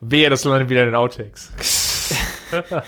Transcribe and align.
Wehe, 0.00 0.30
das 0.30 0.44
landet 0.44 0.68
wieder 0.68 0.82
in 0.82 0.88
den 0.88 0.94
Outtakes. 0.94 1.52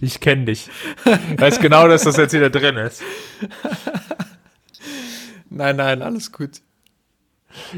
ich 0.00 0.20
kenne 0.20 0.46
dich. 0.46 0.70
Weiß 1.36 1.60
genau, 1.60 1.86
dass 1.88 2.02
das 2.02 2.16
jetzt 2.16 2.32
wieder 2.32 2.50
drin 2.50 2.76
ist. 2.76 3.02
Nein, 5.50 5.76
nein, 5.76 6.00
alles 6.02 6.32
gut. 6.32 6.62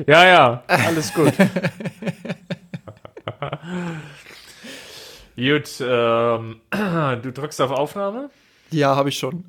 Ja, 0.06 0.25
ja, 0.25 0.62
alles 0.69 1.12
gut. 1.12 1.32
gut, 5.36 5.71
ähm, 5.80 6.60
du 6.71 7.32
drückst 7.32 7.60
auf 7.60 7.72
Aufnahme? 7.72 8.30
Ja, 8.71 8.94
habe 8.96 9.08
ich 9.08 9.18
schon. 9.18 9.44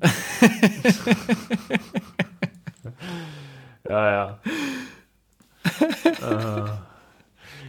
ja, 3.88 4.10
ja. 4.10 4.38
äh, 6.04 6.64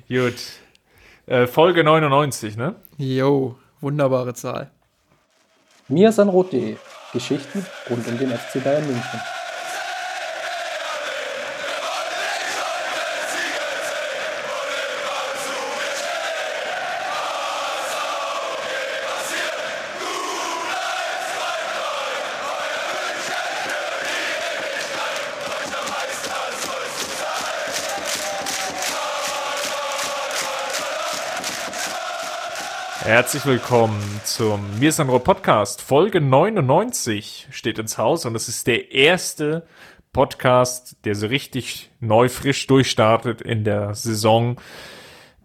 gut. 0.08 0.36
Äh, 1.26 1.48
Folge 1.48 1.84
99, 1.84 2.58
ne? 2.58 2.76
Jo, 2.98 3.56
wunderbare 3.82 4.34
Zahl. 4.34 4.72
Mirsanrot.de 5.90 6.78
Geschichten 7.14 7.66
rund 7.90 8.08
um 8.08 8.18
den 8.18 8.32
FC 8.32 8.64
Bayern 8.64 8.86
München. 8.86 9.22
Herzlich 33.18 33.48
willkommen 33.48 34.00
zum 34.26 34.78
Mir 34.78 34.90
ist 34.90 35.00
ein 35.00 35.08
Podcast. 35.08 35.82
Folge 35.82 36.22
99 36.22 37.48
steht 37.50 37.80
ins 37.80 37.98
Haus 37.98 38.28
und 38.28 38.36
es 38.36 38.48
ist 38.48 38.68
der 38.68 38.92
erste 38.92 39.66
Podcast, 40.14 40.98
der 41.04 41.16
so 41.16 41.26
richtig 41.26 41.90
neu 42.00 42.30
frisch 42.30 42.68
durchstartet 42.68 43.42
in 43.42 43.64
der 43.64 43.96
Saison 43.96 44.58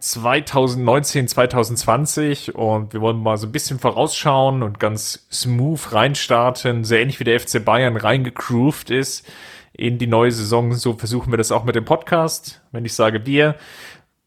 2019, 0.00 1.28
2020 1.28 2.54
und 2.54 2.92
wir 2.92 3.00
wollen 3.00 3.22
mal 3.22 3.38
so 3.38 3.46
ein 3.46 3.52
bisschen 3.52 3.78
vorausschauen 3.78 4.62
und 4.62 4.78
ganz 4.78 5.26
smooth 5.32 5.94
reinstarten, 5.94 6.84
so 6.84 6.94
ähnlich 6.94 7.20
wie 7.20 7.24
der 7.24 7.40
FC 7.40 7.64
Bayern 7.64 7.96
reingegroovt 7.96 8.90
ist 8.90 9.26
in 9.72 9.96
die 9.96 10.06
neue 10.06 10.30
Saison. 10.30 10.74
So 10.74 10.92
versuchen 10.92 11.32
wir 11.32 11.38
das 11.38 11.50
auch 11.50 11.64
mit 11.64 11.74
dem 11.74 11.86
Podcast. 11.86 12.60
Wenn 12.70 12.84
ich 12.84 12.92
sage 12.92 13.24
wir, 13.24 13.54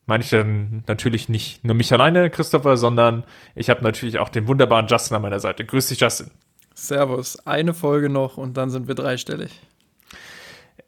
meine 0.06 0.24
ich 0.24 0.30
dann 0.30 0.84
natürlich 0.88 1.30
nicht 1.30 1.64
nur 1.64 1.76
mich 1.76 1.92
alleine, 1.92 2.30
Christopher, 2.30 2.78
sondern 2.78 3.24
ich 3.56 3.70
habe 3.70 3.84
natürlich 3.84 4.20
auch 4.20 4.30
den 4.30 4.48
wunderbaren 4.48 4.88
Justin 4.88 5.16
an 5.16 5.22
meiner 5.24 5.40
Seite. 5.40 5.66
Grüß 5.66 5.88
dich, 5.88 6.00
Justin. 6.00 6.32
Servus. 6.74 7.40
Eine 7.46 7.74
Folge 7.74 8.10
noch 8.10 8.38
und 8.38 8.58
dann 8.58 8.70
sind 8.70 8.88
wir 8.88 8.96
dreistellig. 8.96 9.62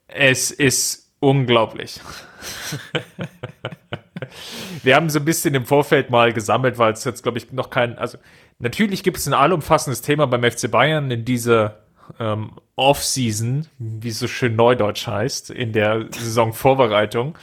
Es 0.08 0.52
ist 0.52 1.12
unglaublich. 1.20 2.00
wir 4.84 4.96
haben 4.96 5.10
so 5.10 5.20
ein 5.20 5.26
bisschen 5.26 5.56
im 5.56 5.66
Vorfeld 5.66 6.10
mal 6.10 6.34
gesammelt, 6.34 6.78
weil 6.78 6.94
es 6.94 7.04
jetzt, 7.04 7.24
glaube 7.24 7.38
ich, 7.38 7.52
noch 7.52 7.70
kein, 7.70 7.98
also 7.98 8.18
natürlich 8.60 9.04
gibt 9.04 9.18
es 9.18 9.28
ein 9.28 9.34
allumfassendes 9.34 10.02
Thema 10.02 10.28
beim 10.28 10.44
FC 10.44 10.70
Bayern 10.70 11.10
in 11.12 11.26
dieser 11.26 11.80
ähm, 12.20 12.52
Off-Season, 12.76 13.68
wie 13.80 14.10
es 14.10 14.20
so 14.20 14.28
schön 14.28 14.56
neudeutsch 14.56 15.08
heißt, 15.08 15.50
in 15.50 15.74
der 15.74 16.06
Saisonvorbereitung. 16.12 17.38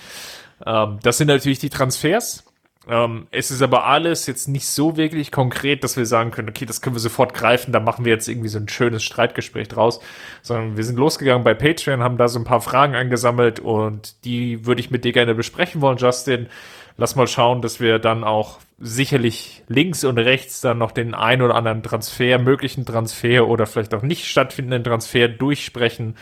Ähm, 0.67 0.99
das 1.03 1.19
sind 1.19 1.29
natürlich 1.29 1.59
die 1.59 1.71
Transfers. 1.71 2.45
Ähm, 2.87 3.29
es 3.31 3.51
ist 3.51 3.63
aber 3.63 3.87
alles 3.87 4.27
jetzt 4.27 4.47
nicht 4.47 4.67
so 4.67 4.97
wirklich 4.97 5.33
konkret, 5.33 5.85
dass 5.85 5.97
wir 5.97 6.05
sagen 6.05 6.31
können, 6.31 6.51
okay, 6.51 6.67
das 6.67 6.83
können 6.83 6.95
wir 6.95 7.01
sofort 7.01 7.33
greifen, 7.33 7.73
da 7.73 7.81
machen 7.81 8.05
wir 8.05 8.13
jetzt 8.13 8.29
irgendwie 8.29 8.49
so 8.49 8.59
ein 8.59 8.69
schönes 8.69 9.03
Streitgespräch 9.03 9.69
draus, 9.69 10.01
sondern 10.43 10.77
wir 10.77 10.85
sind 10.85 10.99
losgegangen 10.99 11.45
bei 11.45 11.55
Patreon, 11.55 12.03
haben 12.03 12.19
da 12.19 12.29
so 12.29 12.39
ein 12.39 12.45
paar 12.45 12.61
Fragen 12.61 12.95
eingesammelt 12.95 13.59
und 13.59 14.17
die 14.25 14.67
würde 14.67 14.81
ich 14.81 14.91
mit 14.91 15.05
dir 15.05 15.13
gerne 15.13 15.35
besprechen 15.35 15.81
wollen, 15.81 15.97
Justin. 15.97 16.49
Lass 16.97 17.17
mal 17.17 17.27
schauen, 17.27 17.63
dass 17.63 17.81
wir 17.81 17.99
dann 17.99 18.23
auch 18.23 18.59
sicherlich 18.79 19.63
links 19.67 20.05
und 20.05 20.19
rechts 20.19 20.61
dann 20.61 20.79
noch 20.79 20.93
den 20.93 21.15
ein 21.15 21.43
oder 21.43 21.55
anderen 21.55 21.83
Transfer, 21.83 22.39
möglichen 22.39 22.85
Transfer 22.85 23.49
oder 23.49 23.67
vielleicht 23.67 23.95
auch 23.95 24.03
nicht 24.03 24.27
stattfindenden 24.27 24.85
Transfer 24.85 25.29
durchsprechen 25.29 26.17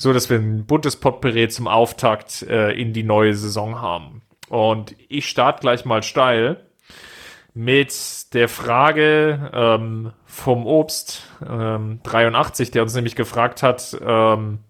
so 0.00 0.14
dass 0.14 0.30
wir 0.30 0.38
ein 0.38 0.64
buntes 0.64 0.96
Potpourri 0.96 1.48
zum 1.48 1.68
Auftakt 1.68 2.40
äh, 2.44 2.72
in 2.72 2.94
die 2.94 3.02
neue 3.02 3.34
Saison 3.34 3.82
haben. 3.82 4.22
Und 4.48 4.94
ich 5.08 5.28
starte 5.28 5.60
gleich 5.60 5.84
mal 5.84 6.02
steil 6.02 6.64
mit 7.52 8.32
der 8.32 8.48
Frage 8.48 9.50
ähm, 9.52 10.12
vom 10.24 10.66
Obst 10.66 11.22
ähm, 11.46 12.00
83, 12.02 12.70
der 12.70 12.82
uns 12.82 12.94
nämlich 12.94 13.14
gefragt 13.14 13.62
hat, 13.62 13.94
ähm, 14.02 14.60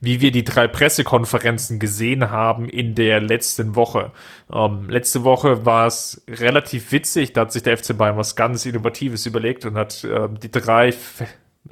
wie 0.00 0.22
wir 0.22 0.30
die 0.32 0.44
drei 0.44 0.66
Pressekonferenzen 0.66 1.78
gesehen 1.78 2.30
haben 2.30 2.70
in 2.70 2.94
der 2.94 3.20
letzten 3.20 3.76
Woche. 3.76 4.12
Ähm, 4.50 4.88
letzte 4.88 5.24
Woche 5.24 5.66
war 5.66 5.86
es 5.86 6.24
relativ 6.26 6.90
witzig, 6.90 7.34
da 7.34 7.42
hat 7.42 7.52
sich 7.52 7.64
der 7.64 7.76
FC 7.76 7.98
Bayern 7.98 8.16
was 8.16 8.34
ganz 8.34 8.64
Innovatives 8.64 9.26
überlegt 9.26 9.66
und 9.66 9.74
hat 9.74 10.04
ähm, 10.04 10.40
die 10.40 10.50
drei 10.50 10.94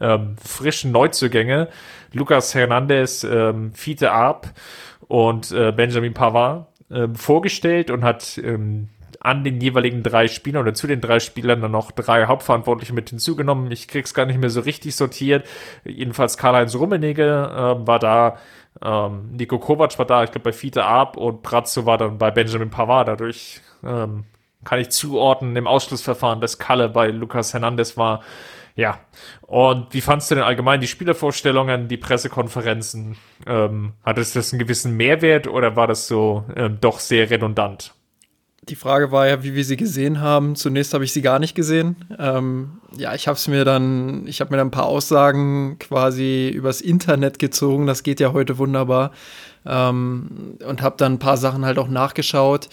ähm, 0.00 0.36
frischen 0.42 0.92
Neuzugänge, 0.92 1.68
Lucas 2.12 2.54
Hernandez, 2.54 3.24
ähm, 3.24 3.72
Fiete 3.74 4.12
Arp 4.12 4.52
und 5.08 5.52
äh, 5.52 5.72
Benjamin 5.72 6.14
Pavard 6.14 6.66
äh, 6.90 7.08
vorgestellt 7.14 7.90
und 7.90 8.04
hat 8.04 8.38
ähm, 8.38 8.88
an 9.20 9.42
den 9.42 9.60
jeweiligen 9.60 10.02
drei 10.02 10.28
Spielern 10.28 10.62
oder 10.62 10.74
zu 10.74 10.86
den 10.86 11.00
drei 11.00 11.18
Spielern 11.18 11.60
dann 11.60 11.72
noch 11.72 11.90
drei 11.90 12.26
Hauptverantwortliche 12.26 12.92
mit 12.92 13.10
hinzugenommen. 13.10 13.70
Ich 13.72 13.88
krieg's 13.88 14.14
gar 14.14 14.24
nicht 14.26 14.38
mehr 14.38 14.50
so 14.50 14.60
richtig 14.60 14.94
sortiert. 14.94 15.46
Jedenfalls 15.84 16.36
Karl-Heinz 16.36 16.76
Rummenigge 16.76 17.24
äh, 17.24 17.86
war 17.86 17.98
da, 17.98 18.36
ähm, 18.82 19.30
Nico 19.32 19.58
Kovac 19.58 19.98
war 19.98 20.06
da, 20.06 20.22
ich 20.22 20.30
glaube 20.30 20.44
bei 20.44 20.52
Fiete 20.52 20.84
Arp 20.84 21.16
und 21.16 21.42
Brazzo 21.42 21.86
war 21.86 21.98
dann 21.98 22.18
bei 22.18 22.30
Benjamin 22.30 22.70
Pavard. 22.70 23.08
Dadurch 23.08 23.60
ähm, 23.82 24.24
kann 24.64 24.78
ich 24.78 24.90
zuordnen 24.90 25.56
im 25.56 25.66
Ausschlussverfahren, 25.66 26.40
dass 26.40 26.58
Kalle 26.58 26.88
bei 26.88 27.08
Lucas 27.08 27.52
Hernandez 27.52 27.96
war. 27.96 28.22
Ja. 28.76 29.00
Und 29.40 29.92
wie 29.94 30.02
fandst 30.02 30.30
du 30.30 30.34
denn 30.34 30.44
allgemein 30.44 30.80
die 30.80 30.86
Spielervorstellungen, 30.86 31.88
die 31.88 31.96
Pressekonferenzen? 31.96 33.16
Ähm, 33.46 33.94
hat 34.04 34.18
es 34.18 34.34
das 34.34 34.52
einen 34.52 34.60
gewissen 34.60 34.96
Mehrwert 34.96 35.48
oder 35.48 35.76
war 35.76 35.86
das 35.86 36.06
so 36.06 36.44
ähm, 36.54 36.78
doch 36.80 37.00
sehr 37.00 37.30
redundant? 37.30 37.94
Die 38.68 38.74
Frage 38.74 39.12
war 39.12 39.28
ja, 39.28 39.42
wie 39.42 39.54
wir 39.54 39.64
sie 39.64 39.76
gesehen 39.76 40.20
haben. 40.20 40.56
Zunächst 40.56 40.92
habe 40.92 41.04
ich 41.04 41.12
sie 41.12 41.22
gar 41.22 41.38
nicht 41.38 41.54
gesehen. 41.54 41.96
Ähm, 42.18 42.80
ja, 42.96 43.14
ich 43.14 43.28
habe 43.28 43.36
es 43.36 43.48
mir 43.48 43.64
dann, 43.64 44.26
ich 44.26 44.40
habe 44.40 44.50
mir 44.50 44.56
dann 44.58 44.68
ein 44.68 44.72
paar 44.72 44.86
Aussagen 44.86 45.78
quasi 45.78 46.48
übers 46.48 46.80
Internet 46.80 47.38
gezogen. 47.38 47.86
Das 47.86 48.02
geht 48.02 48.20
ja 48.20 48.32
heute 48.32 48.58
wunderbar. 48.58 49.12
Ähm, 49.64 50.58
und 50.66 50.82
habe 50.82 50.96
dann 50.98 51.14
ein 51.14 51.18
paar 51.18 51.36
Sachen 51.36 51.64
halt 51.64 51.78
auch 51.78 51.88
nachgeschaut. 51.88 52.68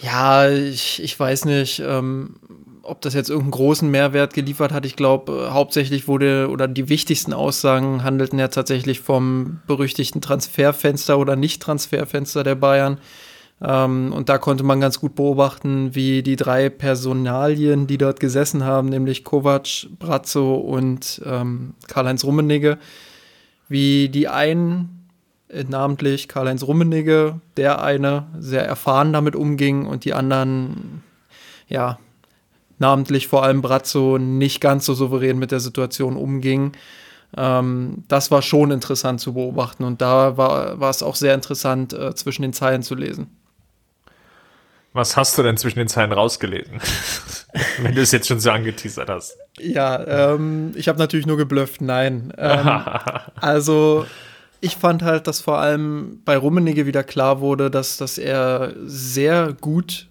Ja, 0.00 0.48
ich, 0.48 1.02
ich 1.02 1.18
weiß 1.18 1.44
nicht. 1.44 1.80
Ähm, 1.80 2.36
ob 2.82 3.00
das 3.00 3.14
jetzt 3.14 3.30
irgendeinen 3.30 3.52
großen 3.52 3.90
Mehrwert 3.90 4.34
geliefert 4.34 4.72
hat, 4.72 4.84
ich 4.84 4.96
glaube, 4.96 5.32
äh, 5.32 5.50
hauptsächlich 5.50 6.08
wurde 6.08 6.48
oder 6.50 6.68
die 6.68 6.88
wichtigsten 6.88 7.32
Aussagen 7.32 8.02
handelten 8.02 8.38
ja 8.38 8.48
tatsächlich 8.48 9.00
vom 9.00 9.60
berüchtigten 9.66 10.20
Transferfenster 10.20 11.18
oder 11.18 11.36
Nicht-Transferfenster 11.36 12.42
der 12.42 12.56
Bayern. 12.56 12.98
Ähm, 13.60 14.12
und 14.12 14.28
da 14.28 14.38
konnte 14.38 14.64
man 14.64 14.80
ganz 14.80 14.98
gut 14.98 15.14
beobachten, 15.14 15.94
wie 15.94 16.22
die 16.22 16.36
drei 16.36 16.68
Personalien, 16.68 17.86
die 17.86 17.98
dort 17.98 18.18
gesessen 18.18 18.64
haben, 18.64 18.88
nämlich 18.88 19.22
Kovac, 19.22 19.86
Brazzo 19.98 20.56
und 20.56 21.22
ähm, 21.24 21.74
Karl-Heinz 21.86 22.24
Rummenigge, 22.24 22.78
wie 23.68 24.08
die 24.08 24.26
einen, 24.26 25.08
äh, 25.48 25.62
namentlich 25.62 26.26
Karl-Heinz 26.26 26.64
Rummenigge, 26.64 27.40
der 27.56 27.82
eine 27.82 28.26
sehr 28.38 28.66
erfahren 28.66 29.12
damit 29.12 29.36
umging 29.36 29.86
und 29.86 30.04
die 30.04 30.14
anderen, 30.14 31.04
ja, 31.68 31.98
namentlich 32.82 33.28
vor 33.28 33.44
allem 33.44 33.62
Brazzo 33.62 34.18
nicht 34.18 34.60
ganz 34.60 34.84
so 34.84 34.92
souverän 34.92 35.38
mit 35.38 35.52
der 35.52 35.60
Situation 35.60 36.16
umging. 36.16 36.72
Ähm, 37.36 38.04
das 38.08 38.30
war 38.30 38.42
schon 38.42 38.72
interessant 38.72 39.20
zu 39.20 39.34
beobachten 39.34 39.84
und 39.84 40.02
da 40.02 40.36
war, 40.36 40.80
war 40.80 40.90
es 40.90 41.02
auch 41.02 41.14
sehr 41.14 41.34
interessant, 41.34 41.92
äh, 41.94 42.14
zwischen 42.14 42.42
den 42.42 42.52
Zeilen 42.52 42.82
zu 42.82 42.94
lesen. 42.94 43.28
Was 44.92 45.16
hast 45.16 45.38
du 45.38 45.42
denn 45.42 45.56
zwischen 45.56 45.78
den 45.78 45.88
Zeilen 45.88 46.12
rausgelesen? 46.12 46.80
Wenn 47.78 47.94
du 47.94 48.02
es 48.02 48.12
jetzt 48.12 48.28
schon 48.28 48.40
so 48.40 48.50
angeteasert 48.50 49.08
hast. 49.08 49.38
Ja, 49.58 50.34
ähm, 50.34 50.72
ich 50.74 50.88
habe 50.88 50.98
natürlich 50.98 51.24
nur 51.24 51.38
geblufft, 51.38 51.80
nein. 51.80 52.34
Ähm, 52.36 52.82
also 53.36 54.04
ich 54.60 54.76
fand 54.76 55.02
halt, 55.02 55.28
dass 55.28 55.40
vor 55.40 55.58
allem 55.58 56.20
bei 56.24 56.36
Rummenigge 56.36 56.84
wieder 56.84 57.04
klar 57.04 57.40
wurde, 57.40 57.70
dass, 57.70 57.96
dass 57.96 58.18
er 58.18 58.74
sehr 58.84 59.54
gut 59.58 60.08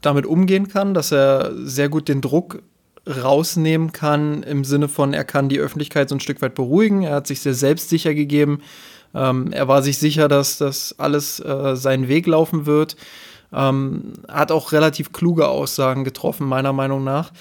damit 0.00 0.26
umgehen 0.26 0.68
kann, 0.68 0.94
dass 0.94 1.12
er 1.12 1.52
sehr 1.56 1.88
gut 1.88 2.08
den 2.08 2.20
Druck 2.20 2.62
rausnehmen 3.06 3.92
kann, 3.92 4.42
im 4.42 4.64
Sinne 4.64 4.88
von, 4.88 5.14
er 5.14 5.24
kann 5.24 5.48
die 5.48 5.58
Öffentlichkeit 5.58 6.08
so 6.08 6.16
ein 6.16 6.20
Stück 6.20 6.42
weit 6.42 6.54
beruhigen. 6.54 7.02
Er 7.02 7.14
hat 7.14 7.26
sich 7.26 7.40
sehr 7.40 7.54
selbstsicher 7.54 8.14
gegeben, 8.14 8.60
Ähm, 9.14 9.52
er 9.52 9.66
war 9.66 9.82
sich 9.82 9.98
sicher, 9.98 10.28
dass 10.28 10.58
das 10.58 10.94
alles 10.98 11.40
äh, 11.40 11.74
seinen 11.74 12.06
Weg 12.06 12.26
laufen 12.26 12.64
wird. 12.66 12.96
Ähm, 13.52 14.12
hat 14.28 14.52
auch 14.52 14.70
relativ 14.70 15.12
kluge 15.12 15.48
Aussagen 15.48 16.04
getroffen, 16.04 16.46
meiner 16.46 16.72
Meinung 16.72 17.02
nach. 17.02 17.32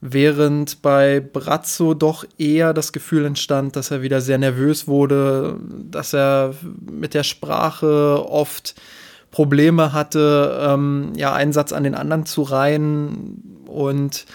Während 0.00 0.80
bei 0.82 1.20
Brazzo 1.20 1.94
doch 1.94 2.24
eher 2.38 2.72
das 2.72 2.92
Gefühl 2.92 3.26
entstand, 3.26 3.76
dass 3.76 3.90
er 3.90 4.00
wieder 4.00 4.20
sehr 4.20 4.38
nervös 4.38 4.88
wurde, 4.88 5.60
dass 5.90 6.14
er 6.14 6.54
mit 6.90 7.12
der 7.12 7.24
Sprache 7.24 8.24
oft 8.26 8.74
Probleme 9.32 9.92
hatte, 9.92 10.60
ähm, 10.62 11.12
ja, 11.16 11.32
einen 11.32 11.52
Satz 11.52 11.72
an 11.72 11.82
den 11.82 11.96
anderen 11.96 12.24
zu 12.24 12.42
reihen. 12.42 13.64
Und 13.66 14.26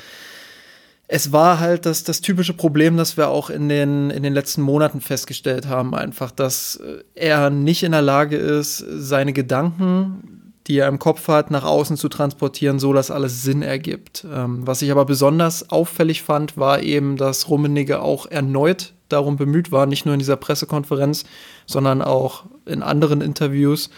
es 1.08 1.32
war 1.32 1.62
halt 1.62 1.86
das, 1.86 2.04
das 2.04 2.20
typische 2.20 2.54
Problem, 2.54 2.98
das 2.98 3.16
wir 3.16 3.30
auch 3.30 3.50
in 3.50 3.70
den, 3.70 4.10
in 4.10 4.24
den 4.24 4.34
letzten 4.34 4.62
Monaten 4.62 5.00
festgestellt 5.00 5.68
haben, 5.68 5.96
einfach, 5.96 6.32
dass 6.32 6.82
er 7.16 7.50
nicht 7.50 7.84
in 7.84 7.94
der 7.94 8.02
Lage 8.02 8.36
ist, 8.36 8.84
seine 8.90 9.32
Gedanken 9.32 10.38
die 10.68 10.80
er 10.80 10.88
im 10.88 11.00
Kopf 11.00 11.28
hat, 11.28 11.50
nach 11.50 11.64
außen 11.64 11.98
zu 11.98 12.10
transportieren, 12.10 12.80
so 12.80 12.92
dass 12.94 13.10
alles 13.10 13.42
Sinn 13.42 13.62
ergibt. 13.62 14.26
Ähm, 14.32 14.68
was 14.68 14.82
ich 14.82 14.92
aber 14.92 15.06
besonders 15.06 15.70
auffällig 15.70 16.24
fand, 16.24 16.58
war 16.58 16.82
eben, 16.82 17.18
dass 17.18 17.50
Rummenigge 17.50 18.02
auch 18.02 18.26
erneut 18.26 18.94
darum 19.10 19.38
bemüht 19.38 19.72
war, 19.72 19.86
nicht 19.86 20.06
nur 20.06 20.14
in 20.14 20.20
dieser 20.20 20.36
Pressekonferenz, 20.36 21.24
sondern 21.66 22.02
auch 22.02 22.44
in 22.66 22.84
anderen 22.84 23.22
Interviews, 23.22 23.90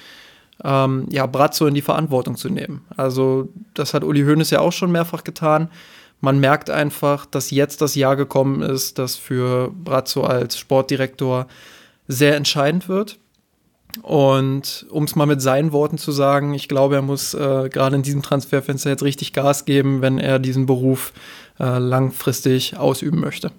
ähm, 0.64 1.06
ja, 1.10 1.26
Brazzo 1.26 1.68
in 1.68 1.74
die 1.74 1.82
Verantwortung 1.82 2.36
zu 2.36 2.50
nehmen. 2.50 2.86
Also, 2.98 3.50
das 3.74 3.94
hat 3.94 4.04
Uli 4.04 4.24
Hoeneß 4.24 4.50
ja 4.50 4.60
auch 4.60 4.74
schon 4.74 4.92
mehrfach 4.92 5.24
getan. 5.24 5.70
Man 6.22 6.40
merkt 6.40 6.70
einfach, 6.70 7.26
dass 7.26 7.52
jetzt 7.52 7.82
das 7.82 7.96
Jahr 7.96 8.16
gekommen 8.16 8.62
ist, 8.62 9.00
das 9.00 9.16
für 9.16 9.72
Brazzo 9.72 10.24
als 10.24 10.58
Sportdirektor 10.58 11.48
sehr 12.08 12.36
entscheidend 12.36 12.90
wird. 12.90 13.20
Und 14.04 14.86
um 14.90 15.06
es 15.06 15.16
mal 15.16 15.26
mit 15.26 15.42
seinen 15.42 15.72
Worten 15.72 15.98
zu 15.98 16.12
sagen, 16.12 16.54
ich 16.54 16.68
glaube, 16.68 16.96
er 16.96 17.02
muss 17.02 17.34
äh, 17.34 17.70
gerade 17.70 17.96
in 17.96 18.04
diesem 18.04 18.22
Transferfenster 18.22 18.90
jetzt 18.90 19.04
richtig 19.04 19.34
Gas 19.34 19.66
geben, 19.66 20.02
wenn 20.02 20.20
er 20.20 20.40
diesen 20.40 20.66
Beruf 20.66 21.14
äh, 21.60 21.80
langfristig 21.80 22.78
ausüben 22.78 23.20
möchte. 23.20 23.52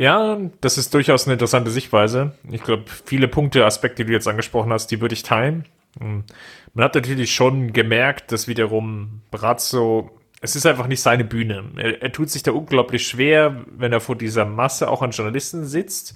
Ja, 0.00 0.38
das 0.62 0.78
ist 0.78 0.94
durchaus 0.94 1.26
eine 1.26 1.34
interessante 1.34 1.70
Sichtweise. 1.70 2.32
Ich 2.50 2.62
glaube, 2.62 2.84
viele 3.04 3.28
Punkte, 3.28 3.66
Aspekte, 3.66 4.02
die 4.02 4.08
du 4.08 4.14
jetzt 4.14 4.28
angesprochen 4.28 4.72
hast, 4.72 4.86
die 4.86 5.02
würde 5.02 5.12
ich 5.12 5.22
teilen. 5.22 5.66
Hm. 5.98 6.24
Man 6.72 6.84
hat 6.86 6.94
natürlich 6.94 7.34
schon 7.34 7.74
gemerkt, 7.74 8.32
dass 8.32 8.48
wiederum 8.48 9.20
Brazzo 9.30 10.10
es 10.40 10.56
ist 10.56 10.64
einfach 10.64 10.86
nicht 10.86 11.02
seine 11.02 11.24
Bühne. 11.24 11.64
Er, 11.76 12.00
er, 12.00 12.12
tut 12.12 12.30
sich 12.30 12.42
da 12.42 12.52
unglaublich 12.52 13.06
schwer, 13.06 13.66
wenn 13.76 13.92
er 13.92 14.00
vor 14.00 14.16
dieser 14.16 14.46
Masse 14.46 14.88
auch 14.88 15.02
an 15.02 15.10
Journalisten 15.10 15.66
sitzt, 15.66 16.14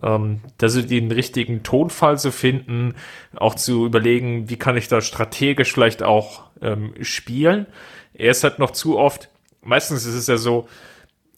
ähm, 0.00 0.40
dass 0.58 0.74
sie 0.74 0.86
den 0.86 1.10
richtigen 1.10 1.64
Tonfall 1.64 2.16
zu 2.16 2.30
finden, 2.30 2.94
auch 3.34 3.56
zu 3.56 3.84
überlegen, 3.84 4.48
wie 4.48 4.58
kann 4.58 4.76
ich 4.76 4.86
da 4.86 5.00
strategisch 5.00 5.72
vielleicht 5.72 6.04
auch 6.04 6.44
ähm, 6.62 6.94
spielen. 7.00 7.66
Er 8.12 8.30
ist 8.30 8.44
halt 8.44 8.60
noch 8.60 8.70
zu 8.70 8.96
oft, 8.96 9.28
meistens 9.60 10.06
ist 10.06 10.14
es 10.14 10.28
ja 10.28 10.36
so, 10.36 10.68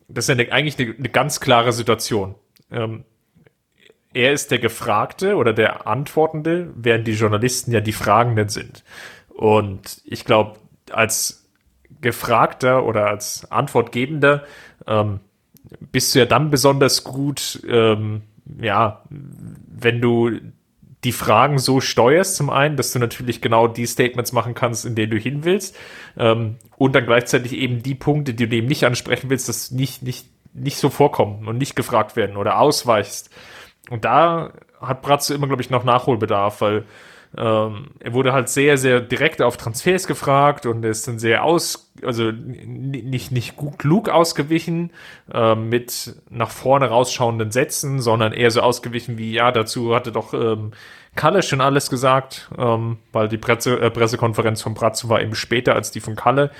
das 0.08 0.28
ist 0.28 0.38
ja 0.38 0.52
eigentlich 0.52 0.78
eine, 0.78 0.94
eine, 0.96 1.08
ganz 1.08 1.40
klare 1.40 1.72
Situation. 1.72 2.34
Ähm, 2.70 3.04
er 4.12 4.32
ist 4.32 4.50
der 4.50 4.58
Gefragte 4.58 5.36
oder 5.36 5.52
der 5.52 5.86
Antwortende, 5.86 6.72
während 6.74 7.06
die 7.06 7.12
Journalisten 7.12 7.72
ja 7.72 7.80
die 7.80 7.92
Fragenden 7.92 8.48
sind. 8.48 8.82
Und 9.28 10.00
ich 10.04 10.24
glaube, 10.24 10.58
als 10.90 11.46
Gefragter 12.00 12.84
oder 12.84 13.08
als 13.08 13.50
Antwortgebender 13.50 14.44
ähm, 14.86 15.20
bist 15.80 16.14
du 16.14 16.20
ja 16.20 16.24
dann 16.24 16.50
besonders 16.50 17.04
gut, 17.04 17.62
ähm, 17.68 18.22
ja, 18.60 19.02
wenn 19.10 20.00
du 20.00 20.30
die 21.06 21.12
Fragen 21.12 21.60
so 21.60 21.80
steuerst, 21.80 22.34
zum 22.34 22.50
einen, 22.50 22.76
dass 22.76 22.90
du 22.90 22.98
natürlich 22.98 23.40
genau 23.40 23.68
die 23.68 23.86
Statements 23.86 24.32
machen 24.32 24.54
kannst, 24.54 24.84
in 24.84 24.96
denen 24.96 25.12
du 25.12 25.18
hin 25.18 25.44
willst, 25.44 25.76
ähm, 26.18 26.56
und 26.76 26.96
dann 26.96 27.06
gleichzeitig 27.06 27.52
eben 27.52 27.80
die 27.80 27.94
Punkte, 27.94 28.34
die 28.34 28.48
du 28.48 28.56
eben 28.56 28.66
nicht 28.66 28.84
ansprechen 28.84 29.30
willst, 29.30 29.48
dass 29.48 29.70
nicht, 29.70 30.02
nicht, 30.02 30.26
nicht 30.52 30.78
so 30.78 30.90
vorkommen 30.90 31.46
und 31.46 31.58
nicht 31.58 31.76
gefragt 31.76 32.16
werden 32.16 32.36
oder 32.36 32.58
ausweichst. 32.58 33.30
Und 33.88 34.04
da 34.04 34.52
hat 34.80 35.00
Bratzo 35.00 35.32
immer, 35.32 35.46
glaube 35.46 35.62
ich, 35.62 35.70
noch 35.70 35.84
Nachholbedarf, 35.84 36.60
weil 36.60 36.84
ähm, 37.36 37.88
er 38.00 38.12
wurde 38.12 38.32
halt 38.32 38.48
sehr, 38.48 38.78
sehr 38.78 39.00
direkt 39.00 39.42
auf 39.42 39.56
Transfers 39.56 40.06
gefragt 40.06 40.66
und 40.66 40.84
ist 40.84 41.08
dann 41.08 41.18
sehr 41.18 41.44
aus, 41.44 41.92
also 42.02 42.30
nicht, 42.32 43.32
nicht 43.32 43.56
gut 43.56 43.78
klug 43.78 44.08
ausgewichen 44.08 44.90
äh, 45.32 45.54
mit 45.54 46.14
nach 46.30 46.50
vorne 46.50 46.88
rausschauenden 46.88 47.50
Sätzen, 47.50 48.00
sondern 48.00 48.32
eher 48.32 48.50
so 48.50 48.60
ausgewichen 48.60 49.18
wie, 49.18 49.32
ja, 49.32 49.52
dazu 49.52 49.94
hatte 49.94 50.12
doch 50.12 50.32
ähm, 50.32 50.72
Kalle 51.16 51.42
schon 51.42 51.60
alles 51.60 51.90
gesagt, 51.90 52.48
ähm, 52.56 52.98
weil 53.12 53.28
die 53.28 53.38
Presse, 53.38 53.80
äh, 53.80 53.90
Pressekonferenz 53.90 54.62
von 54.62 54.74
Bratzo 54.74 55.08
war 55.08 55.20
eben 55.20 55.34
später 55.34 55.74
als 55.74 55.90
die 55.90 56.00
von 56.00 56.14
Kalle. 56.14 56.50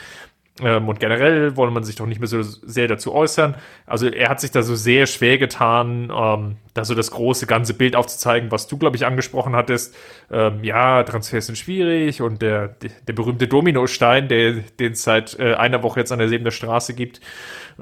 Ähm, 0.62 0.88
und 0.88 1.00
generell 1.00 1.56
wollte 1.56 1.74
man 1.74 1.84
sich 1.84 1.96
doch 1.96 2.06
nicht 2.06 2.18
mehr 2.18 2.28
so 2.28 2.42
sehr 2.42 2.88
dazu 2.88 3.14
äußern. 3.14 3.56
Also 3.84 4.08
er 4.08 4.30
hat 4.30 4.40
sich 4.40 4.50
da 4.50 4.62
so 4.62 4.74
sehr 4.74 5.06
schwer 5.06 5.36
getan, 5.36 6.10
ähm, 6.14 6.56
da 6.72 6.84
so 6.84 6.94
das 6.94 7.10
große 7.10 7.46
ganze 7.46 7.74
Bild 7.74 7.94
aufzuzeigen, 7.94 8.50
was 8.50 8.66
du, 8.66 8.78
glaube 8.78 8.96
ich, 8.96 9.04
angesprochen 9.04 9.54
hattest. 9.54 9.94
Ähm, 10.30 10.64
ja, 10.64 11.02
Transfers 11.02 11.46
sind 11.46 11.56
schwierig 11.56 12.22
und 12.22 12.40
der, 12.40 12.68
der, 12.68 12.90
der 13.06 13.12
berühmte 13.12 13.48
Dominostein, 13.48 14.28
der 14.28 14.52
den 14.78 14.92
es 14.92 15.02
seit 15.02 15.38
äh, 15.38 15.54
einer 15.54 15.82
Woche 15.82 16.00
jetzt 16.00 16.12
an 16.12 16.18
der 16.18 16.28
Sebener 16.28 16.50
Straße 16.50 16.94
gibt, 16.94 17.20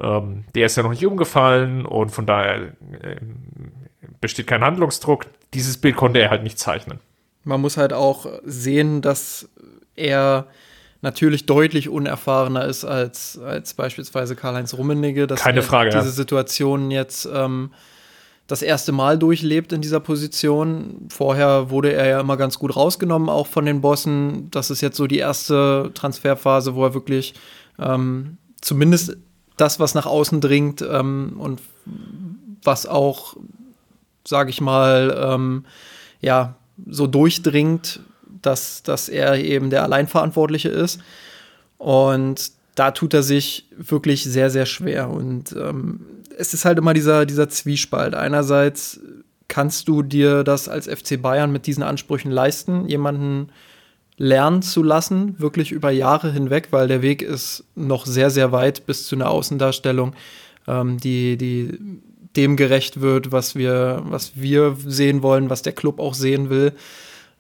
ähm, 0.02 0.44
der 0.56 0.66
ist 0.66 0.76
ja 0.76 0.82
noch 0.82 0.90
nicht 0.90 1.06
umgefallen 1.06 1.86
und 1.86 2.10
von 2.10 2.26
daher 2.26 2.72
äh, 3.02 3.16
besteht 4.20 4.48
kein 4.48 4.64
Handlungsdruck. 4.64 5.26
Dieses 5.52 5.76
Bild 5.76 5.94
konnte 5.94 6.18
er 6.18 6.30
halt 6.30 6.42
nicht 6.42 6.58
zeichnen. 6.58 6.98
Man 7.44 7.60
muss 7.60 7.76
halt 7.76 7.92
auch 7.92 8.26
sehen, 8.42 9.00
dass 9.00 9.48
er 9.94 10.46
natürlich 11.04 11.46
deutlich 11.46 11.88
unerfahrener 11.88 12.64
ist 12.64 12.84
als, 12.84 13.38
als 13.38 13.74
beispielsweise 13.74 14.34
Karl-Heinz 14.34 14.74
Rummenigge, 14.74 15.28
dass 15.28 15.40
Keine 15.40 15.62
Frage, 15.62 15.90
diese 15.90 16.06
ja. 16.06 16.10
Situation 16.10 16.90
jetzt 16.90 17.28
ähm, 17.32 17.70
das 18.46 18.62
erste 18.62 18.90
Mal 18.90 19.18
durchlebt 19.18 19.72
in 19.72 19.82
dieser 19.82 20.00
Position. 20.00 21.06
Vorher 21.10 21.70
wurde 21.70 21.92
er 21.92 22.08
ja 22.08 22.20
immer 22.20 22.36
ganz 22.36 22.58
gut 22.58 22.74
rausgenommen, 22.74 23.28
auch 23.28 23.46
von 23.46 23.66
den 23.66 23.80
Bossen. 23.80 24.50
Das 24.50 24.70
ist 24.70 24.80
jetzt 24.80 24.96
so 24.96 25.06
die 25.06 25.18
erste 25.18 25.92
Transferphase, 25.94 26.74
wo 26.74 26.84
er 26.84 26.94
wirklich 26.94 27.34
ähm, 27.78 28.38
zumindest 28.60 29.16
das, 29.56 29.78
was 29.78 29.94
nach 29.94 30.06
außen 30.06 30.40
dringt 30.40 30.82
ähm, 30.82 31.34
und 31.38 31.62
was 32.62 32.86
auch, 32.86 33.36
sage 34.26 34.50
ich 34.50 34.60
mal, 34.60 35.14
ähm, 35.22 35.66
ja, 36.20 36.56
so 36.88 37.06
durchdringt, 37.06 38.00
dass, 38.46 38.82
dass 38.82 39.08
er 39.08 39.36
eben 39.36 39.70
der 39.70 39.82
Alleinverantwortliche 39.82 40.68
ist. 40.68 41.00
Und 41.78 42.52
da 42.74 42.90
tut 42.90 43.14
er 43.14 43.22
sich 43.22 43.66
wirklich 43.76 44.24
sehr, 44.24 44.50
sehr 44.50 44.66
schwer. 44.66 45.10
Und 45.10 45.52
ähm, 45.52 46.00
es 46.36 46.54
ist 46.54 46.64
halt 46.64 46.78
immer 46.78 46.94
dieser, 46.94 47.26
dieser 47.26 47.48
Zwiespalt. 47.48 48.14
Einerseits 48.14 49.00
kannst 49.48 49.88
du 49.88 50.02
dir 50.02 50.42
das 50.42 50.68
als 50.68 50.88
FC 50.88 51.20
Bayern 51.20 51.52
mit 51.52 51.66
diesen 51.66 51.82
Ansprüchen 51.82 52.30
leisten, 52.30 52.88
jemanden 52.88 53.50
lernen 54.16 54.62
zu 54.62 54.82
lassen, 54.82 55.38
wirklich 55.38 55.72
über 55.72 55.90
Jahre 55.90 56.32
hinweg, 56.32 56.68
weil 56.70 56.88
der 56.88 57.02
Weg 57.02 57.22
ist 57.22 57.64
noch 57.74 58.06
sehr, 58.06 58.30
sehr 58.30 58.52
weit 58.52 58.86
bis 58.86 59.06
zu 59.06 59.16
einer 59.16 59.30
Außendarstellung, 59.30 60.14
ähm, 60.66 60.98
die, 60.98 61.36
die 61.36 61.78
dem 62.36 62.56
gerecht 62.56 63.00
wird, 63.00 63.32
was 63.32 63.54
wir, 63.54 64.02
was 64.06 64.32
wir 64.34 64.76
sehen 64.84 65.22
wollen, 65.22 65.50
was 65.50 65.62
der 65.62 65.72
Club 65.72 66.00
auch 66.00 66.14
sehen 66.14 66.50
will. 66.50 66.72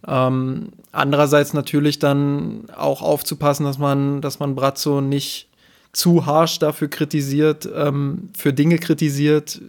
Ähm, 0.06 0.68
andererseits 0.92 1.54
natürlich 1.54 1.98
dann 1.98 2.64
auch 2.76 3.02
aufzupassen, 3.02 3.64
dass 3.64 3.78
man, 3.78 4.20
dass 4.20 4.38
man 4.38 4.54
Brazzo 4.54 5.00
nicht 5.00 5.48
zu 5.92 6.26
harsh 6.26 6.58
dafür 6.58 6.88
kritisiert, 6.88 7.68
ähm, 7.74 8.30
für 8.36 8.52
Dinge 8.52 8.78
kritisiert, 8.78 9.60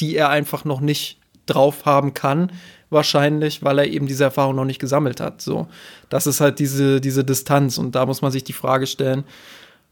die 0.00 0.16
er 0.16 0.28
einfach 0.28 0.64
noch 0.64 0.80
nicht 0.80 1.18
drauf 1.46 1.86
haben 1.86 2.14
kann, 2.14 2.52
wahrscheinlich, 2.90 3.62
weil 3.62 3.78
er 3.78 3.86
eben 3.86 4.06
diese 4.06 4.24
Erfahrung 4.24 4.54
noch 4.54 4.64
nicht 4.64 4.78
gesammelt 4.78 5.20
hat. 5.20 5.42
So, 5.42 5.66
das 6.08 6.26
ist 6.26 6.40
halt 6.40 6.58
diese, 6.58 7.00
diese 7.00 7.24
Distanz 7.24 7.78
und 7.78 7.94
da 7.94 8.06
muss 8.06 8.22
man 8.22 8.30
sich 8.30 8.44
die 8.44 8.52
Frage 8.52 8.86
stellen, 8.86 9.24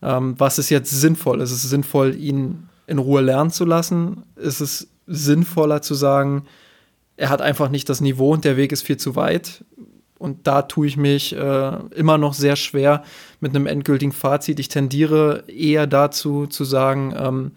ähm, 0.02 0.35
was 0.38 0.58
ist 0.58 0.70
jetzt 0.70 0.90
sinnvoll? 0.90 1.40
Ist 1.40 1.52
es 1.52 1.62
sinnvoll, 1.62 2.14
ihn 2.14 2.68
in 2.87 2.99
Ruhe 2.99 3.23
lernen 3.23 3.50
zu 3.50 3.64
lassen? 3.64 4.23
Ist 4.37 4.61
es 4.61 4.88
sinnvoller 5.06 5.82
zu 5.82 5.94
sagen, 5.94 6.46
er 7.16 7.30
hat 7.30 7.40
einfach 7.40 7.68
nicht 7.68 7.88
das 7.88 8.00
Niveau 8.00 8.32
und 8.32 8.44
der 8.44 8.56
Weg 8.56 8.73
ist 8.73 8.82
viel 8.82 8.96
zu 8.96 9.16
weit. 9.16 9.64
Und 10.18 10.46
da 10.46 10.62
tue 10.62 10.87
ich 10.87 10.96
mich 10.96 11.37
äh, 11.37 11.76
immer 11.94 12.16
noch 12.16 12.32
sehr 12.32 12.56
schwer 12.56 13.02
mit 13.40 13.54
einem 13.54 13.66
endgültigen 13.66 14.12
Fazit. 14.12 14.58
Ich 14.58 14.68
tendiere 14.68 15.44
eher 15.46 15.87
dazu 15.87 16.46
zu 16.46 16.64
sagen, 16.64 17.14
ähm, 17.18 17.52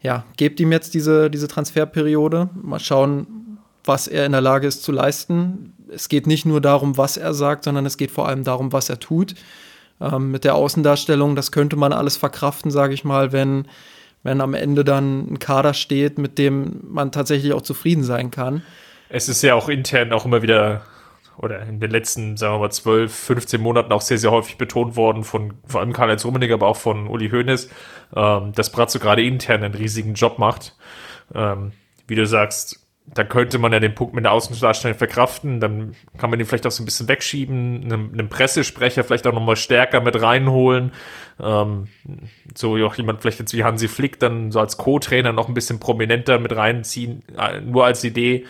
ja, 0.00 0.24
gebt 0.36 0.60
ihm 0.60 0.70
jetzt 0.70 0.94
diese, 0.94 1.30
diese 1.30 1.48
Transferperiode. 1.48 2.50
Mal 2.54 2.78
schauen, 2.78 3.58
was 3.84 4.06
er 4.06 4.26
in 4.26 4.32
der 4.32 4.40
Lage 4.40 4.66
ist 4.66 4.84
zu 4.84 4.92
leisten. 4.92 5.72
Es 5.88 6.08
geht 6.08 6.26
nicht 6.26 6.46
nur 6.46 6.60
darum, 6.60 6.96
was 6.96 7.16
er 7.16 7.34
sagt, 7.34 7.64
sondern 7.64 7.86
es 7.86 7.96
geht 7.96 8.10
vor 8.10 8.28
allem 8.28 8.44
darum, 8.44 8.72
was 8.72 8.88
er 8.88 9.00
tut. 9.00 9.34
Ähm, 10.00 10.30
mit 10.30 10.44
der 10.44 10.54
Außendarstellung, 10.54 11.34
das 11.34 11.52
könnte 11.52 11.76
man 11.76 11.92
alles 11.92 12.16
verkraften, 12.16 12.70
sage 12.70 12.94
ich 12.94 13.04
mal, 13.04 13.32
wenn 13.32 13.66
wenn 14.24 14.40
am 14.40 14.54
Ende 14.54 14.84
dann 14.84 15.32
ein 15.34 15.38
Kader 15.38 15.74
steht, 15.74 16.18
mit 16.18 16.38
dem 16.38 16.80
man 16.82 17.12
tatsächlich 17.12 17.52
auch 17.52 17.62
zufrieden 17.62 18.02
sein 18.02 18.32
kann. 18.32 18.62
Es 19.08 19.28
ist 19.28 19.42
ja 19.42 19.54
auch 19.54 19.68
intern 19.68 20.12
auch 20.12 20.24
immer 20.24 20.42
wieder 20.42 20.82
oder 21.36 21.62
in 21.62 21.80
den 21.80 21.90
letzten, 21.90 22.36
sagen 22.36 22.54
wir 22.54 22.58
mal, 22.60 22.70
12, 22.70 23.12
15 23.12 23.60
Monaten 23.60 23.92
auch 23.92 24.00
sehr, 24.00 24.18
sehr 24.18 24.30
häufig 24.30 24.56
betont 24.56 24.96
worden 24.96 25.24
von 25.24 25.54
vor 25.66 25.80
allem 25.80 25.92
Karl-Heinz 25.92 26.24
Rummenigge, 26.24 26.54
aber 26.54 26.68
auch 26.68 26.76
von 26.76 27.08
Uli 27.08 27.30
Hoeneß, 27.30 27.68
ähm, 28.16 28.52
dass 28.52 28.70
Brazzo 28.70 28.98
gerade 28.98 29.24
intern 29.24 29.62
einen 29.62 29.74
riesigen 29.74 30.14
Job 30.14 30.38
macht. 30.38 30.76
Ähm, 31.34 31.72
wie 32.06 32.14
du 32.14 32.26
sagst, 32.26 32.83
da 33.06 33.22
könnte 33.22 33.58
man 33.58 33.72
ja 33.72 33.80
den 33.80 33.94
Punkt 33.94 34.14
mit 34.14 34.24
der 34.24 34.32
Außendarstellung 34.32 34.96
verkraften, 34.96 35.60
dann 35.60 35.94
kann 36.16 36.30
man 36.30 36.38
den 36.38 36.46
vielleicht 36.46 36.66
auch 36.66 36.70
so 36.70 36.82
ein 36.82 36.86
bisschen 36.86 37.06
wegschieben, 37.06 37.84
einen, 37.84 38.12
einen 38.12 38.28
Pressesprecher 38.28 39.04
vielleicht 39.04 39.26
auch 39.26 39.34
nochmal 39.34 39.56
stärker 39.56 40.00
mit 40.00 40.20
reinholen, 40.20 40.92
ähm, 41.38 41.88
so 42.54 42.76
auch 42.78 42.94
jemand 42.94 43.20
vielleicht 43.20 43.40
jetzt 43.40 43.52
wie 43.52 43.62
Hansi 43.62 43.88
Flick 43.88 44.18
dann 44.20 44.50
so 44.50 44.58
als 44.58 44.78
Co-Trainer 44.78 45.32
noch 45.32 45.48
ein 45.48 45.54
bisschen 45.54 45.80
prominenter 45.80 46.38
mit 46.38 46.56
reinziehen, 46.56 47.22
äh, 47.38 47.60
nur 47.60 47.84
als 47.84 48.02
Idee, 48.04 48.46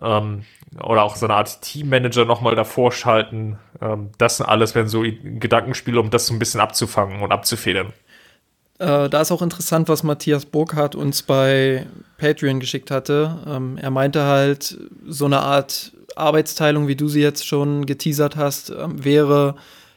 ähm, 0.00 0.44
oder 0.82 1.02
auch 1.02 1.16
so 1.16 1.26
eine 1.26 1.34
Art 1.34 1.60
Teammanager 1.60 2.24
nochmal 2.24 2.54
davor 2.54 2.92
schalten, 2.92 3.58
ähm, 3.82 4.10
das 4.16 4.38
sind 4.38 4.46
alles 4.46 4.74
wenn 4.74 4.88
so 4.88 5.02
Gedankenspiele, 5.02 6.00
um 6.00 6.08
das 6.10 6.26
so 6.26 6.34
ein 6.34 6.38
bisschen 6.38 6.60
abzufangen 6.60 7.20
und 7.20 7.30
abzufedern. 7.30 7.92
Äh, 8.78 9.08
da 9.08 9.20
ist 9.20 9.32
auch 9.32 9.42
interessant, 9.42 9.88
was 9.88 10.02
Matthias 10.02 10.46
Burkhardt 10.46 10.94
uns 10.94 11.22
bei 11.22 11.86
Patreon 12.18 12.60
geschickt 12.60 12.90
hatte. 12.90 13.38
Ähm, 13.46 13.76
er 13.76 13.90
meinte 13.90 14.24
halt, 14.24 14.78
so 15.06 15.24
eine 15.24 15.40
Art 15.40 15.92
Arbeitsteilung, 16.16 16.88
wie 16.88 16.96
du 16.96 17.08
sie 17.08 17.20
jetzt 17.20 17.46
schon 17.46 17.86
geteasert 17.86 18.36
hast, 18.36 18.70
ähm, 18.70 19.04
wäre 19.04 19.56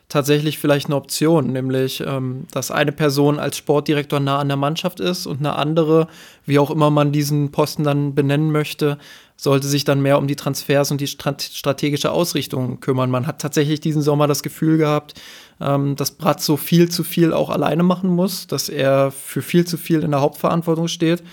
tatsächlich 0.10 0.58
vielleicht 0.60 0.88
eine 0.88 0.98
Option, 0.98 1.54
nämlich 1.54 2.04
ähm, 2.06 2.46
dass 2.52 2.70
eine 2.70 2.92
Person 2.92 3.40
als 3.40 3.58
Sportdirektor 3.58 4.20
nah 4.20 4.40
an 4.40 4.50
der 4.50 4.58
Mannschaft 4.58 5.00
ist 5.00 5.26
und 5.26 5.40
eine 5.40 5.56
andere, 5.56 6.08
wie 6.46 6.60
auch 6.60 6.70
immer 6.70 6.90
man 6.90 7.14
diesen 7.14 7.52
Posten 7.52 7.84
dann 7.84 8.14
benennen 8.14 8.52
möchte, 8.52 8.98
sollte 9.38 9.68
sich 9.68 9.86
dann 9.86 10.02
mehr 10.02 10.18
um 10.18 10.28
die 10.28 10.36
Transfers 10.36 10.92
und 10.92 11.02
die 11.02 11.08
strategische 11.08 12.12
Ausrichtung 12.12 12.82
kümmern. 12.82 13.10
Man 13.10 13.26
hat 13.26 13.40
tatsächlich 13.40 13.80
diesen 13.80 14.02
Sommer 14.02 14.28
das 14.28 14.44
Gefühl 14.44 14.78
gehabt, 14.78 15.14
ähm, 15.62 15.96
dass 15.96 16.12
Brazzo 16.12 16.58
viel 16.58 16.90
zu 16.90 17.04
viel 17.04 17.34
auch 17.34 17.50
alleine 17.50 17.84
machen 17.84 18.10
muss, 18.10 18.48
dass 18.48 18.70
er 18.70 19.12
für 19.12 19.42
viel 19.42 19.66
zu 19.66 19.78
viel 19.78 20.02
in 20.02 20.12
der 20.12 20.22
Hauptverantwortung 20.22 20.88
steht. 20.88 21.24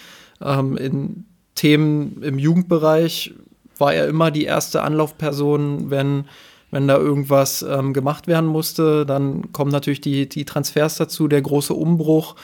Ähm, 0.43 0.77
in 0.77 1.25
Themen 1.55 2.23
im 2.23 2.39
Jugendbereich 2.39 3.35
war 3.79 3.95
er 3.95 4.07
immer 4.07 4.31
die 4.31 4.45
erste 4.45 4.83
Anlaufperson, 4.83 5.91
wenn, 5.91 6.25
wenn 6.71 6.87
da 6.87 6.97
irgendwas 6.99 7.63
ähm, 7.63 7.93
gemacht 7.93 8.27
werden 8.27 8.49
musste. 8.49 9.07
Dann 9.07 9.53
kommen 9.53 9.73
natürlich 9.73 10.01
die, 10.01 10.29
die 10.29 10.45
Transfers 10.45 10.97
dazu, 10.97 11.27
der 11.29 11.43
große 11.43 11.75
Umbruch. 11.75 12.37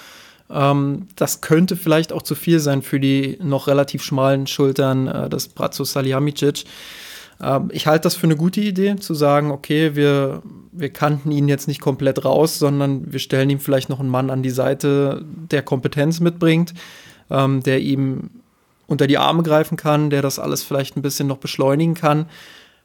Ähm, 0.50 1.08
das 1.16 1.40
könnte 1.40 1.76
vielleicht 1.76 2.12
auch 2.12 2.22
zu 2.22 2.34
viel 2.34 2.60
sein 2.60 2.82
für 2.82 3.00
die 3.00 3.38
noch 3.42 3.66
relativ 3.66 4.02
schmalen 4.02 4.46
Schultern 4.46 5.06
äh, 5.06 5.28
des 5.28 5.48
Brazzo 5.48 5.84
Salihamidzic. 5.84 6.64
Ähm, 7.44 7.68
ich 7.72 7.86
halte 7.86 8.04
das 8.04 8.16
für 8.16 8.26
eine 8.26 8.36
gute 8.36 8.60
Idee, 8.60 8.96
zu 8.96 9.14
sagen, 9.14 9.50
okay, 9.50 9.94
wir, 9.94 10.42
wir 10.72 10.90
kannten 10.90 11.30
ihn 11.30 11.48
jetzt 11.48 11.68
nicht 11.68 11.80
komplett 11.80 12.24
raus, 12.24 12.58
sondern 12.58 13.12
wir 13.12 13.20
stellen 13.20 13.50
ihm 13.50 13.60
vielleicht 13.60 13.90
noch 13.90 14.00
einen 14.00 14.08
Mann 14.08 14.30
an 14.30 14.42
die 14.42 14.50
Seite, 14.50 15.24
der 15.50 15.62
Kompetenz 15.62 16.20
mitbringt, 16.20 16.74
ähm, 17.30 17.62
der 17.62 17.80
ihm 17.80 18.30
unter 18.86 19.06
die 19.06 19.18
Arme 19.18 19.42
greifen 19.42 19.76
kann, 19.76 20.10
der 20.10 20.22
das 20.22 20.38
alles 20.38 20.62
vielleicht 20.62 20.96
ein 20.96 21.02
bisschen 21.02 21.28
noch 21.28 21.38
beschleunigen 21.38 21.94
kann. 21.94 22.26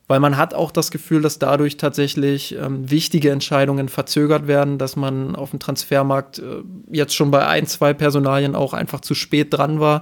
Weil 0.07 0.19
man 0.19 0.37
hat 0.37 0.55
auch 0.55 0.71
das 0.71 0.89
Gefühl, 0.89 1.21
dass 1.21 1.37
dadurch 1.37 1.77
tatsächlich 1.77 2.55
ähm, 2.55 2.89
wichtige 2.89 3.29
Entscheidungen 3.29 3.89
verzögert 3.89 4.47
werden, 4.47 4.79
dass 4.79 4.95
man 4.95 5.35
auf 5.35 5.51
dem 5.51 5.59
Transfermarkt 5.59 6.39
äh, 6.39 6.63
jetzt 6.91 7.13
schon 7.13 7.29
bei 7.29 7.45
ein, 7.45 7.67
zwei 7.67 7.93
Personalien 7.93 8.55
auch 8.55 8.73
einfach 8.73 9.01
zu 9.01 9.13
spät 9.13 9.53
dran 9.53 9.79
war. 9.79 10.01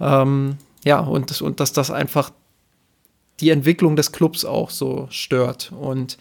Ähm, 0.00 0.56
ja, 0.84 1.00
und, 1.00 1.42
und 1.42 1.60
dass 1.60 1.74
das 1.74 1.90
einfach 1.90 2.30
die 3.40 3.50
Entwicklung 3.50 3.96
des 3.96 4.12
Clubs 4.12 4.44
auch 4.44 4.70
so 4.70 5.06
stört. 5.10 5.72
Und 5.78 6.18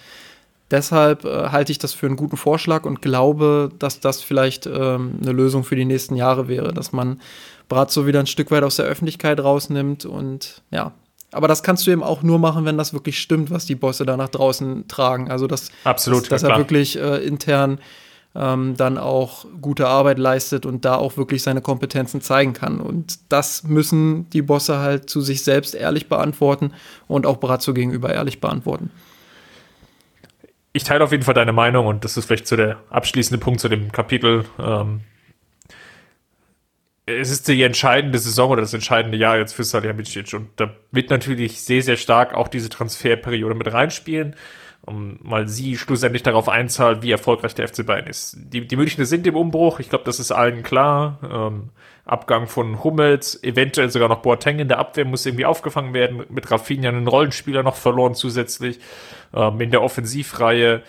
deshalb 0.72 1.26
äh, 1.26 1.50
halte 1.50 1.72
ich 1.72 1.80
das 1.80 1.94
für 1.94 2.08
einen 2.08 2.16
guten 2.16 2.38
Vorschlag 2.38 2.86
und 2.86 3.02
glaube, 3.02 3.72
dass 3.80 4.00
das 4.00 4.22
vielleicht 4.22 4.66
ähm, 4.66 5.20
eine 5.22 5.32
Lösung 5.32 5.64
für 5.64 5.76
die 5.76 5.86
nächsten 5.86 6.16
Jahre 6.16 6.48
wäre, 6.48 6.74
dass 6.74 6.92
man 6.92 7.22
Brazzo 7.70 8.06
wieder 8.06 8.20
ein 8.20 8.28
Stück 8.28 8.52
weit 8.52 8.64
aus 8.64 8.76
der 8.76 8.86
Öffentlichkeit 8.86 9.40
rausnimmt 9.40 10.06
und 10.06 10.62
ja. 10.72 10.92
Aber 11.32 11.48
das 11.48 11.64
kannst 11.64 11.88
du 11.88 11.92
eben 11.92 12.04
auch 12.04 12.22
nur 12.22 12.38
machen, 12.38 12.66
wenn 12.66 12.78
das 12.78 12.94
wirklich 12.94 13.20
stimmt, 13.20 13.50
was 13.50 13.66
die 13.66 13.74
Bosse 13.74 14.06
da 14.06 14.18
nach 14.18 14.30
draußen 14.30 14.88
tragen. 14.88 15.32
Also, 15.32 15.48
dass, 15.48 15.70
Absolut, 15.84 16.32
dass, 16.32 16.42
dass 16.42 16.44
er 16.44 16.58
wirklich 16.58 16.96
äh, 16.96 17.26
intern 17.26 17.80
ähm, 18.36 18.76
dann 18.78 18.98
auch 18.98 19.46
gute 19.62 19.88
Arbeit 19.88 20.18
leistet 20.18 20.66
und 20.66 20.86
da 20.86 20.96
auch 20.96 21.18
wirklich 21.18 21.44
seine 21.44 21.62
Kompetenzen 21.62 22.22
zeigen 22.22 22.54
kann. 22.54 22.80
Und 22.80 23.20
das 23.32 23.64
müssen 23.64 24.30
die 24.32 24.42
Bosse 24.42 24.80
halt 24.80 25.10
zu 25.10 25.22
sich 25.22 25.44
selbst 25.44 25.76
ehrlich 25.76 26.10
beantworten 26.10 26.74
und 27.08 27.26
auch 27.26 27.38
Brazzo 27.38 27.74
gegenüber 27.74 28.14
ehrlich 28.14 28.42
beantworten. 28.42 28.92
Ich 30.76 30.84
teile 30.84 31.04
auf 31.04 31.12
jeden 31.12 31.24
Fall 31.24 31.36
deine 31.36 31.54
Meinung 31.54 31.86
und 31.86 32.04
das 32.04 32.18
ist 32.18 32.26
vielleicht 32.26 32.48
so 32.48 32.56
der 32.56 32.78
abschließende 32.90 33.44
Punkt 33.44 33.60
zu 33.60 33.70
dem 33.70 33.92
Kapitel. 33.92 34.46
Ähm, 34.58 35.02
es 37.06 37.30
ist 37.30 37.48
die 37.48 37.62
entscheidende 37.62 38.18
Saison 38.18 38.50
oder 38.50 38.62
das 38.62 38.74
entscheidende 38.74 39.18
Jahr 39.18 39.38
jetzt 39.38 39.54
für 39.54 39.64
Salihamidzic 39.64 40.34
und 40.34 40.50
da 40.56 40.74
wird 40.92 41.12
natürlich 41.12 41.62
sehr, 41.62 41.84
sehr 41.84 41.98
stark 41.98 42.34
auch 42.34 42.48
diese 42.48 42.70
Transferperiode 42.70 43.54
mit 43.54 43.72
reinspielen 43.72 44.36
um 44.86 45.18
mal 45.22 45.48
sie 45.48 45.78
schlussendlich 45.78 46.24
darauf 46.24 46.50
einzahlt, 46.50 47.02
wie 47.04 47.12
erfolgreich 47.12 47.56
der 47.56 47.68
FC 47.68 47.86
Bayern 47.86 48.08
ist. 48.08 48.38
Die, 48.38 48.68
die 48.68 48.76
Münchner 48.76 49.06
sind 49.06 49.26
im 49.26 49.36
Umbruch, 49.36 49.80
ich 49.80 49.90
glaube, 49.90 50.04
das 50.04 50.20
ist 50.20 50.32
allen 50.32 50.62
klar. 50.64 51.20
Ähm, 51.24 51.70
Abgang 52.06 52.48
von 52.48 52.84
Hummels, 52.84 53.42
eventuell 53.44 53.90
sogar 53.90 54.10
noch 54.10 54.22
Boateng 54.22 54.60
in 54.60 54.68
der 54.68 54.80
Abwehr 54.80 55.06
muss 55.06 55.26
irgendwie 55.26 55.46
aufgefangen 55.46 55.94
werden. 55.94 56.26
Mit 56.30 56.52
Rafinha 56.52 56.90
einen 56.90 57.08
Rollenspieler 57.08 57.64
noch 57.64 57.76
verloren 57.76 58.14
zusätzlich. 58.14 58.80
Ähm, 59.34 59.62
in 59.62 59.72
der 59.72 59.82
Offensivreihe 59.82 60.84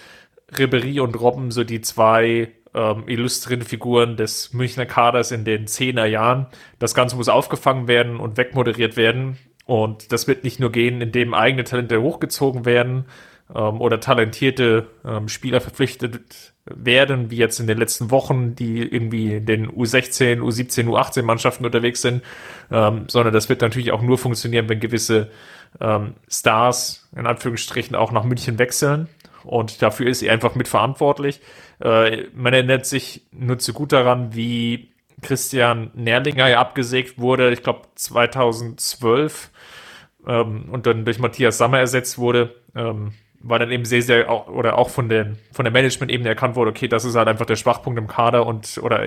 Ribery 0.58 0.98
und 0.98 1.18
Robben 1.20 1.52
so 1.52 1.62
die 1.62 1.80
zwei 1.80 2.50
ähm, 2.74 3.04
illustren 3.06 3.62
Figuren 3.62 4.16
des 4.16 4.52
Münchner 4.52 4.86
Kaders 4.86 5.30
in 5.30 5.44
den 5.44 5.68
Zehner 5.68 6.06
Jahren. 6.06 6.46
Das 6.80 6.94
Ganze 6.94 7.14
muss 7.14 7.28
aufgefangen 7.28 7.86
werden 7.86 8.18
und 8.18 8.36
wegmoderiert 8.36 8.96
werden. 8.96 9.38
Und 9.66 10.12
das 10.12 10.26
wird 10.26 10.42
nicht 10.42 10.58
nur 10.58 10.72
gehen, 10.72 11.00
indem 11.00 11.32
eigene 11.32 11.64
Talente 11.64 12.02
hochgezogen 12.02 12.66
werden, 12.66 13.06
ähm, 13.52 13.80
oder 13.80 14.00
talentierte 14.00 14.88
ähm, 15.04 15.28
Spieler 15.28 15.60
verpflichtet 15.60 16.54
werden, 16.66 17.30
wie 17.30 17.36
jetzt 17.36 17.60
in 17.60 17.66
den 17.66 17.78
letzten 17.78 18.10
Wochen, 18.10 18.54
die 18.54 18.82
irgendwie 18.82 19.34
in 19.34 19.46
den 19.46 19.70
U16, 19.70 20.40
U17, 20.40 20.86
U18 20.86 21.22
Mannschaften 21.22 21.66
unterwegs 21.66 22.00
sind, 22.00 22.22
ähm, 22.70 23.04
sondern 23.08 23.34
das 23.34 23.48
wird 23.48 23.60
natürlich 23.60 23.92
auch 23.92 24.02
nur 24.02 24.16
funktionieren, 24.16 24.68
wenn 24.68 24.80
gewisse 24.80 25.30
ähm, 25.80 26.14
Stars 26.28 27.08
in 27.14 27.26
Anführungsstrichen 27.26 27.94
auch 27.94 28.12
nach 28.12 28.24
München 28.24 28.58
wechseln. 28.58 29.08
Und 29.44 29.82
dafür 29.82 30.08
ist 30.08 30.20
sie 30.20 30.30
einfach 30.30 30.54
mitverantwortlich. 30.54 31.42
Äh, 31.80 32.28
man 32.34 32.54
erinnert 32.54 32.86
sich 32.86 33.26
nur 33.30 33.58
zu 33.58 33.74
gut 33.74 33.92
daran, 33.92 34.34
wie 34.34 34.90
Christian 35.20 35.90
Nerlinger 35.94 36.48
ja 36.48 36.60
abgesägt 36.60 37.18
wurde, 37.18 37.52
ich 37.52 37.62
glaube 37.62 37.82
2012 37.94 39.50
ähm, 40.26 40.68
und 40.70 40.86
dann 40.86 41.04
durch 41.04 41.18
Matthias 41.18 41.58
Sammer 41.58 41.78
ersetzt 41.78 42.16
wurde. 42.16 42.54
Ähm, 42.74 43.12
weil 43.46 43.58
dann 43.58 43.70
eben 43.70 43.84
sehr, 43.84 44.02
sehr 44.02 44.30
auch, 44.30 44.48
oder 44.48 44.78
auch 44.78 44.88
von 44.88 45.08
der, 45.08 45.36
von 45.52 45.64
der 45.64 45.72
Management-Ebene 45.72 46.28
erkannt 46.28 46.56
wurde, 46.56 46.70
okay, 46.70 46.88
das 46.88 47.04
ist 47.04 47.14
halt 47.14 47.28
einfach 47.28 47.46
der 47.46 47.56
Schwachpunkt 47.56 47.98
im 47.98 48.06
Kader 48.06 48.46
und, 48.46 48.78
oder 48.82 49.04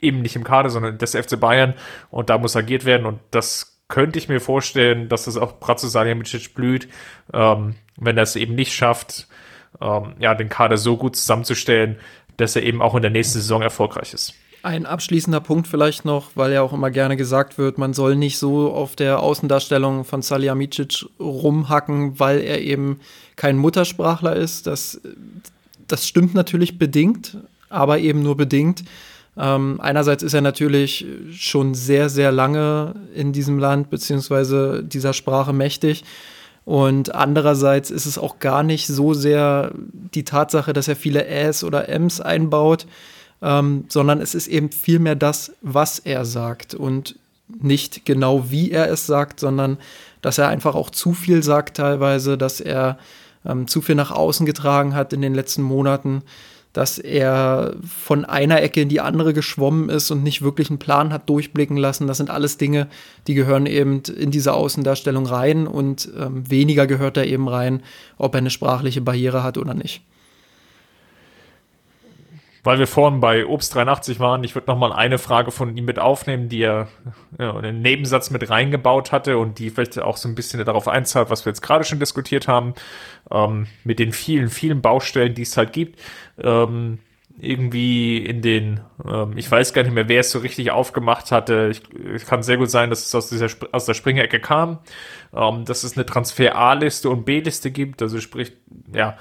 eben 0.00 0.22
nicht 0.22 0.36
im 0.36 0.44
Kader, 0.44 0.70
sondern 0.70 0.98
des 0.98 1.16
FC 1.16 1.38
Bayern 1.38 1.74
und 2.10 2.30
da 2.30 2.38
muss 2.38 2.56
agiert 2.56 2.84
werden 2.84 3.06
und 3.06 3.20
das 3.32 3.82
könnte 3.88 4.18
ich 4.18 4.28
mir 4.28 4.40
vorstellen, 4.40 5.08
dass 5.08 5.24
das 5.24 5.36
auch 5.36 5.58
Bratzo 5.58 5.88
Salihamidzic 5.88 6.54
blüht, 6.54 6.88
ähm, 7.32 7.74
wenn 7.96 8.16
er 8.16 8.22
es 8.22 8.36
eben 8.36 8.54
nicht 8.54 8.72
schafft, 8.72 9.28
ähm, 9.80 10.14
ja, 10.18 10.34
den 10.34 10.48
Kader 10.48 10.76
so 10.76 10.96
gut 10.96 11.16
zusammenzustellen, 11.16 11.98
dass 12.36 12.56
er 12.56 12.62
eben 12.62 12.82
auch 12.82 12.94
in 12.94 13.02
der 13.02 13.10
nächsten 13.10 13.38
Saison 13.38 13.62
erfolgreich 13.62 14.14
ist. 14.14 14.34
Ein 14.66 14.84
abschließender 14.84 15.38
Punkt 15.38 15.68
vielleicht 15.68 16.04
noch, 16.04 16.32
weil 16.34 16.52
ja 16.52 16.60
auch 16.60 16.72
immer 16.72 16.90
gerne 16.90 17.16
gesagt 17.16 17.56
wird, 17.56 17.78
man 17.78 17.94
soll 17.94 18.16
nicht 18.16 18.36
so 18.36 18.72
auf 18.72 18.96
der 18.96 19.20
Außendarstellung 19.20 20.04
von 20.04 20.22
Salihamidzic 20.22 21.06
rumhacken, 21.20 22.18
weil 22.18 22.40
er 22.40 22.60
eben 22.60 22.98
kein 23.36 23.58
Muttersprachler 23.58 24.34
ist. 24.34 24.66
Das, 24.66 25.00
das 25.86 26.08
stimmt 26.08 26.34
natürlich 26.34 26.80
bedingt, 26.80 27.38
aber 27.68 28.00
eben 28.00 28.24
nur 28.24 28.36
bedingt. 28.36 28.82
Ähm, 29.36 29.80
einerseits 29.80 30.24
ist 30.24 30.34
er 30.34 30.40
natürlich 30.40 31.06
schon 31.30 31.74
sehr, 31.74 32.08
sehr 32.08 32.32
lange 32.32 32.96
in 33.14 33.32
diesem 33.32 33.60
Land 33.60 33.88
beziehungsweise 33.88 34.82
dieser 34.82 35.12
Sprache 35.12 35.52
mächtig. 35.52 36.02
Und 36.64 37.14
andererseits 37.14 37.92
ist 37.92 38.06
es 38.06 38.18
auch 38.18 38.40
gar 38.40 38.64
nicht 38.64 38.88
so 38.88 39.14
sehr 39.14 39.70
die 39.76 40.24
Tatsache, 40.24 40.72
dass 40.72 40.88
er 40.88 40.96
viele 40.96 41.24
Äs 41.28 41.62
oder 41.62 41.88
Ms 41.88 42.20
einbaut, 42.20 42.88
ähm, 43.46 43.84
sondern 43.88 44.20
es 44.20 44.34
ist 44.34 44.48
eben 44.48 44.70
vielmehr 44.72 45.14
das, 45.14 45.52
was 45.62 46.00
er 46.00 46.24
sagt 46.24 46.74
und 46.74 47.14
nicht 47.62 48.04
genau 48.04 48.50
wie 48.50 48.72
er 48.72 48.90
es 48.90 49.06
sagt, 49.06 49.38
sondern 49.38 49.78
dass 50.20 50.38
er 50.38 50.48
einfach 50.48 50.74
auch 50.74 50.90
zu 50.90 51.12
viel 51.12 51.44
sagt 51.44 51.76
teilweise, 51.76 52.36
dass 52.36 52.60
er 52.60 52.98
ähm, 53.44 53.68
zu 53.68 53.80
viel 53.82 53.94
nach 53.94 54.10
außen 54.10 54.46
getragen 54.46 54.96
hat 54.96 55.12
in 55.12 55.22
den 55.22 55.32
letzten 55.32 55.62
Monaten, 55.62 56.22
dass 56.72 56.98
er 56.98 57.76
von 57.86 58.24
einer 58.24 58.60
Ecke 58.62 58.80
in 58.80 58.88
die 58.88 59.00
andere 59.00 59.32
geschwommen 59.32 59.90
ist 59.90 60.10
und 60.10 60.24
nicht 60.24 60.42
wirklich 60.42 60.68
einen 60.68 60.80
Plan 60.80 61.12
hat 61.12 61.28
durchblicken 61.28 61.76
lassen. 61.76 62.08
Das 62.08 62.16
sind 62.16 62.30
alles 62.30 62.58
Dinge, 62.58 62.88
die 63.28 63.34
gehören 63.34 63.66
eben 63.66 64.02
in 64.02 64.32
diese 64.32 64.54
Außendarstellung 64.54 65.24
rein 65.24 65.68
und 65.68 66.08
ähm, 66.18 66.50
weniger 66.50 66.88
gehört 66.88 67.16
da 67.16 67.22
eben 67.22 67.48
rein, 67.48 67.84
ob 68.18 68.34
er 68.34 68.38
eine 68.38 68.50
sprachliche 68.50 69.02
Barriere 69.02 69.44
hat 69.44 69.56
oder 69.56 69.72
nicht 69.72 70.02
weil 72.66 72.80
wir 72.80 72.88
vorhin 72.88 73.20
bei 73.20 73.46
Obst 73.46 73.74
83 73.74 74.18
waren, 74.18 74.42
ich 74.42 74.54
würde 74.56 74.66
noch 74.66 74.76
mal 74.76 74.92
eine 74.92 75.18
Frage 75.18 75.52
von 75.52 75.76
ihm 75.76 75.84
mit 75.84 76.00
aufnehmen, 76.00 76.48
die 76.48 76.62
er 76.62 76.88
ja, 77.38 77.56
einen 77.56 77.80
Nebensatz 77.80 78.30
mit 78.30 78.50
reingebaut 78.50 79.12
hatte 79.12 79.38
und 79.38 79.60
die 79.60 79.70
vielleicht 79.70 80.00
auch 80.00 80.16
so 80.16 80.28
ein 80.28 80.34
bisschen 80.34 80.62
darauf 80.64 80.88
einzahlt, 80.88 81.30
was 81.30 81.46
wir 81.46 81.50
jetzt 81.50 81.62
gerade 81.62 81.84
schon 81.84 82.00
diskutiert 82.00 82.48
haben, 82.48 82.74
ähm, 83.30 83.68
mit 83.84 84.00
den 84.00 84.12
vielen, 84.12 84.50
vielen 84.50 84.82
Baustellen, 84.82 85.34
die 85.34 85.42
es 85.42 85.56
halt 85.56 85.72
gibt. 85.72 86.00
Ähm, 86.42 86.98
irgendwie 87.38 88.18
in 88.18 88.42
den, 88.42 88.80
ähm, 89.06 89.34
ich 89.36 89.50
weiß 89.50 89.72
gar 89.72 89.82
nicht 89.82 89.92
mehr, 89.92 90.08
wer 90.08 90.20
es 90.20 90.30
so 90.30 90.38
richtig 90.38 90.70
aufgemacht 90.70 91.30
hatte. 91.30 91.68
Ich, 91.70 91.82
ich 92.14 92.24
kann 92.24 92.42
sehr 92.42 92.56
gut 92.56 92.70
sein, 92.70 92.90
dass 92.90 93.04
es 93.04 93.14
aus 93.14 93.28
dieser 93.28 93.48
aus 93.72 93.84
der 93.84 93.94
Springecke 93.94 94.40
kam, 94.40 94.78
ähm, 95.34 95.64
dass 95.66 95.84
es 95.84 95.96
eine 95.96 96.06
Transfer 96.06 96.56
A-Liste 96.56 97.10
und 97.10 97.24
B-Liste 97.24 97.70
gibt, 97.70 98.02
also 98.02 98.20
sprich, 98.20 98.52
ja, 98.92 99.18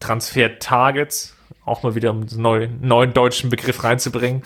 Transfer-Targets, 0.00 1.33
auch 1.64 1.82
mal 1.82 1.94
wieder 1.94 2.10
um 2.10 2.22
einen 2.22 2.42
neuen, 2.42 2.86
neuen 2.86 3.14
deutschen 3.14 3.50
Begriff 3.50 3.84
reinzubringen. 3.84 4.42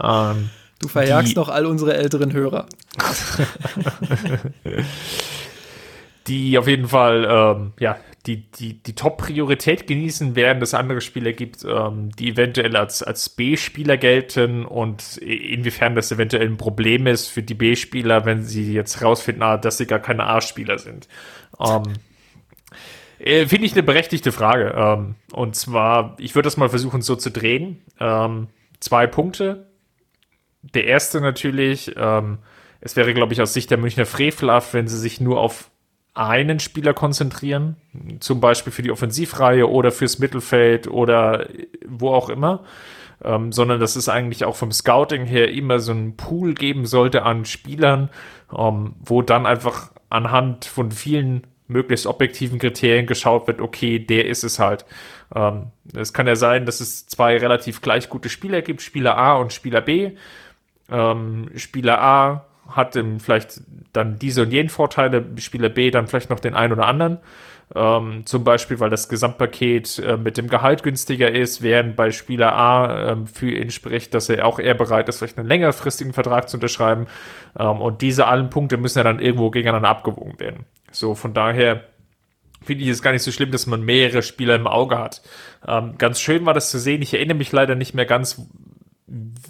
Ähm, 0.00 0.50
du 0.80 0.88
verjagst 0.88 1.36
doch 1.36 1.48
all 1.48 1.66
unsere 1.66 1.94
älteren 1.96 2.32
Hörer. 2.32 2.66
die 6.26 6.58
auf 6.58 6.68
jeden 6.68 6.88
Fall, 6.88 7.26
ähm, 7.28 7.72
ja, 7.78 7.96
die, 8.26 8.50
die, 8.50 8.74
die 8.82 8.94
Top-Priorität 8.94 9.86
genießen, 9.86 10.36
während 10.36 10.62
es 10.62 10.74
andere 10.74 11.00
Spieler 11.00 11.32
gibt, 11.32 11.64
ähm, 11.64 12.10
die 12.18 12.30
eventuell 12.30 12.76
als, 12.76 13.02
als 13.02 13.30
B-Spieler 13.30 13.96
gelten 13.96 14.66
und 14.66 15.16
inwiefern 15.16 15.94
das 15.94 16.12
eventuell 16.12 16.46
ein 16.46 16.58
Problem 16.58 17.06
ist 17.06 17.28
für 17.28 17.42
die 17.42 17.54
B-Spieler, 17.54 18.26
wenn 18.26 18.44
sie 18.44 18.74
jetzt 18.74 19.00
herausfinden, 19.00 19.42
ah, 19.42 19.56
dass 19.56 19.78
sie 19.78 19.86
gar 19.86 20.00
keine 20.00 20.26
A-Spieler 20.26 20.78
sind. 20.78 21.08
Ähm, 21.58 21.94
äh, 23.20 23.46
Finde 23.46 23.66
ich 23.66 23.72
eine 23.72 23.82
berechtigte 23.82 24.32
Frage. 24.32 24.74
Ähm, 24.76 25.14
und 25.32 25.54
zwar, 25.54 26.16
ich 26.18 26.34
würde 26.34 26.46
das 26.46 26.56
mal 26.56 26.68
versuchen 26.68 27.02
so 27.02 27.16
zu 27.16 27.30
drehen. 27.30 27.82
Ähm, 27.98 28.48
zwei 28.80 29.06
Punkte. 29.06 29.66
Der 30.62 30.84
erste 30.84 31.20
natürlich, 31.20 31.94
ähm, 31.96 32.38
es 32.80 32.96
wäre, 32.96 33.14
glaube 33.14 33.32
ich, 33.32 33.42
aus 33.42 33.52
Sicht 33.52 33.70
der 33.70 33.78
Münchner 33.78 34.06
frevelhaft, 34.06 34.74
wenn 34.74 34.88
sie 34.88 34.98
sich 34.98 35.20
nur 35.20 35.40
auf 35.40 35.70
einen 36.14 36.60
Spieler 36.60 36.92
konzentrieren, 36.92 37.76
zum 38.18 38.40
Beispiel 38.40 38.72
für 38.72 38.82
die 38.82 38.90
Offensivreihe 38.90 39.68
oder 39.68 39.92
fürs 39.92 40.18
Mittelfeld 40.18 40.88
oder 40.88 41.48
wo 41.86 42.10
auch 42.10 42.28
immer, 42.28 42.64
ähm, 43.22 43.52
sondern 43.52 43.80
dass 43.80 43.96
es 43.96 44.08
eigentlich 44.08 44.44
auch 44.44 44.56
vom 44.56 44.72
Scouting 44.72 45.24
her 45.24 45.50
immer 45.52 45.78
so 45.78 45.92
einen 45.92 46.16
Pool 46.16 46.54
geben 46.54 46.84
sollte 46.84 47.22
an 47.22 47.44
Spielern, 47.44 48.10
ähm, 48.56 48.96
wo 49.00 49.22
dann 49.22 49.46
einfach 49.46 49.92
anhand 50.08 50.64
von 50.64 50.90
vielen 50.90 51.46
möglichst 51.70 52.06
objektiven 52.06 52.58
Kriterien 52.58 53.06
geschaut 53.06 53.46
wird, 53.46 53.60
okay, 53.60 53.98
der 53.98 54.26
ist 54.26 54.44
es 54.44 54.58
halt. 54.58 54.84
Ähm, 55.34 55.68
es 55.94 56.12
kann 56.12 56.26
ja 56.26 56.36
sein, 56.36 56.66
dass 56.66 56.80
es 56.80 57.06
zwei 57.06 57.36
relativ 57.38 57.80
gleich 57.80 58.08
gute 58.08 58.28
Spieler 58.28 58.62
gibt, 58.62 58.82
Spieler 58.82 59.16
A 59.16 59.36
und 59.36 59.52
Spieler 59.52 59.80
B. 59.80 60.12
Ähm, 60.90 61.50
Spieler 61.56 62.00
A 62.00 62.46
hat 62.68 62.98
vielleicht 63.18 63.62
dann 63.92 64.18
diese 64.18 64.42
und 64.42 64.52
jenen 64.52 64.68
Vorteile, 64.68 65.24
Spieler 65.38 65.68
B 65.68 65.90
dann 65.90 66.06
vielleicht 66.06 66.30
noch 66.30 66.40
den 66.40 66.54
einen 66.54 66.72
oder 66.72 66.86
anderen. 66.86 67.18
Ähm, 67.72 68.26
zum 68.26 68.42
Beispiel, 68.42 68.80
weil 68.80 68.90
das 68.90 69.08
Gesamtpaket 69.08 70.00
äh, 70.00 70.16
mit 70.16 70.36
dem 70.36 70.48
Gehalt 70.48 70.82
günstiger 70.82 71.30
ist, 71.30 71.62
während 71.62 71.94
bei 71.94 72.10
Spieler 72.10 72.52
A 72.52 73.12
ähm, 73.12 73.26
für 73.28 73.50
ihn 73.50 73.70
spricht, 73.70 74.12
dass 74.12 74.28
er 74.28 74.44
auch 74.44 74.58
eher 74.58 74.74
bereit 74.74 75.08
ist, 75.08 75.18
vielleicht 75.18 75.38
einen 75.38 75.46
längerfristigen 75.46 76.12
Vertrag 76.12 76.48
zu 76.48 76.56
unterschreiben. 76.56 77.06
Ähm, 77.56 77.80
und 77.80 78.02
diese 78.02 78.26
allen 78.26 78.50
Punkte 78.50 78.76
müssen 78.76 78.98
ja 78.98 79.04
dann 79.04 79.20
irgendwo 79.20 79.50
gegeneinander 79.50 79.88
abgewogen 79.88 80.40
werden. 80.40 80.64
So, 80.90 81.14
von 81.14 81.34
daher 81.34 81.84
finde 82.62 82.84
ich 82.84 82.90
es 82.90 83.02
gar 83.02 83.12
nicht 83.12 83.22
so 83.22 83.32
schlimm, 83.32 83.50
dass 83.50 83.66
man 83.66 83.82
mehrere 83.82 84.22
Spieler 84.22 84.54
im 84.54 84.66
Auge 84.66 84.98
hat. 84.98 85.22
Ähm, 85.66 85.96
ganz 85.98 86.20
schön 86.20 86.46
war 86.46 86.54
das 86.54 86.70
zu 86.70 86.78
sehen. 86.78 87.02
Ich 87.02 87.14
erinnere 87.14 87.36
mich 87.36 87.52
leider 87.52 87.74
nicht 87.74 87.94
mehr 87.94 88.06
ganz, 88.06 88.42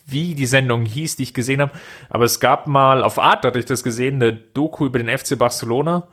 wie 0.07 0.35
die 0.35 0.47
Sendung 0.47 0.85
hieß, 0.85 1.17
die 1.17 1.25
ich 1.25 1.35
gesehen 1.35 1.61
habe. 1.61 1.73
Aber 2.09 2.25
es 2.25 2.41
gab 2.41 2.67
mal, 2.67 3.03
auf 3.03 3.19
Art 3.19 3.45
hatte 3.45 3.59
ich 3.59 3.65
das 3.65 3.83
gesehen, 3.83 4.17
eine 4.17 4.33
Doku 4.33 4.87
über 4.87 4.99
den 4.99 5.17
FC 5.17 5.39
Barcelona. 5.39 6.09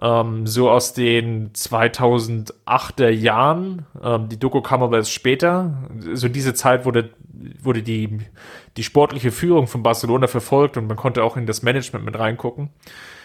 Ähm, 0.00 0.46
so 0.46 0.70
aus 0.70 0.94
den 0.94 1.52
2008er 1.52 3.10
Jahren. 3.10 3.86
Ähm, 4.02 4.28
die 4.28 4.38
Doku 4.38 4.62
kam 4.62 4.82
aber 4.82 4.96
erst 4.96 5.12
später. 5.12 5.88
So 6.14 6.28
diese 6.28 6.54
Zeit 6.54 6.84
wurde, 6.84 7.10
wurde 7.60 7.82
die, 7.82 8.18
die 8.76 8.84
sportliche 8.84 9.30
Führung 9.30 9.66
von 9.66 9.82
Barcelona 9.82 10.26
verfolgt 10.26 10.76
und 10.76 10.86
man 10.86 10.96
konnte 10.96 11.22
auch 11.22 11.36
in 11.36 11.46
das 11.46 11.62
Management 11.62 12.04
mit 12.04 12.18
reingucken. 12.18 12.70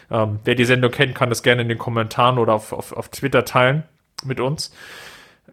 Ähm, 0.09 0.39
wer 0.43 0.55
die 0.55 0.65
Sendung 0.65 0.91
kennt, 0.91 1.15
kann 1.15 1.29
das 1.29 1.43
gerne 1.43 1.61
in 1.61 1.69
den 1.69 1.77
Kommentaren 1.77 2.37
oder 2.37 2.53
auf, 2.53 2.73
auf, 2.73 2.93
auf 2.93 3.09
Twitter 3.09 3.45
teilen 3.45 3.83
mit 4.23 4.39
uns. 4.39 4.73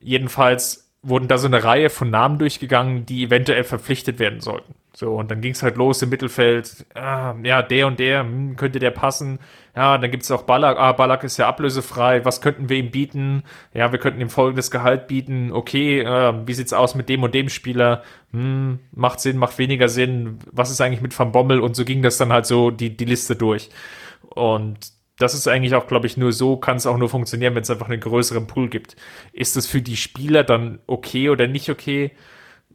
Jedenfalls 0.01 0.91
wurden 1.03 1.29
da 1.29 1.39
so 1.39 1.47
eine 1.47 1.63
Reihe 1.63 1.91
von 1.91 2.11
Namen 2.11 2.39
durchgegangen, 2.39 3.05
die 3.07 3.25
eventuell 3.25 3.65
verpflichtet 3.65 4.19
werden 4.19 4.41
sollten. 4.41 4.75
So, 4.97 5.17
und 5.17 5.29
dann 5.31 5.41
ging 5.41 5.53
es 5.53 5.63
halt 5.65 5.77
los 5.77 6.01
im 6.03 6.09
Mittelfeld. 6.11 6.87
Ah, 6.95 7.35
ja, 7.43 7.63
der 7.63 7.89
und 7.89 7.99
der, 7.99 8.21
hm, 8.21 8.57
könnte 8.57 8.79
der 8.79 8.93
passen. 8.93 9.41
Ja, 9.75 9.99
dann 9.99 10.11
gibt 10.13 10.23
es 10.23 10.31
auch 10.31 10.43
Ballack. 10.43 10.79
Ah, 10.79 10.93
Ballack 10.93 11.25
ist 11.25 11.37
ja 11.37 11.49
ablösefrei. 11.49 12.25
Was 12.25 12.41
könnten 12.41 12.69
wir 12.69 12.77
ihm 12.77 12.93
bieten? 12.93 13.43
Ja, 13.75 13.91
wir 13.91 13.99
könnten 13.99 14.21
ihm 14.21 14.31
folgendes 14.31 14.71
Gehalt 14.71 15.09
bieten. 15.09 15.51
Okay, 15.53 16.01
äh, 16.01 16.35
wie 16.47 16.55
sieht's 16.55 16.73
aus 16.73 16.95
mit 16.95 17.09
dem 17.09 17.25
und 17.25 17.35
dem 17.35 17.49
Spieler? 17.49 18.05
Hm, 18.33 18.79
macht 18.93 19.19
Sinn, 19.19 19.37
macht 19.37 19.59
weniger 19.59 19.89
Sinn. 19.89 20.39
Was 20.53 20.71
ist 20.71 20.81
eigentlich 20.81 21.03
mit 21.03 21.19
Van 21.19 21.33
Bommel? 21.33 21.59
Und 21.59 21.75
so 21.75 21.85
ging 21.85 22.01
das 22.01 22.17
dann 22.17 22.33
halt 22.33 22.47
so 22.47 22.71
die, 22.71 22.97
die 22.97 23.05
Liste 23.05 23.35
durch. 23.35 23.71
Und 24.35 24.93
das 25.19 25.35
ist 25.35 25.47
eigentlich 25.47 25.75
auch, 25.75 25.87
glaube 25.87 26.07
ich, 26.07 26.17
nur 26.17 26.33
so 26.33 26.57
kann 26.57 26.77
es 26.77 26.87
auch 26.87 26.99
nur 26.99 27.09
funktionieren, 27.09 27.55
wenn 27.55 27.63
es 27.63 27.71
einfach 27.71 27.89
einen 27.89 28.01
größeren 28.01 28.47
Pool 28.47 28.69
gibt. 28.69 28.97
Ist 29.33 29.57
das 29.57 29.67
für 29.67 29.81
die 29.81 29.97
Spieler 29.97 30.43
dann 30.43 30.81
okay 30.87 31.31
oder 31.31 31.47
nicht 31.47 31.71
okay? 31.71 32.11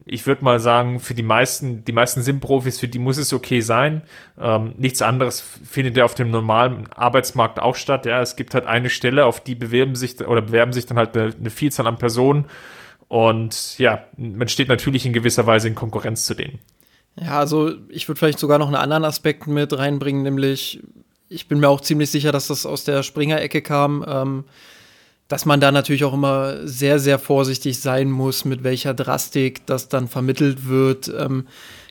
Ich 0.06 0.26
würde 0.26 0.44
mal 0.44 0.60
sagen, 0.60 1.00
für 1.00 1.14
die 1.14 1.24
meisten, 1.24 1.84
die 1.84 1.92
meisten 1.92 2.24
SIM-Profis, 2.24 2.80
für 2.80 2.88
die 2.88 2.98
muss 2.98 3.18
es 3.18 3.34
okay 3.34 3.60
sein. 3.60 4.04
Ähm, 4.40 4.74
nichts 4.78 5.02
anderes 5.02 5.42
findet 5.42 5.98
ja 5.98 6.06
auf 6.06 6.16
dem 6.16 6.32
normalen 6.32 6.88
Arbeitsmarkt 6.94 7.60
auch 7.60 7.76
statt. 7.76 8.06
Ja, 8.06 8.22
es 8.22 8.38
gibt 8.38 8.54
halt 8.54 8.66
eine 8.66 8.90
Stelle, 8.90 9.26
auf 9.26 9.42
die 9.42 9.56
bewerben 9.56 9.96
sich 9.96 10.26
oder 10.26 10.42
bewerben 10.42 10.72
sich 10.72 10.86
dann 10.86 10.98
halt 10.98 11.16
eine, 11.16 11.34
eine 11.38 11.50
Vielzahl 11.50 11.86
an 11.86 11.98
Personen. 11.98 12.46
Und 13.10 13.78
ja, 13.78 14.06
man 14.18 14.48
steht 14.48 14.70
natürlich 14.70 15.06
in 15.06 15.14
gewisser 15.14 15.46
Weise 15.46 15.68
in 15.68 15.76
Konkurrenz 15.76 16.26
zu 16.26 16.36
denen. 16.36 16.60
Ja, 17.20 17.38
also 17.38 17.74
ich 17.90 18.08
würde 18.08 18.18
vielleicht 18.18 18.40
sogar 18.40 18.60
noch 18.60 18.68
einen 18.68 18.76
anderen 18.76 19.04
Aspekt 19.04 19.48
mit 19.48 19.78
reinbringen, 19.78 20.24
nämlich 20.24 20.82
ich 21.30 21.48
bin 21.48 21.60
mir 21.60 21.70
auch 21.70 21.82
ziemlich 21.82 22.10
sicher, 22.10 22.32
dass 22.32 22.48
das 22.48 22.66
aus 22.66 22.84
der 22.84 23.04
Springer-Ecke 23.04 23.62
kam, 23.62 24.04
ähm, 24.08 24.44
dass 25.28 25.46
man 25.46 25.62
da 25.62 25.72
natürlich 25.72 26.04
auch 26.04 26.14
immer 26.14 26.68
sehr, 26.68 27.00
sehr 27.00 27.20
vorsichtig 27.20 27.80
sein 27.80 28.10
muss, 28.10 28.46
mit 28.46 28.64
welcher 28.64 28.96
Drastik 28.96 29.66
das 29.68 29.88
dann 29.88 30.08
vermittelt 30.08 30.68
wird. 30.68 31.12
Ähm, 31.16 31.46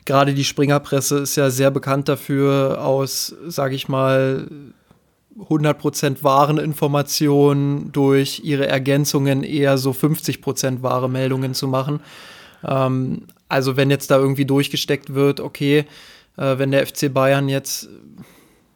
Gerade 0.04 0.34
die 0.34 0.44
Springerpresse 0.44 1.18
ist 1.18 1.36
ja 1.36 1.50
sehr 1.50 1.70
bekannt 1.70 2.08
dafür, 2.08 2.84
aus, 2.84 3.34
sage 3.46 3.76
ich 3.76 3.88
mal, 3.88 4.48
100% 5.38 6.24
wahren 6.24 6.58
Informationen 6.58 7.92
durch 7.92 8.40
ihre 8.42 8.66
Ergänzungen 8.66 9.44
eher 9.44 9.78
so 9.78 9.92
50% 9.92 10.82
wahre 10.82 11.08
Meldungen 11.08 11.54
zu 11.54 11.68
machen. 11.68 12.00
Ähm, 12.66 13.22
also 13.48 13.76
wenn 13.76 13.90
jetzt 13.90 14.10
da 14.10 14.16
irgendwie 14.16 14.46
durchgesteckt 14.46 15.14
wird, 15.14 15.38
okay, 15.38 15.84
äh, 16.36 16.58
wenn 16.58 16.72
der 16.72 16.84
FC 16.84 17.12
Bayern 17.12 17.48
jetzt 17.48 17.88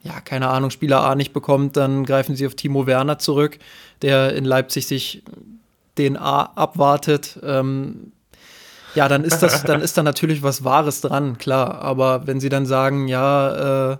ja, 0.03 0.19
keine 0.19 0.49
Ahnung, 0.49 0.69
Spieler 0.69 1.01
A 1.01 1.15
nicht 1.15 1.33
bekommt, 1.33 1.77
dann 1.77 2.05
greifen 2.05 2.35
sie 2.35 2.45
auf 2.45 2.55
Timo 2.55 2.85
Werner 2.85 3.19
zurück, 3.19 3.57
der 4.01 4.35
in 4.35 4.43
Leipzig 4.43 4.85
sich 4.85 5.23
den 5.97 6.17
A 6.17 6.43
abwartet. 6.55 7.39
Ähm, 7.41 8.11
ja, 8.95 9.07
dann 9.07 9.23
ist 9.23 9.39
das, 9.39 9.63
dann 9.63 9.81
ist 9.81 9.97
da 9.97 10.03
natürlich 10.03 10.43
was 10.43 10.63
Wahres 10.63 11.01
dran, 11.01 11.37
klar. 11.37 11.81
Aber 11.81 12.27
wenn 12.27 12.39
sie 12.39 12.49
dann 12.49 12.65
sagen, 12.65 13.07
ja, 13.07 13.93
äh, 13.93 13.97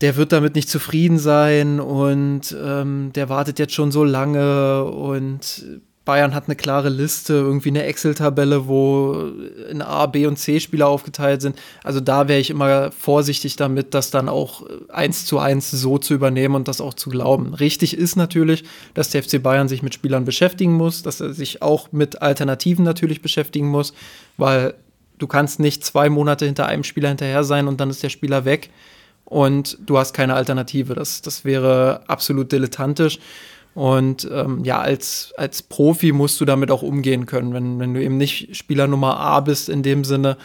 der 0.00 0.16
wird 0.16 0.32
damit 0.32 0.54
nicht 0.54 0.68
zufrieden 0.68 1.18
sein 1.18 1.80
und 1.80 2.56
ähm, 2.62 3.12
der 3.14 3.28
wartet 3.28 3.58
jetzt 3.58 3.74
schon 3.74 3.90
so 3.90 4.04
lange 4.04 4.84
und 4.84 5.64
Bayern 6.04 6.34
hat 6.34 6.44
eine 6.46 6.56
klare 6.56 6.90
Liste, 6.90 7.32
irgendwie 7.32 7.70
eine 7.70 7.84
Excel-Tabelle, 7.84 8.68
wo 8.68 9.30
in 9.70 9.80
A, 9.80 10.04
B 10.04 10.26
und 10.26 10.36
C 10.36 10.60
Spieler 10.60 10.86
aufgeteilt 10.88 11.40
sind. 11.40 11.56
Also 11.82 12.00
da 12.00 12.28
wäre 12.28 12.40
ich 12.40 12.50
immer 12.50 12.92
vorsichtig 12.92 13.56
damit, 13.56 13.94
das 13.94 14.10
dann 14.10 14.28
auch 14.28 14.66
eins 14.90 15.24
zu 15.24 15.38
eins 15.38 15.70
so 15.70 15.96
zu 15.96 16.12
übernehmen 16.12 16.56
und 16.56 16.68
das 16.68 16.82
auch 16.82 16.92
zu 16.92 17.08
glauben. 17.08 17.54
Richtig 17.54 17.96
ist 17.96 18.16
natürlich, 18.16 18.64
dass 18.92 19.10
der 19.10 19.22
FC 19.22 19.42
Bayern 19.42 19.68
sich 19.68 19.82
mit 19.82 19.94
Spielern 19.94 20.26
beschäftigen 20.26 20.74
muss, 20.74 21.02
dass 21.02 21.20
er 21.20 21.32
sich 21.32 21.62
auch 21.62 21.90
mit 21.90 22.20
Alternativen 22.20 22.84
natürlich 22.84 23.22
beschäftigen 23.22 23.68
muss, 23.68 23.94
weil 24.36 24.74
du 25.18 25.26
kannst 25.26 25.58
nicht 25.58 25.84
zwei 25.86 26.10
Monate 26.10 26.44
hinter 26.44 26.66
einem 26.66 26.84
Spieler 26.84 27.08
hinterher 27.08 27.44
sein 27.44 27.66
und 27.66 27.80
dann 27.80 27.88
ist 27.88 28.02
der 28.02 28.10
Spieler 28.10 28.44
weg 28.44 28.68
und 29.24 29.78
du 29.80 29.96
hast 29.96 30.12
keine 30.12 30.34
Alternative. 30.34 30.94
Das, 30.94 31.22
das 31.22 31.44
wäre 31.44 32.02
absolut 32.08 32.52
dilettantisch. 32.52 33.18
Und 33.74 34.28
ähm, 34.32 34.64
ja, 34.64 34.80
als, 34.80 35.32
als 35.36 35.62
Profi 35.62 36.12
musst 36.12 36.40
du 36.40 36.44
damit 36.44 36.70
auch 36.70 36.82
umgehen 36.82 37.26
können. 37.26 37.52
Wenn, 37.52 37.78
wenn 37.80 37.94
du 37.94 38.02
eben 38.02 38.16
nicht 38.16 38.56
Spieler 38.56 38.86
Nummer 38.86 39.18
A 39.18 39.40
bist 39.40 39.68
in 39.68 39.82
dem 39.82 40.04
Sinne, 40.04 40.36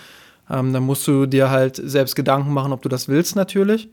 ähm, 0.50 0.74
dann 0.74 0.84
musst 0.84 1.08
du 1.08 1.28
dir 1.28 1.52
halt 1.52 1.76
selbst 1.76 2.16
Gedanken 2.16 2.54
machen, 2.54 2.74
ob 2.74 2.82
du 2.82 2.90
das 2.90 3.08
willst 3.08 3.36
natürlich, 3.36 3.90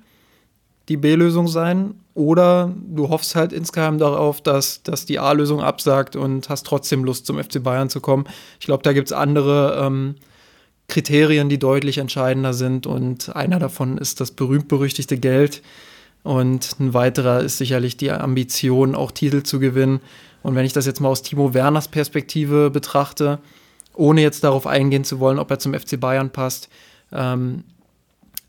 die 0.88 0.96
B-Lösung 0.96 1.48
sein. 1.48 1.94
Oder 2.14 2.72
du 2.88 3.10
hoffst 3.10 3.36
halt 3.36 3.52
insgeheim 3.52 3.98
darauf, 3.98 4.40
dass, 4.40 4.82
dass 4.82 5.04
die 5.04 5.18
A-Lösung 5.18 5.60
absagt 5.60 6.16
und 6.16 6.48
hast 6.48 6.64
trotzdem 6.64 7.04
Lust, 7.04 7.26
zum 7.26 7.42
FC 7.42 7.62
Bayern 7.62 7.90
zu 7.90 8.00
kommen. 8.00 8.24
Ich 8.58 8.66
glaube, 8.66 8.82
da 8.84 8.94
gibt 8.94 9.08
es 9.08 9.12
andere 9.12 9.78
ähm, 9.84 10.14
Kriterien, 10.88 11.50
die 11.50 11.58
deutlich 11.58 11.98
entscheidender 11.98 12.54
sind. 12.54 12.86
Und 12.86 13.36
einer 13.36 13.58
davon 13.58 13.98
ist 13.98 14.20
das 14.20 14.30
berühmt-berüchtigte 14.30 15.18
Geld. 15.18 15.60
Und 16.26 16.80
ein 16.80 16.92
weiterer 16.92 17.38
ist 17.40 17.56
sicherlich 17.56 17.96
die 17.96 18.10
Ambition, 18.10 18.96
auch 18.96 19.12
Titel 19.12 19.44
zu 19.44 19.60
gewinnen. 19.60 20.00
Und 20.42 20.56
wenn 20.56 20.66
ich 20.66 20.72
das 20.72 20.84
jetzt 20.84 21.00
mal 21.00 21.08
aus 21.08 21.22
Timo 21.22 21.54
Werners 21.54 21.86
Perspektive 21.86 22.68
betrachte, 22.70 23.38
ohne 23.94 24.22
jetzt 24.22 24.42
darauf 24.42 24.66
eingehen 24.66 25.04
zu 25.04 25.20
wollen, 25.20 25.38
ob 25.38 25.52
er 25.52 25.60
zum 25.60 25.72
FC 25.72 26.00
Bayern 26.00 26.30
passt, 26.30 26.68
ähm, 27.12 27.62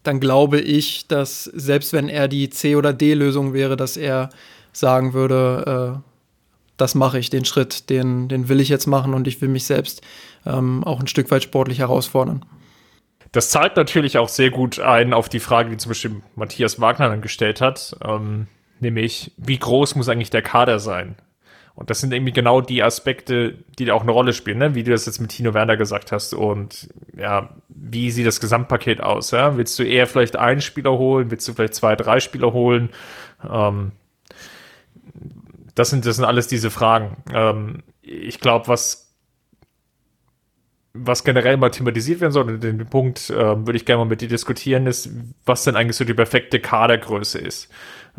dann 0.02 0.20
glaube 0.20 0.60
ich, 0.60 1.08
dass 1.08 1.44
selbst 1.44 1.94
wenn 1.94 2.10
er 2.10 2.28
die 2.28 2.50
C- 2.50 2.76
oder 2.76 2.94
D-Lösung 2.94 3.54
wäre, 3.54 3.78
dass 3.78 3.96
er 3.96 4.32
sagen 4.74 5.14
würde, 5.14 6.00
äh, 6.00 6.02
das 6.78 6.96
mache 6.96 7.20
ich, 7.20 7.30
den 7.30 7.46
Schritt, 7.46 7.92
den, 7.92 8.28
den 8.28 8.50
will 8.50 8.60
ich 8.60 8.70
jetzt 8.70 8.88
machen 8.88 9.14
und 9.14 9.28
ich 9.28 9.40
will 9.40 9.50
mich 9.50 9.66
selbst 9.66 10.02
ähm, 10.48 10.84
auch 10.84 11.00
ein 11.00 11.08
Stück 11.08 11.30
weit 11.30 11.44
sportlich 11.44 11.78
herausfordern. 11.78 12.44
Das 13.32 13.50
zahlt 13.50 13.76
natürlich 13.76 14.18
auch 14.18 14.30
sehr 14.30 14.50
gut 14.50 14.80
ein 14.80 15.14
auf 15.14 15.30
die 15.30 15.40
Frage, 15.40 15.70
die 15.70 15.78
zum 15.78 15.90
Beispiel 15.90 16.22
Matthias 16.36 16.80
Wagner 16.80 17.10
dann 17.10 17.22
gestellt 17.22 17.62
hat, 17.62 17.96
ähm, 18.04 18.48
nämlich 18.80 19.32
wie 19.38 19.58
groß 19.58 19.96
muss 19.96 20.10
eigentlich 20.10 20.30
der 20.30 20.42
Kader 20.42 20.80
sein? 20.80 21.16
Und 21.78 21.92
das 21.92 22.00
sind 22.00 22.12
irgendwie 22.12 22.34
genau 22.34 22.60
die 22.60 22.82
Aspekte, 22.82 23.54
die 23.78 23.86
da 23.86 23.94
auch 23.94 24.02
eine 24.02 24.12
Rolle 24.12 24.34
spielen, 24.34 24.58
ne? 24.58 24.74
wie 24.74 24.82
du 24.82 24.90
das 24.90 25.06
jetzt 25.06 25.20
mit 25.20 25.30
Tino 25.30 25.54
Werner 25.54 25.78
gesagt 25.78 26.12
hast. 26.12 26.34
Und 26.34 26.90
ja, 27.16 27.50
wie 27.70 28.10
sieht 28.10 28.26
das 28.26 28.40
Gesamtpaket 28.40 29.00
aus? 29.00 29.30
Ja? 29.30 29.58
Willst 29.58 29.78
du 29.78 29.84
eher 29.84 30.08
vielleicht 30.08 30.38
einen 30.38 30.62
Spieler 30.62 30.94
holen? 30.94 31.30
Willst 31.30 31.48
du 31.48 31.54
vielleicht 31.54 31.76
zwei, 31.76 31.96
drei 31.96 32.20
Spieler 32.20 32.52
holen? 32.52 32.90
Ähm, 33.48 33.92
das 35.76 35.92
sind, 35.92 36.08
das 36.08 36.16
sind 36.16 36.26
alles 36.26 36.48
diese 36.48 36.72
Fragen. 36.72 37.18
Ähm, 37.32 37.84
ich 38.02 38.40
glaube, 38.40 38.68
was 38.68 39.07
was 41.06 41.24
generell 41.24 41.58
mal 41.58 41.70
thematisiert 41.70 42.22
werden 42.22 42.32
soll, 42.32 42.50
und 42.50 42.64
den 42.64 42.86
Punkt 42.88 43.30
äh, 43.30 43.36
würde 43.36 43.76
ich 43.76 43.86
gerne 43.86 44.00
mal 44.00 44.10
mit 44.10 44.22
dir 44.22 44.28
diskutieren, 44.28 44.88
ist, 44.88 45.10
was 45.46 45.64
denn 45.64 45.76
eigentlich 45.76 45.98
so 45.98 46.06
die 46.06 46.14
perfekte 46.14 46.60
Kadergröße 46.60 47.40
ist. 47.40 47.70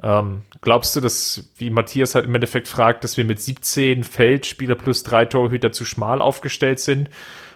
Ähm, 0.03 0.43
glaubst 0.61 0.95
du, 0.95 1.01
dass, 1.01 1.51
wie 1.57 1.71
Matthias 1.71 2.15
halt 2.15 2.27
im 2.27 2.35
Endeffekt 2.35 2.69
fragt, 2.69 3.05
dass 3.05 3.17
wir 3.17 3.25
mit 3.25 3.41
17 3.41 4.05
Feldspieler 4.05 4.75
plus 4.75 5.03
drei 5.03 5.25
Torhüter 5.25 5.73
zu 5.73 5.85
schmal 5.85 6.21
aufgestellt 6.21 6.81
sind? 6.81 7.11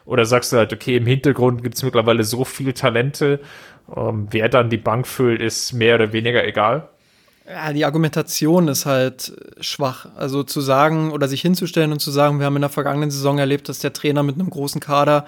Oder 0.05 0.25
sagst 0.25 0.53
du 0.53 0.57
halt, 0.57 0.73
okay, 0.73 0.97
im 0.97 1.07
Hintergrund 1.07 1.63
gibt 1.63 1.77
es 1.77 1.83
mittlerweile 1.83 2.25
so 2.25 2.45
viele 2.45 2.75
Talente, 2.75 3.41
ähm, 3.95 4.29
wer 4.31 4.49
dann 4.49 4.71
die 4.71 4.77
Bank 4.77 5.07
füllt, 5.07 5.41
ist 5.41 5.73
mehr 5.73 5.95
oder 5.97 6.13
weniger 6.13 6.45
egal? 6.45 6.89
Ja, 7.53 7.71
die 7.75 7.85
Argumentation 7.85 8.67
ist 8.69 8.87
halt 8.87 9.35
schwach. 9.61 10.07
Also 10.17 10.43
zu 10.43 10.63
sagen 10.63 11.13
oder 11.13 11.29
sich 11.29 11.43
hinzustellen 11.43 11.93
und 11.93 12.01
zu 12.01 12.11
sagen, 12.11 12.39
wir 12.39 12.47
haben 12.47 12.57
in 12.57 12.63
der 12.63 12.71
vergangenen 12.71 13.11
Saison 13.11 13.39
erlebt, 13.39 13.69
dass 13.69 13.79
der 13.79 13.93
Trainer 13.93 14.23
mit 14.23 14.37
einem 14.37 14.49
großen 14.49 14.81
Kader 14.81 15.27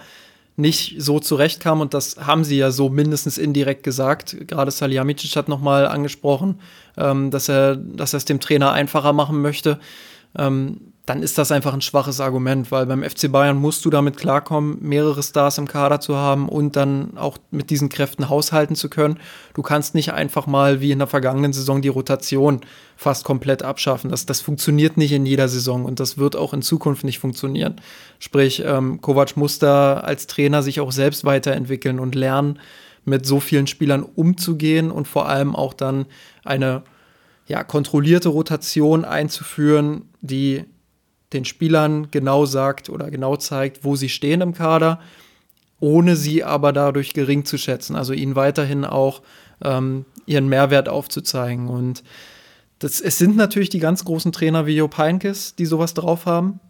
nicht 0.56 1.02
so 1.02 1.20
zurechtkam 1.20 1.82
und 1.82 1.92
das 1.92 2.16
haben 2.16 2.44
sie 2.44 2.56
ja 2.56 2.70
so 2.70 2.88
mindestens 2.88 3.36
indirekt 3.36 3.82
gesagt. 3.82 4.36
Gerade 4.46 4.70
Salihamidzic 4.70 5.36
hat 5.36 5.48
nochmal 5.48 5.86
angesprochen, 5.86 6.60
ähm, 6.96 7.30
dass 7.30 7.50
er, 7.50 7.76
dass 7.76 8.14
er 8.14 8.18
es 8.18 8.24
dem 8.24 8.40
Trainer 8.40 8.72
einfacher 8.72 9.12
machen 9.12 9.42
möchte. 9.42 9.78
Ähm, 10.34 10.93
dann 11.06 11.22
ist 11.22 11.36
das 11.36 11.52
einfach 11.52 11.74
ein 11.74 11.82
schwaches 11.82 12.18
Argument, 12.20 12.72
weil 12.72 12.86
beim 12.86 13.02
FC 13.02 13.30
Bayern 13.30 13.58
musst 13.58 13.84
du 13.84 13.90
damit 13.90 14.16
klarkommen, 14.16 14.78
mehrere 14.80 15.22
Stars 15.22 15.58
im 15.58 15.68
Kader 15.68 16.00
zu 16.00 16.16
haben 16.16 16.48
und 16.48 16.76
dann 16.76 17.18
auch 17.18 17.36
mit 17.50 17.68
diesen 17.68 17.90
Kräften 17.90 18.30
haushalten 18.30 18.74
zu 18.74 18.88
können. 18.88 19.18
Du 19.52 19.60
kannst 19.60 19.94
nicht 19.94 20.14
einfach 20.14 20.46
mal 20.46 20.80
wie 20.80 20.92
in 20.92 20.98
der 21.00 21.06
vergangenen 21.06 21.52
Saison 21.52 21.82
die 21.82 21.88
Rotation 21.88 22.62
fast 22.96 23.24
komplett 23.24 23.62
abschaffen. 23.62 24.08
Das, 24.10 24.24
das 24.24 24.40
funktioniert 24.40 24.96
nicht 24.96 25.12
in 25.12 25.26
jeder 25.26 25.48
Saison 25.48 25.84
und 25.84 26.00
das 26.00 26.16
wird 26.16 26.36
auch 26.36 26.54
in 26.54 26.62
Zukunft 26.62 27.04
nicht 27.04 27.18
funktionieren. 27.18 27.80
Sprich, 28.18 28.62
ähm, 28.64 29.02
Kovac 29.02 29.36
muss 29.36 29.58
da 29.58 29.94
als 29.94 30.26
Trainer 30.26 30.62
sich 30.62 30.80
auch 30.80 30.92
selbst 30.92 31.26
weiterentwickeln 31.26 32.00
und 32.00 32.14
lernen, 32.14 32.58
mit 33.04 33.26
so 33.26 33.40
vielen 33.40 33.66
Spielern 33.66 34.02
umzugehen 34.02 34.90
und 34.90 35.06
vor 35.06 35.28
allem 35.28 35.54
auch 35.54 35.74
dann 35.74 36.06
eine 36.44 36.82
ja, 37.46 37.62
kontrollierte 37.62 38.30
Rotation 38.30 39.04
einzuführen, 39.04 40.08
die 40.22 40.64
den 41.32 41.44
Spielern 41.44 42.10
genau 42.10 42.46
sagt 42.46 42.88
oder 42.90 43.10
genau 43.10 43.36
zeigt, 43.36 43.84
wo 43.84 43.96
sie 43.96 44.08
stehen 44.08 44.40
im 44.40 44.54
Kader, 44.54 45.00
ohne 45.80 46.16
sie 46.16 46.44
aber 46.44 46.72
dadurch 46.72 47.14
gering 47.14 47.44
zu 47.44 47.58
schätzen. 47.58 47.96
Also 47.96 48.12
ihnen 48.12 48.36
weiterhin 48.36 48.84
auch 48.84 49.22
ähm, 49.62 50.04
ihren 50.26 50.48
Mehrwert 50.48 50.88
aufzuzeigen. 50.88 51.68
Und 51.68 52.04
das, 52.78 53.00
es 53.00 53.18
sind 53.18 53.36
natürlich 53.36 53.70
die 53.70 53.80
ganz 53.80 54.04
großen 54.04 54.32
Trainer 54.32 54.66
wie 54.66 54.76
Joe 54.76 54.90
Heinkes, 54.96 55.56
die 55.56 55.66
sowas 55.66 55.94
drauf 55.94 56.26
haben. 56.26 56.60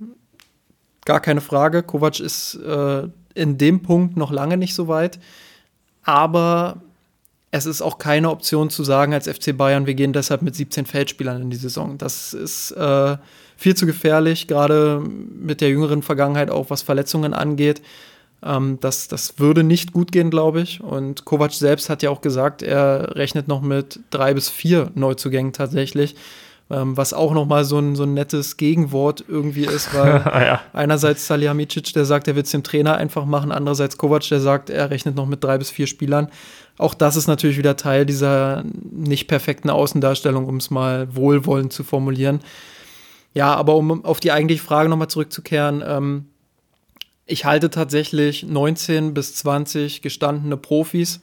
Gar 1.04 1.20
keine 1.20 1.40
Frage. 1.40 1.82
Kovac 1.82 2.20
ist 2.20 2.54
äh, 2.54 3.08
in 3.34 3.58
dem 3.58 3.82
Punkt 3.82 4.16
noch 4.16 4.30
lange 4.30 4.56
nicht 4.56 4.74
so 4.74 4.88
weit. 4.88 5.18
Aber 6.02 6.82
es 7.50 7.66
ist 7.66 7.82
auch 7.82 7.98
keine 7.98 8.30
Option 8.30 8.68
zu 8.68 8.82
sagen 8.82 9.14
als 9.14 9.28
FC 9.28 9.56
Bayern, 9.56 9.86
wir 9.86 9.94
gehen 9.94 10.12
deshalb 10.12 10.42
mit 10.42 10.56
17 10.56 10.86
Feldspielern 10.86 11.40
in 11.40 11.50
die 11.50 11.56
Saison. 11.56 11.98
Das 11.98 12.34
ist 12.34 12.72
äh, 12.72 13.16
viel 13.56 13.74
zu 13.74 13.86
gefährlich, 13.86 14.46
gerade 14.46 15.00
mit 15.00 15.60
der 15.60 15.70
jüngeren 15.70 16.02
Vergangenheit 16.02 16.50
auch, 16.50 16.70
was 16.70 16.82
Verletzungen 16.82 17.34
angeht. 17.34 17.82
Ähm, 18.44 18.78
das, 18.80 19.08
das 19.08 19.38
würde 19.38 19.62
nicht 19.62 19.92
gut 19.92 20.12
gehen, 20.12 20.30
glaube 20.30 20.60
ich. 20.60 20.82
Und 20.82 21.24
Kovac 21.24 21.52
selbst 21.52 21.88
hat 21.88 22.02
ja 22.02 22.10
auch 22.10 22.20
gesagt, 22.20 22.62
er 22.62 23.16
rechnet 23.16 23.48
noch 23.48 23.62
mit 23.62 24.00
drei 24.10 24.34
bis 24.34 24.48
vier 24.48 24.90
Neuzugängen 24.94 25.52
tatsächlich. 25.52 26.14
Ähm, 26.70 26.96
was 26.96 27.12
auch 27.12 27.34
noch 27.34 27.44
mal 27.44 27.64
so 27.64 27.78
ein, 27.78 27.94
so 27.94 28.04
ein 28.04 28.14
nettes 28.14 28.56
Gegenwort 28.56 29.22
irgendwie 29.28 29.66
ist, 29.66 29.94
weil 29.94 30.22
ja. 30.24 30.60
einerseits 30.72 31.26
Salihamidzic, 31.26 31.92
der 31.92 32.06
sagt, 32.06 32.26
er 32.26 32.36
will 32.36 32.42
es 32.42 32.52
dem 32.52 32.62
Trainer 32.62 32.96
einfach 32.96 33.26
machen, 33.26 33.52
andererseits 33.52 33.98
Kovac, 33.98 34.26
der 34.30 34.40
sagt, 34.40 34.70
er 34.70 34.90
rechnet 34.90 35.14
noch 35.14 35.26
mit 35.26 35.44
drei 35.44 35.58
bis 35.58 35.70
vier 35.70 35.86
Spielern. 35.86 36.28
Auch 36.78 36.94
das 36.94 37.16
ist 37.16 37.26
natürlich 37.26 37.58
wieder 37.58 37.76
Teil 37.76 38.06
dieser 38.06 38.64
nicht 38.90 39.28
perfekten 39.28 39.68
Außendarstellung, 39.68 40.46
um 40.46 40.56
es 40.56 40.70
mal 40.70 41.14
wohlwollend 41.14 41.72
zu 41.72 41.84
formulieren. 41.84 42.40
Ja, 43.34 43.54
aber 43.54 43.74
um 43.74 44.04
auf 44.04 44.20
die 44.20 44.32
eigentliche 44.32 44.62
Frage 44.62 44.88
nochmal 44.88 45.08
zurückzukehren, 45.08 45.82
ähm, 45.86 46.26
ich 47.26 47.44
halte 47.44 47.70
tatsächlich 47.70 48.44
19 48.44 49.14
bis 49.14 49.34
20 49.36 50.02
gestandene 50.02 50.56
Profis 50.56 51.20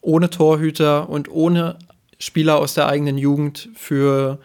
ohne 0.00 0.30
Torhüter 0.30 1.08
und 1.08 1.30
ohne 1.30 1.78
Spieler 2.18 2.58
aus 2.58 2.74
der 2.74 2.88
eigenen 2.88 3.18
Jugend 3.18 3.68
für 3.74 4.38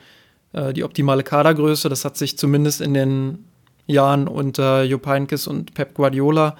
äh, 0.53 0.73
die 0.73 0.83
optimale 0.83 1.23
Kadergröße. 1.23 1.87
Das 1.87 2.03
hat 2.03 2.17
sich 2.17 2.37
zumindest 2.37 2.81
in 2.81 2.93
den 2.93 3.45
Jahren 3.87 4.27
unter 4.27 4.83
Jupp 4.83 5.05
Heynckes 5.05 5.47
und 5.47 5.73
Pep 5.73 5.93
Guardiola 5.93 6.57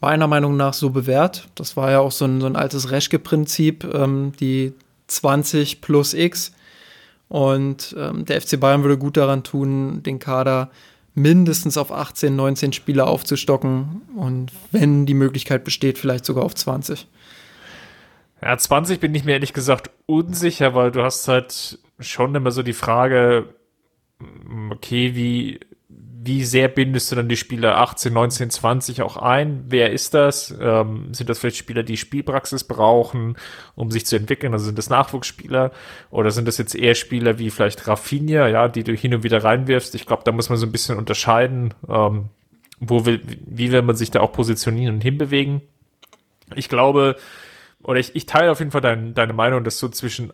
meiner 0.00 0.26
Meinung 0.26 0.56
nach 0.56 0.74
so 0.74 0.90
bewährt. 0.90 1.48
Das 1.54 1.76
war 1.76 1.90
ja 1.90 2.00
auch 2.00 2.12
so 2.12 2.26
ein, 2.26 2.40
so 2.40 2.46
ein 2.46 2.56
altes 2.56 2.90
Reschke-Prinzip, 2.90 3.84
ähm, 3.94 4.32
die 4.38 4.74
20 5.06 5.80
plus 5.80 6.12
X. 6.12 6.52
Und 7.28 7.94
ähm, 7.98 8.24
der 8.24 8.40
FC 8.40 8.58
Bayern 8.60 8.82
würde 8.82 8.98
gut 8.98 9.16
daran 9.16 9.42
tun, 9.42 10.02
den 10.02 10.18
Kader 10.18 10.70
mindestens 11.14 11.78
auf 11.78 11.90
18, 11.90 12.36
19 12.36 12.72
Spieler 12.72 13.06
aufzustocken 13.06 14.02
und 14.16 14.52
wenn 14.70 15.06
die 15.06 15.14
Möglichkeit 15.14 15.64
besteht, 15.64 15.98
vielleicht 15.98 16.26
sogar 16.26 16.44
auf 16.44 16.54
20. 16.54 17.08
Ja, 18.42 18.56
20 18.56 19.00
bin 19.00 19.14
ich 19.14 19.24
mir 19.24 19.32
ehrlich 19.32 19.54
gesagt 19.54 19.90
unsicher, 20.04 20.74
weil 20.74 20.90
du 20.92 21.02
hast 21.02 21.26
halt 21.26 21.78
schon 21.98 22.34
immer 22.34 22.50
so 22.50 22.62
die 22.62 22.74
Frage, 22.74 23.48
okay, 24.70 25.14
wie 25.14 25.60
wie 26.26 26.44
sehr 26.44 26.68
bindest 26.68 27.10
du 27.10 27.16
dann 27.16 27.28
die 27.28 27.36
Spieler 27.36 27.78
18, 27.78 28.12
19, 28.12 28.50
20 28.50 29.02
auch 29.02 29.16
ein? 29.16 29.64
Wer 29.68 29.92
ist 29.92 30.14
das? 30.14 30.54
Ähm, 30.60 31.14
sind 31.14 31.30
das 31.30 31.38
vielleicht 31.38 31.56
Spieler, 31.56 31.82
die 31.82 31.96
Spielpraxis 31.96 32.64
brauchen, 32.64 33.36
um 33.74 33.90
sich 33.90 34.06
zu 34.06 34.16
entwickeln? 34.16 34.52
Also 34.52 34.66
sind 34.66 34.78
das 34.78 34.90
Nachwuchsspieler? 34.90 35.70
Oder 36.10 36.30
sind 36.30 36.48
das 36.48 36.58
jetzt 36.58 36.74
eher 36.74 36.94
Spieler 36.94 37.38
wie 37.38 37.50
vielleicht 37.50 37.86
Rafinha, 37.86 38.48
ja, 38.48 38.68
die 38.68 38.84
du 38.84 38.92
hin 38.92 39.14
und 39.14 39.22
wieder 39.22 39.44
reinwirfst? 39.44 39.94
Ich 39.94 40.06
glaube, 40.06 40.24
da 40.24 40.32
muss 40.32 40.48
man 40.48 40.58
so 40.58 40.66
ein 40.66 40.72
bisschen 40.72 40.98
unterscheiden, 40.98 41.74
ähm, 41.88 42.30
wo 42.80 43.06
will, 43.06 43.22
wie 43.46 43.72
will 43.72 43.82
man 43.82 43.96
sich 43.96 44.10
da 44.10 44.20
auch 44.20 44.32
positionieren 44.32 44.96
und 44.96 45.00
hinbewegen? 45.02 45.62
Ich 46.54 46.68
glaube, 46.68 47.16
oder 47.82 48.00
ich, 48.00 48.16
ich 48.16 48.26
teile 48.26 48.50
auf 48.50 48.58
jeden 48.58 48.72
Fall 48.72 48.80
dein, 48.80 49.14
deine 49.14 49.32
Meinung, 49.32 49.64
dass 49.64 49.78
so 49.78 49.88
zwischen 49.88 50.32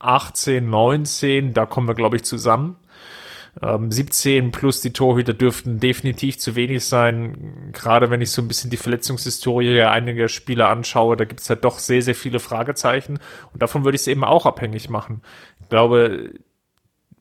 18, 0.00 0.68
19, 0.68 1.54
da 1.54 1.66
kommen 1.66 1.86
wir, 1.86 1.94
glaube 1.94 2.16
ich, 2.16 2.24
zusammen. 2.24 2.76
Ähm, 3.62 3.90
17 3.90 4.52
plus 4.52 4.80
die 4.80 4.92
Torhüter 4.92 5.34
dürften 5.34 5.80
definitiv 5.80 6.38
zu 6.38 6.54
wenig 6.54 6.84
sein. 6.84 7.70
Gerade 7.72 8.10
wenn 8.10 8.20
ich 8.20 8.30
so 8.30 8.42
ein 8.42 8.48
bisschen 8.48 8.70
die 8.70 8.76
Verletzungshistorie 8.76 9.82
einiger 9.82 10.28
Spieler 10.28 10.68
anschaue, 10.68 11.16
da 11.16 11.24
gibt 11.24 11.40
es 11.40 11.50
halt 11.50 11.64
doch 11.64 11.78
sehr, 11.78 12.02
sehr 12.02 12.14
viele 12.14 12.38
Fragezeichen. 12.38 13.18
Und 13.52 13.62
davon 13.62 13.84
würde 13.84 13.96
ich 13.96 14.02
es 14.02 14.08
eben 14.08 14.24
auch 14.24 14.46
abhängig 14.46 14.88
machen. 14.88 15.22
Ich 15.60 15.68
glaube, 15.68 16.32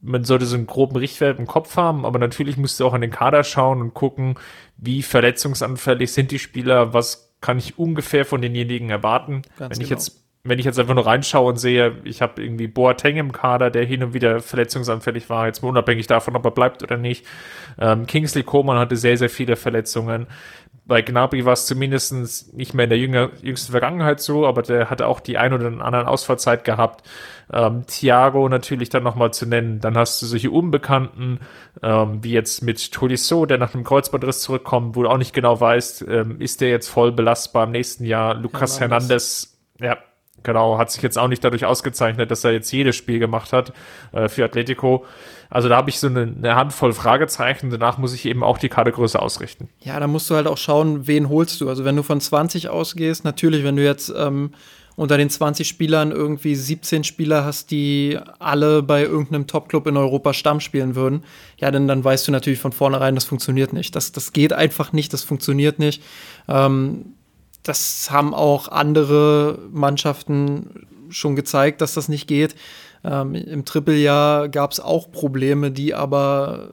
man 0.01 0.23
sollte 0.23 0.45
so 0.45 0.55
einen 0.55 0.67
groben 0.67 0.95
Richtwert 0.95 1.39
im 1.39 1.47
Kopf 1.47 1.75
haben, 1.75 2.05
aber 2.05 2.19
natürlich 2.19 2.57
musst 2.57 2.79
du 2.79 2.85
auch 2.85 2.93
an 2.93 3.01
den 3.01 3.11
Kader 3.11 3.43
schauen 3.43 3.81
und 3.81 3.93
gucken, 3.93 4.35
wie 4.77 5.01
verletzungsanfällig 5.01 6.11
sind 6.13 6.31
die 6.31 6.39
Spieler, 6.39 6.93
was 6.93 7.35
kann 7.41 7.57
ich 7.57 7.77
ungefähr 7.77 8.25
von 8.25 8.41
denjenigen 8.41 8.89
erwarten. 8.89 9.41
Ganz 9.57 9.59
Wenn 9.59 9.69
genau. 9.69 9.83
ich 9.83 9.89
jetzt 9.89 10.23
wenn 10.49 10.59
ich 10.59 10.65
jetzt 10.65 10.79
einfach 10.79 10.95
nur 10.95 11.05
reinschaue 11.05 11.49
und 11.49 11.57
sehe, 11.57 11.95
ich 12.03 12.21
habe 12.21 12.41
irgendwie 12.43 12.67
Boateng 12.67 13.17
im 13.17 13.31
Kader, 13.31 13.69
der 13.69 13.85
hin 13.85 14.03
und 14.03 14.13
wieder 14.13 14.39
verletzungsanfällig 14.41 15.29
war, 15.29 15.47
jetzt 15.47 15.61
mal 15.61 15.69
unabhängig 15.69 16.07
davon, 16.07 16.35
ob 16.35 16.45
er 16.45 16.51
bleibt 16.51 16.83
oder 16.83 16.97
nicht. 16.97 17.25
Ähm, 17.79 18.07
Kingsley 18.07 18.43
Coman 18.43 18.77
hatte 18.77 18.95
sehr, 18.95 19.17
sehr 19.17 19.29
viele 19.29 19.55
Verletzungen. 19.55 20.27
Bei 20.85 21.03
Gnabry 21.03 21.45
war 21.45 21.53
es 21.53 21.67
zumindest 21.67 22.53
nicht 22.55 22.73
mehr 22.73 22.85
in 22.85 22.89
der 22.89 22.97
jünger, 22.97 23.29
jüngsten 23.43 23.71
Vergangenheit 23.71 24.19
so, 24.21 24.47
aber 24.47 24.63
der 24.63 24.89
hatte 24.89 25.05
auch 25.05 25.19
die 25.19 25.37
ein 25.37 25.53
oder 25.53 25.67
anderen 25.67 26.07
Ausfallzeit 26.07 26.63
gehabt. 26.63 27.07
Ähm, 27.53 27.85
Thiago 27.85 28.49
natürlich 28.49 28.89
dann 28.89 29.03
nochmal 29.03 29.31
zu 29.31 29.45
nennen. 29.45 29.81
Dann 29.81 29.95
hast 29.95 30.19
du 30.19 30.25
solche 30.25 30.49
Unbekannten, 30.49 31.41
ähm, 31.83 32.23
wie 32.23 32.31
jetzt 32.31 32.63
mit 32.63 32.91
Tolisso, 32.91 33.45
der 33.45 33.59
nach 33.59 33.75
einem 33.75 33.83
Kreuzbandriss 33.83 34.41
zurückkommt, 34.41 34.95
wo 34.95 35.03
du 35.03 35.09
auch 35.09 35.19
nicht 35.19 35.33
genau 35.33 35.61
weißt, 35.61 36.05
ähm, 36.09 36.41
ist 36.41 36.59
der 36.59 36.69
jetzt 36.69 36.89
voll 36.89 37.11
belastbar 37.11 37.65
im 37.65 37.71
nächsten 37.71 38.03
Jahr. 38.03 38.33
Lukas 38.33 38.79
Hernandez, 38.79 39.59
ja, 39.79 39.97
Genau, 40.43 40.77
hat 40.77 40.91
sich 40.91 41.01
jetzt 41.01 41.17
auch 41.17 41.27
nicht 41.27 41.43
dadurch 41.43 41.65
ausgezeichnet, 41.65 42.31
dass 42.31 42.43
er 42.43 42.51
jetzt 42.51 42.71
jedes 42.71 42.95
Spiel 42.95 43.19
gemacht 43.19 43.53
hat 43.53 43.73
äh, 44.11 44.29
für 44.29 44.45
Atletico. 44.45 45.05
Also 45.49 45.67
da 45.67 45.77
habe 45.77 45.89
ich 45.89 45.99
so 45.99 46.07
eine, 46.07 46.21
eine, 46.21 46.55
Handvoll 46.55 46.93
Fragezeichen. 46.93 47.69
Danach 47.71 47.97
muss 47.97 48.13
ich 48.13 48.25
eben 48.25 48.43
auch 48.43 48.57
die 48.57 48.69
Kadergröße 48.69 49.19
ausrichten. 49.19 49.69
Ja, 49.79 49.99
da 49.99 50.07
musst 50.07 50.29
du 50.29 50.35
halt 50.35 50.47
auch 50.47 50.57
schauen, 50.57 51.07
wen 51.07 51.29
holst 51.29 51.59
du. 51.61 51.69
Also 51.69 51.85
wenn 51.85 51.95
du 51.95 52.03
von 52.03 52.21
20 52.21 52.69
ausgehst, 52.69 53.23
natürlich, 53.23 53.63
wenn 53.63 53.75
du 53.75 53.83
jetzt 53.83 54.13
ähm, 54.15 54.51
unter 54.95 55.17
den 55.17 55.29
20 55.29 55.67
Spielern 55.67 56.11
irgendwie 56.11 56.55
17 56.55 57.03
Spieler 57.03 57.45
hast, 57.45 57.71
die 57.71 58.19
alle 58.37 58.83
bei 58.83 59.03
irgendeinem 59.03 59.47
Topclub 59.47 59.87
in 59.87 59.97
Europa 59.97 60.33
Stamm 60.33 60.59
spielen 60.59 60.93
würden, 60.93 61.23
ja, 61.57 61.71
dann, 61.71 61.87
dann 61.87 62.03
weißt 62.03 62.27
du 62.27 62.31
natürlich 62.31 62.59
von 62.59 62.71
vornherein, 62.71 63.15
das 63.15 63.25
funktioniert 63.25 63.73
nicht. 63.73 63.95
Das, 63.95 64.11
das 64.11 64.33
geht 64.33 64.53
einfach 64.53 64.91
nicht, 64.91 65.13
das 65.13 65.23
funktioniert 65.23 65.79
nicht. 65.79 66.03
Ähm, 66.47 67.13
das 67.63 68.09
haben 68.11 68.33
auch 68.33 68.67
andere 68.67 69.59
Mannschaften 69.71 70.87
schon 71.09 71.35
gezeigt, 71.35 71.81
dass 71.81 71.93
das 71.93 72.09
nicht 72.09 72.27
geht. 72.27 72.55
Ähm, 73.03 73.35
Im 73.35 73.65
Trippeljahr 73.65 74.49
gab 74.49 74.71
es 74.71 74.79
auch 74.79 75.11
Probleme, 75.11 75.71
die 75.71 75.93
aber 75.93 76.71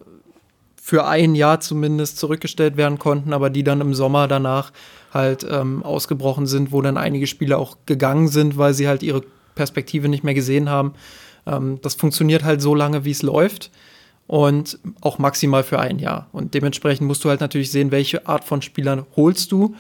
für 0.81 1.07
ein 1.07 1.35
Jahr 1.35 1.61
zumindest 1.61 2.18
zurückgestellt 2.18 2.77
werden 2.77 2.99
konnten, 2.99 3.33
aber 3.33 3.51
die 3.51 3.64
dann 3.64 3.81
im 3.81 3.94
Sommer 3.94 4.29
danach 4.29 4.72
halt 5.12 5.46
ähm, 5.49 5.83
ausgebrochen 5.83 6.46
sind, 6.46 6.70
wo 6.70 6.83
dann 6.83 6.96
einige 6.96 7.27
Spieler 7.27 7.59
auch 7.59 7.79
gegangen 7.87 8.29
sind, 8.29 8.57
weil 8.57 8.75
sie 8.75 8.87
halt 8.87 9.03
ihre 9.03 9.22
Perspektive 9.55 10.09
nicht 10.09 10.22
mehr 10.22 10.35
gesehen 10.35 10.68
haben. 10.68 10.94
Ähm, 11.46 11.81
das 11.83 11.94
funktioniert 11.94 12.44
halt 12.44 12.61
so 12.61 12.75
lange, 12.75 13.05
wie 13.05 13.11
es 13.11 13.22
läuft 13.22 13.70
und 14.27 14.79
auch 15.01 15.18
maximal 15.18 15.64
für 15.64 15.79
ein 15.79 15.99
Jahr. 15.99 16.29
Und 16.33 16.55
dementsprechend 16.55 17.07
musst 17.07 17.25
du 17.25 17.31
halt 17.31 17.40
natürlich 17.40 17.70
sehen, 17.70 17.90
welche 17.90 18.27
Art 18.27 18.44
von 18.44 18.62
Spielern 18.62 19.07
holst 19.16 19.53
du 19.53 19.75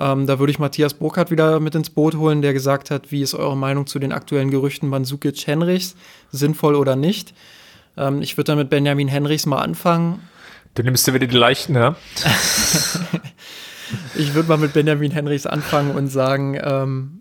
ähm, 0.00 0.26
da 0.26 0.38
würde 0.38 0.50
ich 0.50 0.58
Matthias 0.58 0.94
Burkhardt 0.94 1.30
wieder 1.30 1.60
mit 1.60 1.74
ins 1.74 1.90
Boot 1.90 2.16
holen, 2.16 2.40
der 2.40 2.54
gesagt 2.54 2.90
hat, 2.90 3.12
wie 3.12 3.20
ist 3.20 3.34
eure 3.34 3.56
Meinung 3.56 3.86
zu 3.86 3.98
den 3.98 4.12
aktuellen 4.12 4.50
Gerüchten 4.50 4.88
Mansukic 4.88 5.46
Henrichs, 5.46 5.94
sinnvoll 6.32 6.74
oder 6.74 6.96
nicht? 6.96 7.34
Ähm, 7.98 8.22
ich 8.22 8.36
würde 8.36 8.46
dann 8.46 8.58
mit 8.58 8.70
Benjamin 8.70 9.08
Henrichs 9.08 9.44
mal 9.44 9.60
anfangen. 9.60 10.20
Du 10.74 10.82
nimmst 10.82 11.06
dir 11.06 11.12
wieder 11.12 11.26
die 11.26 11.36
Leichen, 11.36 11.74
ja? 11.74 11.96
ich 14.14 14.34
würde 14.34 14.48
mal 14.48 14.56
mit 14.56 14.72
Benjamin 14.72 15.10
Henrichs 15.10 15.46
anfangen 15.46 15.90
und 15.90 16.08
sagen, 16.08 16.58
ähm, 16.62 17.20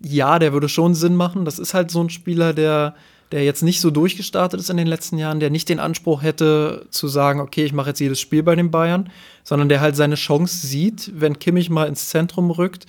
ja, 0.00 0.38
der 0.38 0.52
würde 0.54 0.68
schon 0.68 0.94
Sinn 0.94 1.16
machen. 1.16 1.44
Das 1.44 1.58
ist 1.58 1.74
halt 1.74 1.90
so 1.90 2.02
ein 2.02 2.08
Spieler, 2.08 2.54
der 2.54 2.94
der 3.32 3.44
jetzt 3.44 3.62
nicht 3.62 3.80
so 3.80 3.90
durchgestartet 3.90 4.60
ist 4.60 4.70
in 4.70 4.76
den 4.76 4.86
letzten 4.86 5.18
Jahren, 5.18 5.40
der 5.40 5.50
nicht 5.50 5.68
den 5.68 5.80
Anspruch 5.80 6.22
hätte 6.22 6.86
zu 6.90 7.08
sagen, 7.08 7.40
okay, 7.40 7.64
ich 7.64 7.72
mache 7.72 7.88
jetzt 7.88 8.00
jedes 8.00 8.20
Spiel 8.20 8.42
bei 8.42 8.54
den 8.54 8.70
Bayern, 8.70 9.10
sondern 9.42 9.68
der 9.68 9.80
halt 9.80 9.96
seine 9.96 10.14
Chance 10.14 10.66
sieht, 10.66 11.10
wenn 11.14 11.38
Kimmich 11.38 11.70
mal 11.70 11.88
ins 11.88 12.08
Zentrum 12.08 12.50
rückt 12.50 12.86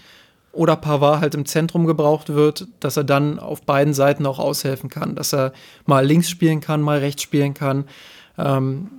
oder 0.52 0.76
Pavard 0.76 1.22
halt 1.22 1.36
im 1.36 1.46
Zentrum 1.46 1.86
gebraucht 1.86 2.30
wird, 2.30 2.68
dass 2.80 2.98
er 2.98 3.04
dann 3.04 3.40
auf 3.40 3.62
beiden 3.64 3.94
Seiten 3.94 4.26
auch 4.26 4.40
aushelfen 4.40 4.90
kann, 4.90 5.16
dass 5.16 5.34
er 5.34 5.54
mal 5.86 6.06
links 6.06 6.30
spielen 6.30 6.62
kann, 6.62 6.82
mal 6.82 7.00
rechts 7.00 7.24
spielen 7.24 7.54
kann. 7.54 7.86
Ähm, 8.38 8.90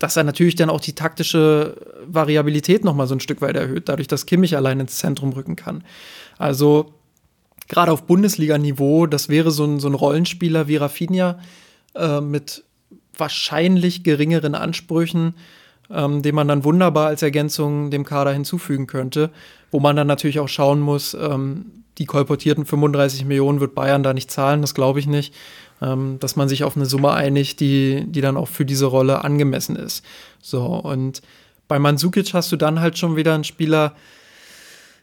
dass 0.00 0.16
er 0.16 0.24
natürlich 0.24 0.54
dann 0.54 0.70
auch 0.70 0.80
die 0.80 0.94
taktische 0.94 1.76
Variabilität 2.06 2.84
noch 2.84 2.94
mal 2.94 3.06
so 3.06 3.14
ein 3.14 3.20
Stück 3.20 3.42
weit 3.42 3.54
erhöht, 3.54 3.88
dadurch, 3.88 4.08
dass 4.08 4.24
Kimmich 4.24 4.56
allein 4.56 4.80
ins 4.80 4.96
Zentrum 4.96 5.32
rücken 5.32 5.56
kann. 5.56 5.84
Also 6.38 6.94
gerade 7.70 7.92
auf 7.92 8.02
Bundesliga-Niveau, 8.02 9.06
das 9.06 9.28
wäre 9.30 9.50
so 9.50 9.64
ein, 9.64 9.80
so 9.80 9.88
ein 9.88 9.94
Rollenspieler 9.94 10.68
wie 10.68 10.76
Rafinha 10.76 11.38
äh, 11.94 12.20
mit 12.20 12.64
wahrscheinlich 13.16 14.02
geringeren 14.02 14.54
Ansprüchen, 14.54 15.34
ähm, 15.88 16.22
den 16.22 16.34
man 16.34 16.48
dann 16.48 16.64
wunderbar 16.64 17.06
als 17.06 17.22
Ergänzung 17.22 17.90
dem 17.90 18.04
Kader 18.04 18.32
hinzufügen 18.32 18.86
könnte, 18.86 19.30
wo 19.70 19.78
man 19.78 19.96
dann 19.96 20.08
natürlich 20.08 20.40
auch 20.40 20.48
schauen 20.48 20.80
muss, 20.80 21.14
ähm, 21.14 21.84
die 21.98 22.06
kolportierten 22.06 22.66
35 22.66 23.24
Millionen 23.24 23.60
wird 23.60 23.74
Bayern 23.74 24.02
da 24.02 24.14
nicht 24.14 24.30
zahlen, 24.30 24.62
das 24.62 24.74
glaube 24.74 24.98
ich 24.98 25.06
nicht, 25.06 25.32
ähm, 25.80 26.18
dass 26.18 26.34
man 26.34 26.48
sich 26.48 26.64
auf 26.64 26.76
eine 26.76 26.86
Summe 26.86 27.12
einigt, 27.12 27.60
die, 27.60 28.04
die 28.06 28.20
dann 28.20 28.36
auch 28.36 28.48
für 28.48 28.64
diese 28.64 28.86
Rolle 28.86 29.22
angemessen 29.22 29.76
ist. 29.76 30.04
So, 30.42 30.64
und 30.64 31.22
bei 31.68 31.78
Mandzukic 31.78 32.34
hast 32.34 32.50
du 32.50 32.56
dann 32.56 32.80
halt 32.80 32.98
schon 32.98 33.14
wieder 33.14 33.34
einen 33.34 33.44
Spieler, 33.44 33.94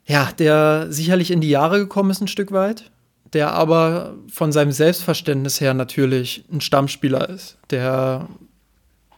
ja, 0.07 0.29
der 0.37 0.87
sicherlich 0.89 1.31
in 1.31 1.41
die 1.41 1.49
Jahre 1.49 1.79
gekommen 1.79 2.09
ist 2.11 2.21
ein 2.21 2.29
Stück 2.29 2.51
weit, 2.51 2.89
der 3.33 3.53
aber 3.53 4.15
von 4.31 4.51
seinem 4.51 4.71
Selbstverständnis 4.71 5.59
her 5.59 5.73
natürlich 5.73 6.45
ein 6.51 6.61
Stammspieler 6.61 7.29
ist, 7.29 7.57
der 7.69 8.27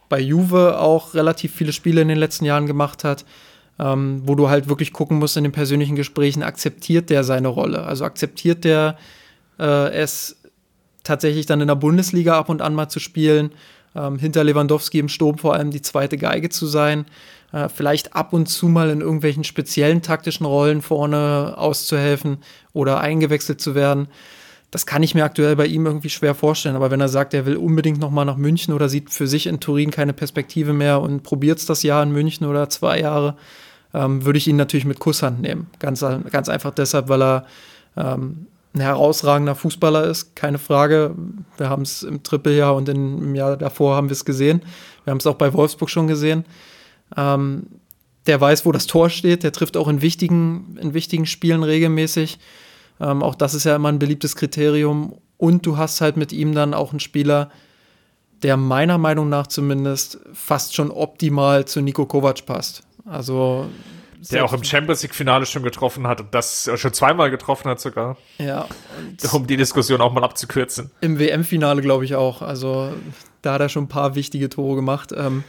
bei 0.08 0.18
Juve 0.18 0.80
auch 0.80 1.14
relativ 1.14 1.54
viele 1.54 1.72
Spiele 1.72 2.02
in 2.02 2.08
den 2.08 2.18
letzten 2.18 2.44
Jahren 2.44 2.66
gemacht 2.66 3.04
hat, 3.04 3.24
ähm, 3.78 4.22
wo 4.24 4.34
du 4.34 4.48
halt 4.48 4.68
wirklich 4.68 4.92
gucken 4.92 5.18
musst 5.18 5.36
in 5.36 5.44
den 5.44 5.52
persönlichen 5.52 5.94
Gesprächen, 5.94 6.42
akzeptiert 6.42 7.08
der 7.08 7.22
seine 7.22 7.48
Rolle? 7.48 7.84
Also 7.84 8.04
akzeptiert 8.04 8.64
der 8.64 8.98
äh, 9.60 9.92
es 9.92 10.36
tatsächlich 11.04 11.46
dann 11.46 11.60
in 11.60 11.68
der 11.68 11.76
Bundesliga 11.76 12.36
ab 12.36 12.48
und 12.48 12.60
an 12.60 12.74
mal 12.74 12.88
zu 12.88 12.98
spielen, 12.98 13.52
ähm, 13.94 14.18
hinter 14.18 14.42
Lewandowski 14.42 14.98
im 14.98 15.08
Sturm 15.08 15.38
vor 15.38 15.54
allem 15.54 15.70
die 15.70 15.82
zweite 15.82 16.18
Geige 16.18 16.48
zu 16.48 16.66
sein? 16.66 17.06
Äh, 17.52 17.68
vielleicht 17.68 18.14
ab 18.14 18.32
und 18.32 18.46
zu 18.46 18.68
mal 18.68 18.90
in 18.90 19.00
irgendwelchen 19.00 19.44
speziellen 19.44 20.02
taktischen 20.02 20.46
Rollen 20.46 20.82
vorne 20.82 21.54
auszuhelfen 21.56 22.38
oder 22.72 23.00
eingewechselt 23.00 23.60
zu 23.60 23.74
werden. 23.74 24.08
Das 24.70 24.86
kann 24.86 25.02
ich 25.02 25.14
mir 25.14 25.24
aktuell 25.24 25.56
bei 25.56 25.66
ihm 25.66 25.84
irgendwie 25.84 26.10
schwer 26.10 26.34
vorstellen. 26.34 26.76
Aber 26.76 26.90
wenn 26.90 27.00
er 27.00 27.08
sagt, 27.08 27.34
er 27.34 27.44
will 27.44 27.56
unbedingt 27.56 27.98
noch 27.98 28.10
mal 28.10 28.24
nach 28.24 28.36
München 28.36 28.72
oder 28.72 28.88
sieht 28.88 29.10
für 29.10 29.26
sich 29.26 29.46
in 29.46 29.58
Turin 29.58 29.90
keine 29.90 30.12
Perspektive 30.12 30.72
mehr 30.72 31.00
und 31.00 31.22
probiert 31.22 31.58
es 31.58 31.66
das 31.66 31.82
Jahr 31.82 32.02
in 32.02 32.12
München 32.12 32.46
oder 32.46 32.68
zwei 32.68 33.00
Jahre, 33.00 33.36
ähm, 33.92 34.24
würde 34.24 34.38
ich 34.38 34.46
ihn 34.46 34.56
natürlich 34.56 34.84
mit 34.84 35.00
Kusshand 35.00 35.40
nehmen. 35.40 35.68
Ganz, 35.80 36.04
ganz 36.30 36.48
einfach 36.48 36.72
deshalb, 36.72 37.08
weil 37.08 37.22
er 37.22 37.46
ähm, 37.96 38.46
ein 38.72 38.80
herausragender 38.80 39.56
Fußballer 39.56 40.04
ist, 40.04 40.36
keine 40.36 40.58
Frage. 40.58 41.16
Wir 41.56 41.68
haben 41.68 41.82
es 41.82 42.04
im 42.04 42.22
Trippeljahr 42.22 42.76
und 42.76 42.88
im 42.88 43.34
Jahr 43.34 43.56
davor 43.56 43.96
haben 43.96 44.08
wir 44.08 44.12
es 44.12 44.24
gesehen. 44.24 44.62
Wir 45.02 45.10
haben 45.10 45.18
es 45.18 45.26
auch 45.26 45.34
bei 45.34 45.52
Wolfsburg 45.52 45.90
schon 45.90 46.06
gesehen. 46.06 46.44
Ähm, 47.16 47.66
der 48.26 48.40
weiß, 48.40 48.66
wo 48.66 48.72
das 48.72 48.86
Tor 48.86 49.10
steht, 49.10 49.42
der 49.42 49.52
trifft 49.52 49.76
auch 49.76 49.88
in 49.88 50.02
wichtigen, 50.02 50.78
in 50.80 50.94
wichtigen 50.94 51.26
Spielen 51.26 51.62
regelmäßig. 51.62 52.38
Ähm, 53.00 53.22
auch 53.22 53.34
das 53.34 53.54
ist 53.54 53.64
ja 53.64 53.76
immer 53.76 53.88
ein 53.88 53.98
beliebtes 53.98 54.36
Kriterium. 54.36 55.16
Und 55.38 55.64
du 55.64 55.78
hast 55.78 56.00
halt 56.00 56.16
mit 56.16 56.32
ihm 56.32 56.54
dann 56.54 56.74
auch 56.74 56.90
einen 56.90 57.00
Spieler, 57.00 57.50
der 58.42 58.56
meiner 58.56 58.98
Meinung 58.98 59.28
nach 59.28 59.46
zumindest 59.46 60.18
fast 60.32 60.74
schon 60.74 60.90
optimal 60.90 61.64
zu 61.64 61.80
Nico 61.80 62.06
Kovac 62.06 62.44
passt. 62.46 62.82
Also 63.06 63.66
der 64.30 64.44
auch 64.44 64.52
im 64.52 64.62
Champions 64.62 65.02
League 65.02 65.14
Finale 65.14 65.46
schon 65.46 65.62
getroffen 65.62 66.06
hat 66.06 66.20
und 66.20 66.34
das 66.34 66.70
schon 66.76 66.92
zweimal 66.92 67.30
getroffen 67.30 67.70
hat 67.70 67.80
sogar. 67.80 68.18
Ja. 68.38 68.66
Um 69.32 69.46
die 69.46 69.56
Diskussion 69.56 70.00
auch 70.00 70.12
mal 70.12 70.22
abzukürzen. 70.22 70.90
Im 71.00 71.18
WM-Finale 71.18 71.80
glaube 71.80 72.04
ich 72.04 72.14
auch. 72.14 72.42
Also 72.42 72.92
da 73.40 73.54
hat 73.54 73.62
er 73.62 73.70
schon 73.70 73.84
ein 73.84 73.88
paar 73.88 74.14
wichtige 74.14 74.50
Tore 74.50 74.76
gemacht. 74.76 75.12
Ähm, 75.16 75.42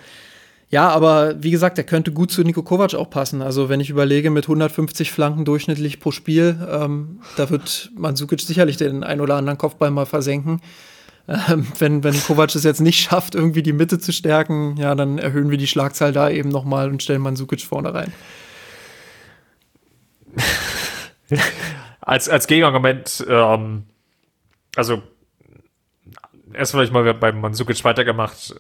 ja, 0.72 0.88
aber 0.88 1.44
wie 1.44 1.52
gesagt, 1.52 1.78
er 1.78 1.84
könnte 1.84 2.14
gut 2.14 2.32
zu 2.32 2.44
Nico 2.44 2.64
Kovac 2.64 2.96
auch 2.96 3.10
passen. 3.10 3.42
Also 3.42 3.68
wenn 3.68 3.82
ich 3.82 3.90
überlege, 3.90 4.30
mit 4.30 4.46
150 4.46 5.12
Flanken 5.12 5.44
durchschnittlich 5.44 6.00
pro 6.00 6.12
Spiel, 6.12 6.66
ähm, 6.72 7.20
da 7.36 7.50
wird 7.50 7.92
Mandzukic 7.98 8.40
sicherlich 8.40 8.78
den 8.78 9.04
ein 9.04 9.20
oder 9.20 9.36
anderen 9.36 9.58
Kopfball 9.58 9.92
mal 9.92 10.06
versenken. 10.06 10.62
Ähm, 11.28 11.68
wenn, 11.78 12.04
wenn 12.06 12.20
Kovac 12.24 12.56
es 12.56 12.64
jetzt 12.64 12.80
nicht 12.80 13.02
schafft, 13.02 13.36
irgendwie 13.36 13.64
die 13.64 13.74
Mitte 13.74 14.00
zu 14.00 14.14
stärken, 14.14 14.78
ja, 14.78 14.96
dann 14.96 15.18
erhöhen 15.18 15.52
wir 15.52 15.58
die 15.58 15.68
Schlagzahl 15.68 16.14
da 16.14 16.30
eben 16.30 16.50
nochmal 16.50 16.90
und 16.90 17.04
stellen 17.04 17.22
Mandzukic 17.22 17.62
vorne 17.62 17.94
rein. 17.94 18.14
als, 22.02 22.30
als 22.30 22.48
Gegenargument, 22.48 23.26
ähm, 23.28 23.84
also 24.76 25.04
erst 26.54 26.72
vielleicht 26.72 26.94
mal 26.94 27.14
bei 27.14 27.32
Mandzukic 27.34 27.84
weitergemacht 27.84 28.56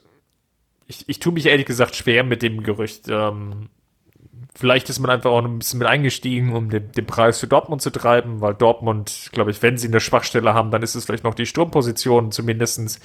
ich, 0.91 1.07
ich 1.07 1.19
tue 1.19 1.31
mich 1.31 1.45
ehrlich 1.45 1.65
gesagt 1.65 1.95
schwer 1.95 2.23
mit 2.23 2.41
dem 2.41 2.63
Gerücht. 2.63 3.07
Ähm, 3.07 3.69
vielleicht 4.53 4.89
ist 4.89 4.99
man 4.99 5.09
einfach 5.09 5.31
auch 5.31 5.43
ein 5.43 5.59
bisschen 5.59 5.79
mit 5.79 5.87
eingestiegen, 5.87 6.53
um 6.53 6.69
den, 6.69 6.91
den 6.91 7.05
Preis 7.05 7.39
für 7.39 7.47
Dortmund 7.47 7.81
zu 7.81 7.91
treiben, 7.91 8.41
weil 8.41 8.53
Dortmund, 8.53 9.29
glaube 9.31 9.51
ich, 9.51 9.61
wenn 9.61 9.77
sie 9.77 9.87
eine 9.87 10.01
Schwachstelle 10.01 10.53
haben, 10.53 10.69
dann 10.69 10.83
ist 10.83 10.95
es 10.95 11.05
vielleicht 11.05 11.23
noch 11.23 11.33
die 11.33 11.45
Sturmposition 11.45 12.31
zumindestens 12.31 12.99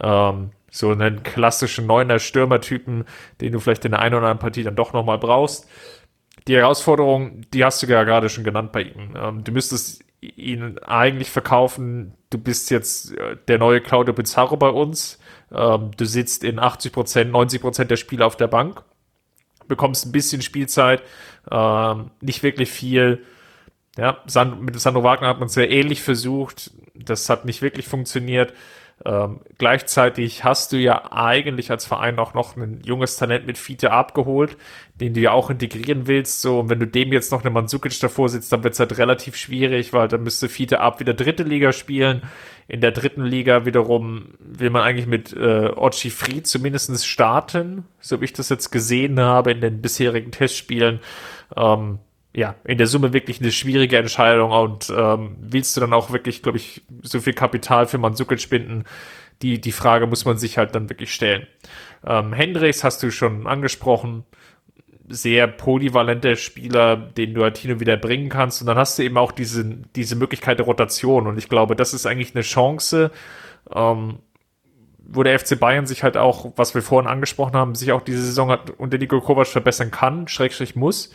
ähm, 0.00 0.50
so 0.70 0.90
einen 0.90 1.22
klassischen 1.22 1.86
neuner 1.86 2.18
Stürmertypen, 2.18 3.04
den 3.42 3.52
du 3.52 3.60
vielleicht 3.60 3.84
in 3.84 3.92
der 3.92 4.00
einen 4.00 4.14
oder 4.14 4.28
anderen 4.28 4.38
Partie 4.38 4.62
dann 4.62 4.76
doch 4.76 4.94
nochmal 4.94 5.18
brauchst. 5.18 5.68
Die 6.48 6.56
Herausforderung, 6.56 7.42
die 7.52 7.64
hast 7.64 7.82
du 7.82 7.86
ja 7.86 8.04
gerade 8.04 8.30
schon 8.30 8.44
genannt 8.44 8.72
bei 8.72 8.82
ihm. 8.82 9.14
Ähm, 9.14 9.44
du 9.44 9.52
müsstest 9.52 10.04
ihn 10.22 10.78
eigentlich 10.78 11.30
verkaufen, 11.30 12.14
du 12.30 12.38
bist 12.38 12.70
jetzt 12.70 13.12
äh, 13.12 13.36
der 13.48 13.58
neue 13.58 13.82
Claudio 13.82 14.14
Pizarro 14.14 14.56
bei 14.56 14.70
uns, 14.70 15.18
ähm, 15.52 15.90
du 15.96 16.04
sitzt 16.04 16.44
in 16.44 16.58
80 16.58 16.92
Prozent, 16.92 17.32
90 17.32 17.60
Prozent 17.60 17.90
der 17.90 17.96
Spiele 17.96 18.24
auf 18.24 18.36
der 18.36 18.48
Bank, 18.48 18.82
bekommst 19.68 20.06
ein 20.06 20.12
bisschen 20.12 20.42
Spielzeit, 20.42 21.02
ähm, 21.50 22.10
nicht 22.20 22.42
wirklich 22.42 22.70
viel. 22.70 23.24
Ja, 23.96 24.18
San, 24.26 24.60
mit 24.60 24.78
Sandro 24.78 25.02
Wagner 25.02 25.28
hat 25.28 25.40
man 25.40 25.48
sehr 25.48 25.70
ähnlich 25.70 26.02
versucht, 26.02 26.70
das 26.94 27.28
hat 27.28 27.44
nicht 27.44 27.62
wirklich 27.62 27.86
funktioniert. 27.86 28.52
Ähm, 29.04 29.40
gleichzeitig 29.58 30.42
hast 30.42 30.72
du 30.72 30.78
ja 30.78 31.12
eigentlich 31.12 31.70
als 31.70 31.84
Verein 31.84 32.18
auch 32.18 32.32
noch 32.32 32.56
ein 32.56 32.80
junges 32.82 33.16
Talent 33.16 33.46
mit 33.46 33.58
Fiete 33.58 33.92
abgeholt, 33.92 34.56
den 34.94 35.12
du 35.12 35.20
ja 35.20 35.32
auch 35.32 35.50
integrieren 35.50 36.06
willst. 36.06 36.40
So, 36.40 36.60
und 36.60 36.70
wenn 36.70 36.80
du 36.80 36.86
dem 36.86 37.12
jetzt 37.12 37.30
noch 37.30 37.42
eine 37.42 37.50
Mansukic 37.50 37.98
davor 38.00 38.30
sitzt, 38.30 38.52
dann 38.52 38.64
wird 38.64 38.72
es 38.72 38.80
halt 38.80 38.96
relativ 38.96 39.36
schwierig, 39.36 39.92
weil 39.92 40.08
dann 40.08 40.22
müsste 40.22 40.48
Fiete 40.48 40.80
ab 40.80 40.98
wieder 40.98 41.12
dritte 41.12 41.42
Liga 41.42 41.72
spielen. 41.72 42.22
In 42.68 42.80
der 42.80 42.90
dritten 42.90 43.24
Liga 43.24 43.64
wiederum 43.64 44.34
will 44.40 44.70
man 44.70 44.82
eigentlich 44.82 45.06
mit 45.06 45.32
äh, 45.32 45.70
Ochi 45.76 46.10
Fried 46.10 46.46
zumindest 46.46 47.06
starten, 47.06 47.84
so 48.00 48.20
wie 48.20 48.24
ich 48.24 48.32
das 48.32 48.48
jetzt 48.48 48.70
gesehen 48.70 49.20
habe 49.20 49.52
in 49.52 49.60
den 49.60 49.80
bisherigen 49.80 50.32
Testspielen. 50.32 51.00
Ähm, 51.56 52.00
ja, 52.34 52.56
in 52.64 52.76
der 52.76 52.86
Summe 52.86 53.12
wirklich 53.12 53.40
eine 53.40 53.52
schwierige 53.52 53.96
Entscheidung 53.96 54.50
und 54.50 54.92
ähm, 54.94 55.36
willst 55.40 55.76
du 55.76 55.80
dann 55.80 55.92
auch 55.92 56.10
wirklich, 56.10 56.42
glaube 56.42 56.58
ich, 56.58 56.82
so 57.02 57.20
viel 57.20 57.32
Kapital 57.32 57.86
für 57.86 57.98
Mansukic 57.98 58.40
spinden? 58.40 58.84
Die, 59.42 59.60
die 59.60 59.72
Frage 59.72 60.06
muss 60.06 60.24
man 60.24 60.36
sich 60.36 60.58
halt 60.58 60.74
dann 60.74 60.90
wirklich 60.90 61.14
stellen. 61.14 61.46
Ähm, 62.04 62.32
Hendricks 62.32 62.84
hast 62.84 63.02
du 63.02 63.10
schon 63.10 63.46
angesprochen, 63.46 64.24
sehr 65.08 65.46
polyvalenter 65.46 66.36
Spieler, 66.36 66.96
den 66.96 67.34
du 67.34 67.42
halt 67.42 67.58
hin 67.58 67.72
und 67.72 67.80
wieder 67.80 67.96
bringen 67.96 68.28
kannst. 68.28 68.60
Und 68.60 68.66
dann 68.66 68.76
hast 68.76 68.98
du 68.98 69.02
eben 69.02 69.16
auch 69.16 69.32
diese, 69.32 69.64
diese 69.94 70.16
Möglichkeit 70.16 70.58
der 70.58 70.66
Rotation. 70.66 71.26
Und 71.26 71.38
ich 71.38 71.48
glaube, 71.48 71.76
das 71.76 71.94
ist 71.94 72.06
eigentlich 72.06 72.34
eine 72.34 72.42
Chance, 72.42 73.10
ähm, 73.74 74.18
wo 74.98 75.22
der 75.22 75.38
FC 75.38 75.58
Bayern 75.58 75.86
sich 75.86 76.02
halt 76.02 76.16
auch, 76.16 76.52
was 76.56 76.74
wir 76.74 76.82
vorhin 76.82 77.08
angesprochen 77.08 77.54
haben, 77.54 77.74
sich 77.76 77.92
auch 77.92 78.02
diese 78.02 78.22
Saison 78.22 78.50
hat 78.50 78.70
unter 78.70 78.98
Nico 78.98 79.20
Kovac 79.20 79.46
verbessern 79.46 79.92
kann, 79.92 80.26
Schrägstrich 80.26 80.74
muss 80.74 81.12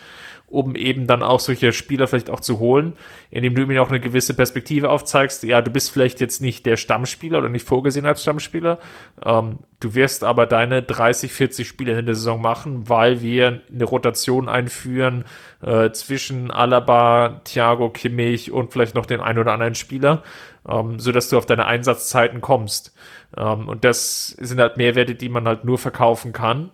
um 0.52 0.76
eben 0.76 1.08
dann 1.08 1.24
auch 1.24 1.40
solche 1.40 1.72
Spieler 1.74 2.08
vielleicht 2.08 2.30
auch 2.30 2.42
zu 2.42 2.60
holen, 2.60 2.94
indem 3.30 3.56
du 3.56 3.66
mir 3.66 3.82
auch 3.82 3.90
eine 3.90 4.00
gewisse 4.00 4.34
Perspektive 4.34 4.90
aufzeigst. 4.90 5.44
Ja, 5.44 5.62
du 5.62 5.72
bist 5.72 5.92
vielleicht 5.92 6.20
jetzt 6.20 6.42
nicht 6.42 6.66
der 6.66 6.78
Stammspieler 6.78 7.40
oder 7.40 7.50
nicht 7.50 7.66
vorgesehen 7.66 8.06
als 8.06 8.22
Stammspieler. 8.22 8.80
Ähm, 9.26 9.60
du 9.80 9.96
wirst 9.96 10.24
aber 10.24 10.46
deine 10.46 10.84
30, 10.84 11.32
40 11.32 11.68
Spiele 11.68 11.98
in 11.98 12.06
der 12.06 12.16
Saison 12.16 12.42
machen, 12.42 12.90
weil 12.90 13.22
wir 13.22 13.62
eine 13.74 13.86
Rotation 13.86 14.50
einführen 14.50 15.24
äh, 15.62 15.92
zwischen 15.92 16.52
Alaba, 16.52 17.42
Thiago, 17.46 17.90
Kimmich 17.90 18.52
und 18.52 18.74
vielleicht 18.74 18.96
noch 18.96 19.06
den 19.06 19.22
einen 19.22 19.40
oder 19.40 19.54
anderen 19.54 19.76
Spieler, 19.76 20.24
ähm, 20.68 21.00
so 21.00 21.12
dass 21.12 21.30
du 21.30 21.38
auf 21.38 21.46
deine 21.46 21.66
Einsatzzeiten 21.66 22.42
kommst. 22.42 22.94
Ähm, 23.38 23.70
und 23.70 23.86
das 23.86 24.28
sind 24.28 24.60
halt 24.60 24.76
Mehrwerte, 24.76 25.16
die 25.16 25.30
man 25.30 25.48
halt 25.48 25.64
nur 25.64 25.78
verkaufen 25.78 26.34
kann 26.34 26.72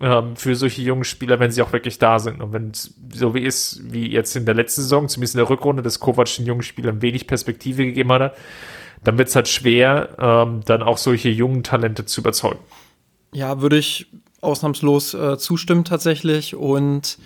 ähm, 0.00 0.36
für 0.36 0.54
solche 0.54 0.82
jungen 0.82 1.04
Spieler, 1.04 1.40
wenn 1.40 1.50
sie 1.50 1.62
auch 1.62 1.72
wirklich 1.72 1.98
da 1.98 2.18
sind. 2.18 2.40
Und 2.40 2.52
wenn 2.52 2.70
es 2.70 2.94
so 3.12 3.34
wie 3.34 3.42
ist, 3.42 3.80
wie 3.92 4.10
jetzt 4.10 4.36
in 4.36 4.46
der 4.46 4.54
letzten 4.54 4.82
Saison, 4.82 5.08
zumindest 5.08 5.34
in 5.34 5.38
der 5.38 5.50
Rückrunde, 5.50 5.82
dass 5.82 5.98
Kovac 5.98 6.36
den 6.36 6.46
jungen 6.46 6.62
Spielern 6.62 7.02
wenig 7.02 7.26
Perspektive 7.26 7.84
gegeben 7.84 8.12
hat, 8.12 8.36
dann 9.04 9.18
wird 9.18 9.28
es 9.28 9.36
halt 9.36 9.48
schwer, 9.48 10.16
ähm, 10.18 10.60
dann 10.64 10.82
auch 10.82 10.98
solche 10.98 11.28
jungen 11.28 11.62
Talente 11.62 12.04
zu 12.04 12.20
überzeugen. 12.20 12.60
Ja, 13.32 13.60
würde 13.60 13.78
ich 13.78 14.06
ausnahmslos 14.40 15.14
äh, 15.14 15.36
zustimmen 15.38 15.84
tatsächlich 15.84 16.54
und 16.54 17.18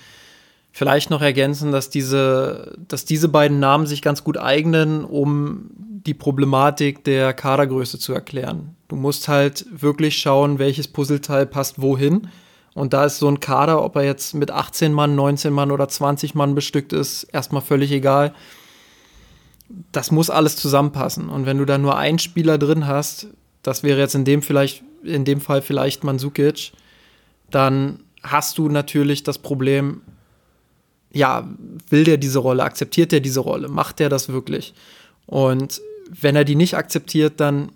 vielleicht 0.70 1.10
noch 1.10 1.20
ergänzen, 1.20 1.72
dass 1.72 1.90
diese, 1.90 2.76
dass 2.88 3.04
diese 3.04 3.28
beiden 3.28 3.60
Namen 3.60 3.86
sich 3.86 4.00
ganz 4.00 4.24
gut 4.24 4.38
eignen, 4.38 5.04
um 5.04 5.70
die 5.76 6.14
Problematik 6.14 7.04
der 7.04 7.34
Kadergröße 7.34 7.98
zu 7.98 8.12
erklären. 8.12 8.76
Du 8.88 8.96
musst 8.96 9.28
halt 9.28 9.66
wirklich 9.70 10.16
schauen, 10.16 10.58
welches 10.58 10.88
Puzzleteil 10.88 11.46
passt 11.46 11.80
wohin 11.80 12.28
und 12.74 12.92
da 12.92 13.04
ist 13.04 13.18
so 13.18 13.28
ein 13.28 13.40
Kader, 13.40 13.82
ob 13.82 13.96
er 13.96 14.04
jetzt 14.04 14.34
mit 14.34 14.50
18 14.50 14.92
Mann, 14.92 15.14
19 15.14 15.52
Mann 15.52 15.70
oder 15.70 15.88
20 15.88 16.34
Mann 16.34 16.54
bestückt 16.54 16.92
ist, 16.92 17.24
erstmal 17.24 17.62
völlig 17.62 17.92
egal. 17.92 18.34
Das 19.90 20.10
muss 20.10 20.30
alles 20.30 20.56
zusammenpassen. 20.56 21.28
Und 21.28 21.46
wenn 21.46 21.58
du 21.58 21.64
da 21.64 21.78
nur 21.78 21.96
einen 21.96 22.18
Spieler 22.18 22.58
drin 22.58 22.86
hast, 22.86 23.28
das 23.62 23.82
wäre 23.82 24.00
jetzt 24.00 24.14
in 24.14 24.24
dem, 24.24 24.42
vielleicht, 24.42 24.82
in 25.02 25.24
dem 25.24 25.40
Fall 25.40 25.62
vielleicht 25.62 26.04
Mansukic, 26.04 26.72
dann 27.50 28.00
hast 28.22 28.58
du 28.58 28.68
natürlich 28.68 29.22
das 29.22 29.38
Problem, 29.38 30.00
ja, 31.12 31.46
will 31.90 32.04
der 32.04 32.16
diese 32.16 32.38
Rolle, 32.38 32.62
akzeptiert 32.62 33.12
der 33.12 33.20
diese 33.20 33.40
Rolle, 33.40 33.68
macht 33.68 33.98
der 33.98 34.08
das 34.08 34.30
wirklich? 34.30 34.72
Und 35.26 35.80
wenn 36.08 36.36
er 36.36 36.44
die 36.44 36.56
nicht 36.56 36.76
akzeptiert, 36.76 37.34
dann 37.36 37.70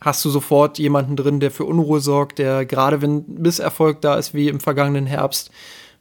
hast 0.00 0.24
du 0.24 0.30
sofort 0.30 0.78
jemanden 0.78 1.16
drin, 1.16 1.40
der 1.40 1.50
für 1.50 1.64
Unruhe 1.64 2.00
sorgt, 2.00 2.38
der 2.38 2.64
gerade 2.64 3.02
wenn 3.02 3.24
Misserfolg 3.26 4.00
da 4.00 4.16
ist, 4.16 4.34
wie 4.34 4.48
im 4.48 4.60
vergangenen 4.60 5.06
Herbst, 5.06 5.50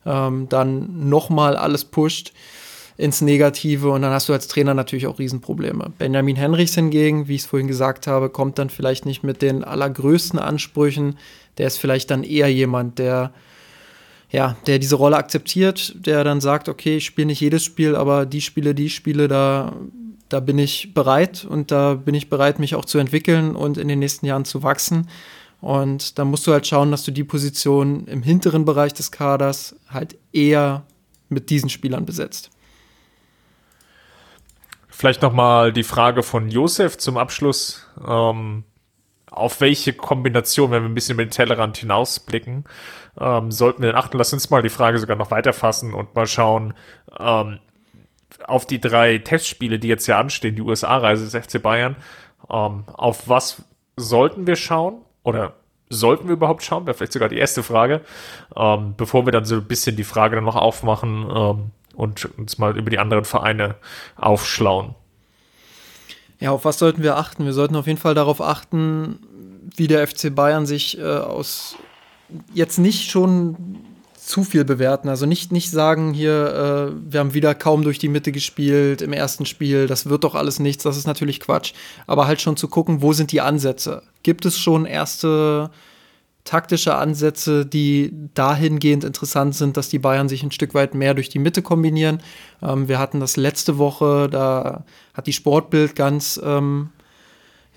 ähm, 0.06 0.48
dann 0.50 1.10
nochmal 1.10 1.56
alles 1.56 1.86
pusht 1.86 2.34
ins 2.98 3.22
Negative 3.22 3.90
und 3.92 4.02
dann 4.02 4.12
hast 4.12 4.28
du 4.28 4.34
als 4.34 4.48
Trainer 4.48 4.74
natürlich 4.74 5.06
auch 5.06 5.20
Riesenprobleme. 5.20 5.94
Benjamin 6.00 6.36
Henrichs 6.36 6.74
hingegen, 6.74 7.28
wie 7.28 7.36
ich 7.36 7.42
es 7.42 7.48
vorhin 7.48 7.68
gesagt 7.68 8.08
habe, 8.08 8.30
kommt 8.30 8.58
dann 8.58 8.72
vielleicht 8.72 9.06
nicht 9.06 9.24
mit 9.24 9.44
den 9.44 9.64
allergrößten 9.64 10.40
Ansprüchen. 10.40 11.18
Der 11.60 11.68
ist 11.68 11.78
vielleicht 11.78 12.10
dann 12.10 12.24
eher 12.24 12.52
jemand, 12.52 12.98
der 12.98 13.34
ja, 14.30 14.58
der 14.66 14.80
diese 14.80 14.96
Rolle 14.96 15.16
akzeptiert, 15.16 15.94
der 15.96 16.24
dann 16.24 16.42
sagt, 16.42 16.68
okay, 16.68 16.98
ich 16.98 17.06
spiele 17.06 17.28
nicht 17.28 17.40
jedes 17.40 17.64
Spiel, 17.64 17.96
aber 17.96 18.26
die 18.26 18.42
Spiele, 18.42 18.76
die 18.76 18.90
Spiele, 18.90 19.28
da 19.28 19.74
da 20.30 20.40
bin 20.40 20.60
ich 20.60 20.94
bereit 20.94 21.46
und 21.46 21.72
da 21.72 21.96
bin 21.96 22.16
ich 22.16 22.30
bereit, 22.30 22.60
mich 22.60 22.76
auch 22.76 22.86
zu 22.86 22.98
entwickeln 22.98 23.56
und 23.56 23.78
in 23.78 23.88
den 23.88 24.00
nächsten 24.00 24.26
Jahren 24.26 24.46
zu 24.46 24.64
wachsen. 24.64 25.10
Und 25.62 26.20
da 26.20 26.26
musst 26.26 26.46
du 26.46 26.52
halt 26.52 26.68
schauen, 26.68 26.92
dass 26.92 27.04
du 27.04 27.12
die 27.12 27.24
Position 27.24 28.06
im 28.08 28.22
hinteren 28.22 28.66
Bereich 28.66 28.94
des 28.94 29.12
Kaders 29.12 29.76
halt 29.90 30.18
eher 30.32 30.84
mit 31.30 31.50
diesen 31.50 31.70
Spielern 31.70 32.06
besetzt. 32.06 32.52
Vielleicht 34.88 35.22
nochmal 35.22 35.74
die 35.74 35.84
Frage 35.84 36.24
von 36.24 36.50
Josef 36.50 36.98
zum 36.98 37.18
Abschluss. 37.18 37.86
Ähm, 38.06 38.64
auf 39.30 39.62
welche 39.62 39.94
Kombination, 39.94 40.72
wenn 40.72 40.84
wir 40.84 40.90
ein 40.90 40.96
bisschen 40.96 41.14
über 41.14 41.26
den 41.26 41.32
Tellerrand 41.32 41.78
hinausblicken, 41.78 42.66
ähm, 43.20 43.52
sollten 43.52 43.82
wir 43.82 43.90
denn 43.90 43.98
achten? 43.98 44.18
Lass 44.18 44.34
uns 44.34 44.50
mal 44.50 44.64
die 44.64 44.70
Frage 44.70 44.98
sogar 44.98 45.16
noch 45.16 45.32
weiterfassen 45.32 45.94
und 45.94 46.16
mal 46.16 46.28
schauen, 46.28 46.74
ähm, 47.20 47.60
auf 48.46 48.66
die 48.66 48.80
drei 48.80 49.18
Testspiele, 49.18 49.80
die 49.80 49.88
jetzt 49.88 50.08
ja 50.08 50.20
anstehen, 50.20 50.56
die 50.56 50.62
USA-Reise 50.62 51.26
des 51.26 51.46
FC 51.46 51.62
Bayern, 51.62 51.96
ähm, 52.50 52.84
auf 52.88 53.28
was 53.28 53.64
sollten 53.96 54.48
wir 54.48 54.56
schauen? 54.56 55.02
Oder 55.24 55.54
sollten 55.90 56.28
wir 56.28 56.34
überhaupt 56.34 56.64
schauen? 56.64 56.86
Wäre 56.86 56.96
vielleicht 56.96 57.14
sogar 57.14 57.30
die 57.30 57.38
erste 57.38 57.64
Frage, 57.64 58.02
ähm, 58.56 58.94
bevor 58.96 59.26
wir 59.26 59.32
dann 59.32 59.46
so 59.46 59.56
ein 59.56 59.68
bisschen 59.68 59.96
die 59.96 60.04
Frage 60.04 60.36
dann 60.36 60.46
noch 60.46 60.56
aufmachen 60.56 61.28
ähm, 61.30 61.72
und 61.96 62.26
uns 62.38 62.58
mal 62.58 62.78
über 62.78 62.90
die 62.90 63.00
anderen 63.00 63.26
Vereine 63.26 63.76
aufschlauen. 64.16 64.96
Ja, 66.40 66.52
auf 66.52 66.66
was 66.66 66.78
sollten 66.78 67.02
wir 67.02 67.18
achten? 67.18 67.46
Wir 67.46 67.54
sollten 67.54 67.76
auf 67.76 67.88
jeden 67.88 68.00
Fall 68.00 68.14
darauf 68.14 68.42
achten, 68.42 69.20
wie 69.76 69.88
der 69.88 70.08
FC 70.08 70.34
Bayern 70.34 70.66
sich 70.66 71.00
äh, 71.00 71.04
aus 71.04 71.76
jetzt 72.54 72.78
nicht 72.78 73.10
schon 73.10 73.80
zu 74.28 74.44
viel 74.44 74.66
bewerten. 74.66 75.08
Also 75.08 75.26
nicht, 75.26 75.54
nicht 75.54 75.72
sagen, 75.72 76.14
hier, 76.14 76.92
äh, 76.92 77.12
wir 77.12 77.22
haben 77.22 77.34
wieder 77.34 77.56
kaum 77.56 77.84
durch 77.84 77.98
die 77.98 78.10
Mitte 78.10 78.34
gespielt 78.34 79.02
im 79.02 79.14
ersten 79.14 79.46
Spiel, 79.46 79.88
das 79.88 80.10
wird 80.10 80.26
doch 80.26 80.36
alles 80.36 80.60
nichts, 80.60 80.84
das 80.84 80.98
ist 80.98 81.08
natürlich 81.08 81.40
Quatsch. 81.40 81.74
Aber 82.08 82.28
halt 82.28 82.42
schon 82.42 82.58
zu 82.58 82.68
gucken, 82.68 83.02
wo 83.02 83.14
sind 83.14 83.32
die 83.32 83.40
Ansätze? 83.40 84.04
Gibt 84.24 84.46
es 84.46 84.60
schon 84.60 84.86
erste 84.86 85.72
taktische 86.44 86.96
Ansätze, 86.96 87.66
die 87.66 88.12
dahingehend 88.34 89.06
interessant 89.06 89.56
sind, 89.56 89.78
dass 89.78 89.88
die 89.88 90.00
Bayern 90.00 90.28
sich 90.28 90.44
ein 90.44 90.52
Stück 90.52 90.74
weit 90.74 90.94
mehr 90.94 91.14
durch 91.14 91.30
die 91.30 91.40
Mitte 91.40 91.62
kombinieren? 91.62 92.22
Ähm, 92.62 92.90
wir 92.90 93.00
hatten 93.00 93.22
das 93.22 93.38
letzte 93.38 93.78
Woche, 93.78 94.28
da 94.30 94.84
hat 95.14 95.28
die 95.28 95.34
Sportbild 95.34 95.96
ganz, 95.96 96.40
ähm, 96.44 96.90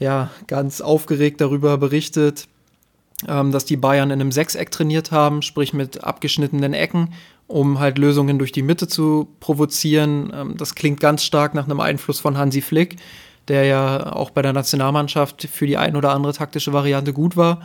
ja, 0.01 0.31
ganz 0.49 0.81
aufgeregt 0.81 1.41
darüber 1.41 1.79
berichtet 1.79 2.49
dass 3.27 3.65
die 3.67 3.77
Bayern 3.77 4.11
in 4.11 4.21
einem 4.21 4.33
Sechseck 4.33 4.71
trainiert 4.71 5.11
haben, 5.11 5.43
sprich 5.43 5.73
mit 5.73 6.03
abgeschnittenen 6.03 6.73
Ecken, 6.73 7.13
um 7.47 7.81
halt 7.81 7.99
Lösungen 7.99 8.39
durch 8.39 8.53
die 8.53 8.63
Mitte 8.63 8.89
zu 8.89 9.29
provozieren. 9.41 10.33
Ähm, 10.35 10.57
das 10.57 10.75
klingt 10.75 11.01
ganz 11.01 11.25
stark 11.25 11.55
nach 11.55 11.65
einem 11.65 11.81
Einfluss 11.81 12.21
von 12.21 12.39
Hansi 12.39 12.63
Flick, 12.63 12.97
der 13.49 13.65
ja 13.65 14.13
auch 14.13 14.31
bei 14.31 14.43
der 14.43 14.53
Nationalmannschaft 14.53 15.49
für 15.53 15.67
die 15.67 15.77
ein 15.77 15.97
oder 15.97 16.13
andere 16.13 16.33
taktische 16.33 16.73
Variante 16.73 17.13
gut 17.13 17.37
war. 17.37 17.61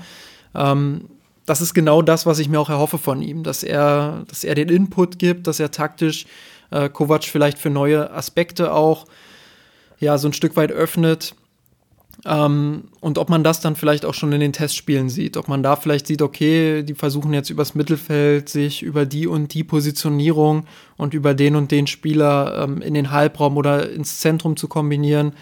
Ähm, 0.53 1.05
das 1.45 1.61
ist 1.61 1.75
genau 1.75 2.01
das, 2.01 2.25
was 2.25 2.39
ich 2.39 2.49
mir 2.49 2.59
auch 2.59 2.69
erhoffe 2.69 2.97
von 2.97 3.21
ihm, 3.21 3.43
dass 3.43 3.61
er, 3.63 4.23
dass 4.27 4.43
er 4.43 4.55
den 4.55 4.69
Input 4.69 5.19
gibt, 5.19 5.45
dass 5.45 5.59
er 5.59 5.69
taktisch 5.69 6.25
äh, 6.71 6.89
Kovac 6.89 7.23
vielleicht 7.23 7.59
für 7.59 7.69
neue 7.69 8.11
Aspekte 8.11 8.73
auch 8.73 9.05
ja 9.99 10.17
so 10.17 10.27
ein 10.27 10.33
Stück 10.33 10.55
weit 10.55 10.71
öffnet. 10.71 11.35
Ähm, 12.23 12.85
und 13.01 13.17
ob 13.17 13.29
man 13.29 13.43
das 13.43 13.59
dann 13.59 13.75
vielleicht 13.75 14.05
auch 14.05 14.13
schon 14.13 14.31
in 14.31 14.39
den 14.39 14.53
Testspielen 14.53 15.09
sieht, 15.09 15.35
ob 15.37 15.47
man 15.47 15.63
da 15.63 15.75
vielleicht 15.75 16.07
sieht, 16.07 16.21
okay, 16.21 16.83
die 16.83 16.93
versuchen 16.93 17.33
jetzt 17.33 17.49
übers 17.49 17.75
Mittelfeld 17.75 18.47
sich 18.47 18.83
über 18.83 19.05
die 19.05 19.27
und 19.27 19.53
die 19.53 19.63
Positionierung 19.63 20.65
und 20.97 21.13
über 21.13 21.33
den 21.33 21.55
und 21.55 21.71
den 21.71 21.87
Spieler 21.87 22.63
ähm, 22.63 22.81
in 22.81 22.93
den 22.93 23.11
Halbraum 23.11 23.57
oder 23.57 23.91
ins 23.91 24.19
Zentrum 24.19 24.55
zu 24.55 24.67
kombinieren. 24.67 25.33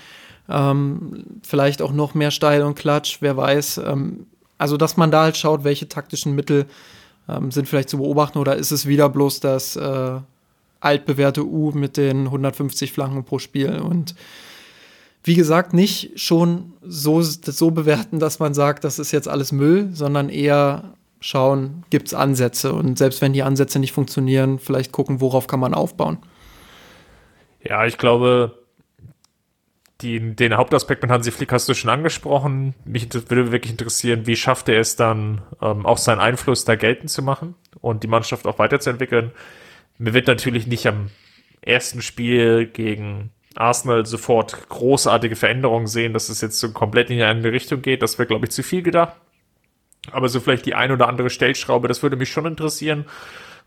Ähm, 0.49 1.23
vielleicht 1.43 1.81
auch 1.81 1.93
noch 1.93 2.15
mehr 2.15 2.31
Steil 2.31 2.63
und 2.63 2.75
Klatsch, 2.75 3.17
wer 3.21 3.37
weiß. 3.37 3.79
Ähm, 3.85 4.25
also, 4.57 4.77
dass 4.77 4.97
man 4.97 5.11
da 5.11 5.23
halt 5.23 5.37
schaut, 5.37 5.63
welche 5.63 5.87
taktischen 5.87 6.35
Mittel 6.35 6.65
ähm, 7.29 7.51
sind 7.51 7.67
vielleicht 7.67 7.89
zu 7.89 7.97
beobachten 7.97 8.39
oder 8.39 8.55
ist 8.55 8.71
es 8.71 8.85
wieder 8.85 9.09
bloß 9.09 9.39
das 9.39 9.75
äh, 9.75 10.19
altbewährte 10.79 11.45
U 11.45 11.71
mit 11.71 11.97
den 11.97 12.25
150 12.25 12.91
Flanken 12.91 13.23
pro 13.23 13.39
Spiel 13.39 13.79
und 13.79 14.15
wie 15.23 15.35
gesagt, 15.35 15.73
nicht 15.73 16.19
schon 16.19 16.73
so, 16.81 17.21
so 17.21 17.71
bewerten, 17.71 18.19
dass 18.19 18.39
man 18.39 18.53
sagt, 18.53 18.83
das 18.83 18.99
ist 18.99 19.11
jetzt 19.11 19.27
alles 19.27 19.51
Müll, 19.51 19.89
sondern 19.93 20.29
eher 20.29 20.95
schauen, 21.21 21.83
gibt 21.89 22.07
es 22.07 22.13
Ansätze 22.13 22.73
und 22.73 22.97
selbst 22.97 23.21
wenn 23.21 23.31
die 23.31 23.43
Ansätze 23.43 23.79
nicht 23.79 23.93
funktionieren, 23.93 24.59
vielleicht 24.59 24.91
gucken, 24.91 25.21
worauf 25.21 25.47
kann 25.47 25.61
man 25.61 25.73
aufbauen. 25.73 26.17
Ja, 27.61 27.85
ich 27.85 27.97
glaube, 27.97 28.59
die, 30.01 30.35
den 30.35 30.57
Hauptaspekt 30.57 31.01
mit 31.01 31.09
Hansi 31.09 31.31
Flick 31.31 31.53
hast 31.53 31.69
du 31.69 31.73
schon 31.73 31.89
angesprochen. 31.89 32.75
Mich 32.83 33.13
würde 33.13 33.53
wirklich 33.53 33.71
interessieren, 33.71 34.27
wie 34.27 34.35
schafft 34.35 34.67
er 34.67 34.81
es 34.81 34.97
dann, 34.97 35.41
ähm, 35.61 35.85
auch 35.85 35.97
seinen 35.97 36.19
Einfluss 36.19 36.65
da 36.65 36.75
geltend 36.75 37.09
zu 37.09 37.21
machen 37.21 37.55
und 37.79 38.03
die 38.03 38.07
Mannschaft 38.07 38.45
auch 38.45 38.59
weiterzuentwickeln. 38.59 39.31
Mir 39.97 40.13
wird 40.13 40.27
natürlich 40.27 40.67
nicht 40.67 40.85
am 40.87 41.09
ersten 41.61 42.01
Spiel 42.01 42.65
gegen 42.65 43.31
Arsenal 43.55 44.05
sofort 44.05 44.69
großartige 44.69 45.35
Veränderungen 45.35 45.87
sehen, 45.87 46.13
dass 46.13 46.29
es 46.29 46.41
jetzt 46.41 46.59
so 46.59 46.71
komplett 46.71 47.09
in 47.09 47.21
eine 47.21 47.51
Richtung 47.51 47.81
geht. 47.81 48.01
Das 48.01 48.17
wäre, 48.17 48.27
glaube 48.27 48.45
ich, 48.45 48.51
zu 48.51 48.63
viel 48.63 48.81
gedacht. 48.81 49.15
Aber 50.11 50.27
so 50.27 50.39
vielleicht 50.39 50.65
die 50.65 50.75
ein 50.75 50.91
oder 50.91 51.07
andere 51.07 51.29
Stellschraube, 51.29 51.87
das 51.87 52.03
würde 52.03 52.17
mich 52.17 52.31
schon 52.31 52.45
interessieren. 52.45 53.05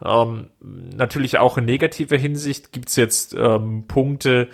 Ähm, 0.04 0.50
natürlich 0.60 1.38
auch 1.38 1.56
in 1.56 1.64
negativer 1.64 2.16
Hinsicht 2.16 2.72
gibt 2.72 2.90
es 2.90 2.96
jetzt 2.96 3.34
ähm, 3.34 3.84
Punkte, 3.88 4.48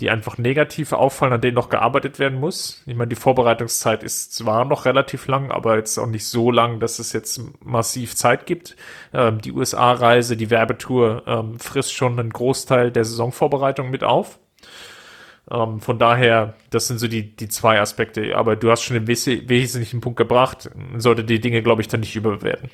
die 0.00 0.10
einfach 0.10 0.36
negativ 0.36 0.92
auffallen, 0.92 1.32
an 1.32 1.40
denen 1.40 1.54
noch 1.54 1.70
gearbeitet 1.70 2.18
werden 2.18 2.38
muss. 2.38 2.82
Ich 2.86 2.94
meine, 2.94 3.08
die 3.08 3.16
Vorbereitungszeit 3.16 4.02
ist 4.02 4.34
zwar 4.34 4.64
noch 4.64 4.84
relativ 4.84 5.26
lang, 5.26 5.50
aber 5.50 5.76
jetzt 5.76 5.98
auch 5.98 6.06
nicht 6.06 6.26
so 6.26 6.50
lang, 6.50 6.80
dass 6.80 6.98
es 6.98 7.12
jetzt 7.12 7.40
massiv 7.64 8.14
Zeit 8.14 8.46
gibt. 8.46 8.76
Ähm, 9.12 9.40
die 9.40 9.52
USA-Reise, 9.52 10.36
die 10.36 10.50
Werbetour 10.50 11.22
ähm, 11.26 11.58
frisst 11.58 11.94
schon 11.94 12.18
einen 12.18 12.30
Großteil 12.30 12.90
der 12.90 13.04
Saisonvorbereitung 13.04 13.90
mit 13.90 14.04
auf. 14.04 14.38
Ähm, 15.50 15.80
von 15.80 15.98
daher, 15.98 16.54
das 16.70 16.88
sind 16.88 16.98
so 16.98 17.08
die, 17.08 17.36
die 17.36 17.48
zwei 17.48 17.80
Aspekte. 17.80 18.36
Aber 18.36 18.56
du 18.56 18.70
hast 18.70 18.82
schon 18.82 18.94
den 18.94 19.08
wesentlichen 19.08 20.00
Punkt 20.00 20.16
gebracht. 20.16 20.70
Man 20.74 21.00
sollte 21.00 21.24
die 21.24 21.40
Dinge, 21.40 21.62
glaube 21.62 21.82
ich, 21.82 21.88
dann 21.88 22.00
nicht 22.00 22.16
überbewerten. 22.16 22.70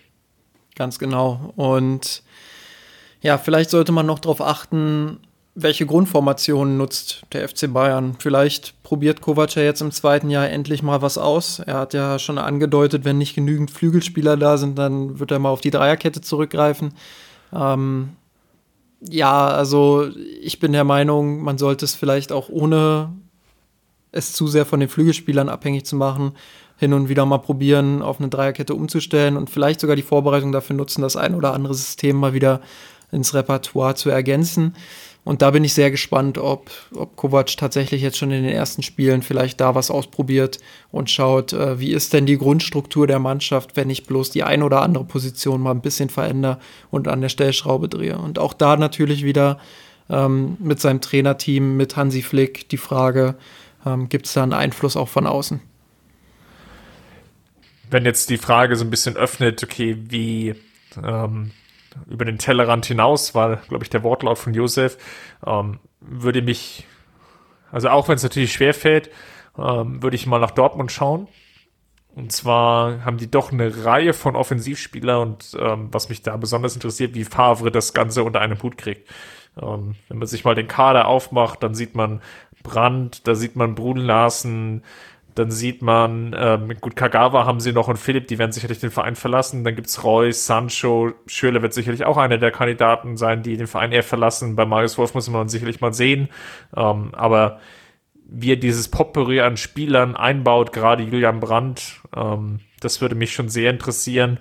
Ganz 0.75 0.99
genau. 0.99 1.53
Und 1.57 2.23
ja, 3.21 3.39
vielleicht 3.39 3.71
sollte 3.71 3.93
man 3.93 4.07
noch 4.07 4.19
darauf 4.19 4.41
achten, 4.41 5.21
welche 5.55 5.85
Grundformationen 5.85 6.79
nutzt 6.79 7.25
der 7.33 7.47
FC 7.47 7.73
Bayern? 7.73 8.17
Vielleicht 8.19 8.83
probiert 8.83 9.21
Kovac 9.21 9.55
ja 9.55 9.63
jetzt 9.63 9.83
im 9.83 9.91
zweiten 9.91 10.31
Jahr 10.31 10.49
endlich 10.49 10.83
mal 10.83 11.03
was 11.03 11.19
aus. 11.19 11.59
Er 11.59 11.75
hat 11.75 11.93
ja 11.93 12.19
schon 12.19 12.39
angedeutet, 12.39 13.05
wenn 13.05 13.19
nicht 13.19 13.35
genügend 13.35 13.71
Flügelspieler 13.71 14.39
da 14.39 14.57
sind, 14.57 14.79
dann 14.79 15.19
wird 15.19 15.31
er 15.31 15.39
mal 15.39 15.51
auf 15.51 15.61
die 15.61 15.71
Dreierkette 15.71 16.23
zurückgreifen. 16.23 16.95
Ähm, 17.55 18.17
ja, 19.09 19.49
also 19.49 20.09
ich 20.41 20.59
bin 20.59 20.73
der 20.73 20.85
Meinung, 20.85 21.43
man 21.43 21.59
sollte 21.59 21.85
es 21.85 21.95
vielleicht 21.95 22.33
auch 22.33 22.49
ohne 22.49 23.13
es 24.13 24.33
zu 24.33 24.47
sehr 24.47 24.67
von 24.67 24.81
den 24.81 24.89
Flügelspielern 24.89 25.49
abhängig 25.49 25.87
zu 25.87 25.97
machen, 25.97 26.33
hin 26.79 26.93
und 26.93 27.09
wieder 27.09 27.25
mal 27.25 27.39
probieren, 27.39 28.03
auf 28.03 28.21
eine 28.21 28.29
Dreierkette 28.29 28.75
umzustellen 28.75 29.37
und 29.37 29.51
vielleicht 29.51 29.81
sogar 29.81 29.97
die 29.97 30.03
Vorbereitung 30.03 30.53
dafür 30.53 30.77
nutzen, 30.77 31.03
das 31.03 31.17
ein 31.17 31.35
oder 31.35 31.55
andere 31.55 31.75
System 31.75 32.17
mal 32.17 32.35
wieder 32.35 32.61
ins 33.11 33.35
Repertoire 33.35 33.95
zu 33.95 34.11
ergänzen. 34.11 34.75
Und 35.25 35.41
da 35.41 35.53
bin 35.53 35.63
ich 35.63 35.73
sehr 35.73 35.93
gespannt, 35.93 36.37
ob, 36.37 36.71
ob 36.95 37.15
Kovac 37.15 37.57
tatsächlich 37.57 38.03
jetzt 38.03 38.19
schon 38.19 38.33
in 38.33 38.43
den 38.43 38.53
ersten 38.53 38.83
Spielen 38.83 39.23
vielleicht 39.23 39.61
da 39.61 39.75
was 39.77 39.91
ausprobiert 39.91 40.59
und 40.91 41.11
schaut, 41.11 41.53
äh, 41.53 41.79
wie 41.79 41.93
ist 41.93 42.13
denn 42.13 42.27
die 42.27 42.39
Grundstruktur 42.39 43.07
der 43.07 43.21
Mannschaft, 43.21 43.77
wenn 43.77 43.89
ich 43.89 44.05
bloß 44.05 44.31
die 44.31 44.43
ein 44.43 44.65
oder 44.65 44.83
andere 44.83 45.05
Position 45.05 45.61
mal 45.61 45.71
ein 45.71 45.81
bisschen 45.81 46.09
verändere 46.09 46.59
und 46.91 47.07
an 47.07 47.21
der 47.21 47.29
Stellschraube 47.29 47.89
drehe. 47.89 48.19
Und 48.19 48.41
auch 48.41 48.53
da 48.53 48.77
natürlich 48.77 49.23
wieder 49.25 49.59
ähm, 50.11 50.57
mit 50.59 50.81
seinem 50.81 51.01
Trainerteam, 51.01 51.77
mit 51.77 51.97
Hansi 51.97 52.23
Flick, 52.23 52.69
die 52.69 52.77
Frage, 52.77 53.37
ähm, 53.87 54.09
gibt 54.09 54.27
es 54.27 54.33
da 54.33 54.43
einen 54.43 54.53
Einfluss 54.53 54.97
auch 54.97 55.09
von 55.09 55.29
außen? 55.29 55.61
Wenn 57.91 58.05
jetzt 58.05 58.29
die 58.29 58.39
Frage 58.39 58.75
so 58.75 58.85
ein 58.85 58.91
bisschen 58.91 59.17
öffnet, 59.17 59.63
okay, 59.63 59.97
wie 60.09 60.55
ähm, 61.01 61.53
über 62.09 62.25
den 62.25 62.39
Tellerrand 62.39 62.87
hinaus, 62.87 63.35
war, 63.35 63.57
glaube 63.69 63.85
ich, 63.85 63.91
der 63.91 64.03
Wortlaut 64.03 64.39
von 64.39 64.55
Josef, 64.55 64.99
ähm, 65.47 65.79
würde 66.01 66.43
mich, 66.43 66.87
also 67.71 67.89
auch 67.89 68.09
wenn 68.09 68.17
es 68.17 68.23
natürlich 68.23 68.53
schwer 68.53 68.75
fällt, 68.75 69.11
ähm, 69.59 70.03
würde 70.03 70.17
ich 70.17 70.27
mal 70.27 70.41
nach 70.41 70.51
Dortmund 70.51 70.93
schauen. 70.93 71.29
Und 72.15 72.31
zwar 72.31 73.05
haben 73.05 73.17
die 73.17 73.31
doch 73.31 73.53
eine 73.53 73.85
Reihe 73.85 74.13
von 74.13 74.37
Offensivspieler 74.37 75.21
und 75.21 75.57
ähm, 75.59 75.89
was 75.93 76.11
mich 76.11 76.23
da 76.23 76.37
besonders 76.37 76.75
interessiert, 76.75 77.15
wie 77.15 77.25
Favre 77.25 77.71
das 77.71 77.95
Ganze 77.95 78.23
unter 78.23 78.41
einem 78.41 78.63
Hut 78.63 78.77
kriegt. 78.77 79.09
Ähm, 79.61 79.95
wenn 80.09 80.19
man 80.19 80.27
sich 80.27 80.45
mal 80.45 80.55
den 80.55 80.69
Kader 80.69 81.09
aufmacht, 81.09 81.63
dann 81.63 81.75
sieht 81.75 81.95
man 81.95 82.21
Brandt, 82.63 83.27
da 83.27 83.35
sieht 83.35 83.57
man 83.57 83.75
Brudel 83.75 84.05
Larsen, 84.05 84.85
dann 85.35 85.51
sieht 85.51 85.83
man, 85.83 86.35
ähm, 86.39 86.75
gut, 86.81 86.97
Kagawa 86.97 87.47
haben 87.47 87.61
sie 87.61 87.73
noch 87.73 87.89
und 87.89 87.99
Philipp, 87.99 88.29
die 88.29 88.39
werden 88.39 88.53
sicherlich 88.53 88.81
den 88.81 88.91
Verein 88.91 89.17
verlassen. 89.17 89.65
Dann 89.65 89.75
gibt's 89.75 90.05
Reus, 90.05 90.47
Sancho, 90.47 91.13
Schürle 91.27 91.63
wird 91.63 91.73
sicherlich 91.73 92.05
auch 92.05 92.19
einer 92.19 92.39
der 92.39 92.51
Kandidaten 92.51 93.17
sein, 93.17 93.43
die 93.43 93.57
den 93.57 93.67
Verein 93.67 93.93
eher 93.93 94.03
verlassen. 94.03 94.57
Bei 94.57 94.67
Marius 94.67 94.99
Wolf 94.99 95.15
muss 95.15 95.31
man 95.31 95.49
sicherlich 95.49 95.81
mal 95.81 95.95
sehen. 95.95 96.29
Ähm, 96.77 97.15
aber 97.15 97.61
wie 98.35 98.53
er 98.53 98.57
dieses 98.57 98.89
Potpourri 98.89 99.41
an 99.41 99.57
Spielern 99.57 100.17
einbaut, 100.17 100.73
gerade 100.73 101.03
Julian 101.03 101.41
Brandt, 101.41 102.01
ähm, 102.17 102.61
das 102.81 103.01
würde 103.01 103.15
mich 103.15 103.33
schon 103.33 103.49
sehr 103.49 103.71
interessieren. 103.71 104.39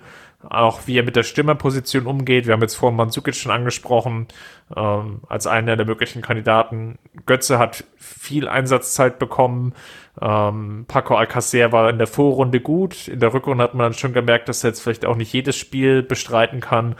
Auch 0.48 0.86
wie 0.86 0.98
er 0.98 1.04
mit 1.04 1.14
der 1.14 1.22
Stimmerposition 1.22 2.06
umgeht. 2.06 2.46
Wir 2.46 2.54
haben 2.54 2.62
jetzt 2.62 2.74
vorhin 2.74 2.96
Mansukic 2.96 3.36
schon 3.36 3.52
angesprochen, 3.52 4.26
ähm, 4.74 5.20
als 5.28 5.46
einer 5.46 5.76
der 5.76 5.86
möglichen 5.86 6.20
Kandidaten. 6.20 6.98
Götze 7.26 7.60
hat 7.60 7.84
viel 7.96 8.48
Einsatzzeit 8.48 9.20
bekommen. 9.20 9.72
Ähm, 10.20 10.84
Paco 10.88 11.16
Alcacer 11.16 11.72
war 11.72 11.88
in 11.88 11.98
der 11.98 12.06
Vorrunde 12.06 12.60
gut. 12.60 13.08
In 13.08 13.20
der 13.20 13.32
Rückrunde 13.32 13.64
hat 13.64 13.74
man 13.74 13.86
dann 13.86 13.94
schon 13.94 14.12
gemerkt, 14.12 14.48
dass 14.48 14.62
er 14.62 14.70
jetzt 14.70 14.80
vielleicht 14.80 15.06
auch 15.06 15.16
nicht 15.16 15.32
jedes 15.32 15.56
Spiel 15.56 16.02
bestreiten 16.02 16.60
kann. 16.60 16.96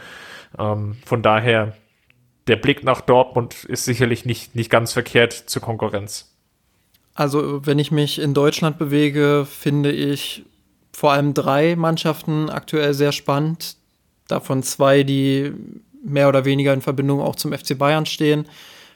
Ähm, 0.57 0.95
von 1.05 1.21
daher, 1.21 1.73
der 2.47 2.55
Blick 2.55 2.83
nach 2.83 3.01
Dortmund 3.01 3.63
ist 3.65 3.85
sicherlich 3.85 4.25
nicht, 4.25 4.55
nicht 4.55 4.69
ganz 4.69 4.93
verkehrt 4.93 5.33
zur 5.33 5.61
Konkurrenz. 5.61 6.31
Also, 7.15 7.65
wenn 7.65 7.77
ich 7.77 7.91
mich 7.91 8.19
in 8.19 8.33
Deutschland 8.33 8.79
bewege, 8.79 9.45
finde 9.49 9.91
ich 9.91 10.45
vor 10.91 11.11
allem 11.11 11.33
drei 11.33 11.75
Mannschaften 11.75 12.49
aktuell 12.49 12.93
sehr 12.93 13.11
spannend. 13.11 13.77
Davon 14.27 14.63
zwei, 14.63 15.03
die 15.03 15.53
mehr 16.03 16.27
oder 16.27 16.45
weniger 16.45 16.73
in 16.73 16.81
Verbindung 16.81 17.21
auch 17.21 17.35
zum 17.35 17.53
FC 17.53 17.77
Bayern 17.77 18.07
stehen. 18.07 18.45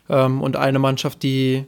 Ähm, 0.09 0.41
und 0.41 0.55
eine 0.55 0.79
Mannschaft, 0.79 1.21
die 1.21 1.65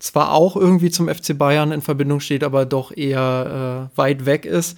zwar 0.00 0.32
auch 0.32 0.56
irgendwie 0.56 0.90
zum 0.90 1.08
FC 1.08 1.38
Bayern 1.38 1.70
in 1.70 1.82
Verbindung 1.82 2.18
steht, 2.18 2.42
aber 2.42 2.66
doch 2.66 2.90
eher 2.96 3.88
äh, 3.94 3.96
weit 3.96 4.26
weg 4.26 4.44
ist. 4.44 4.76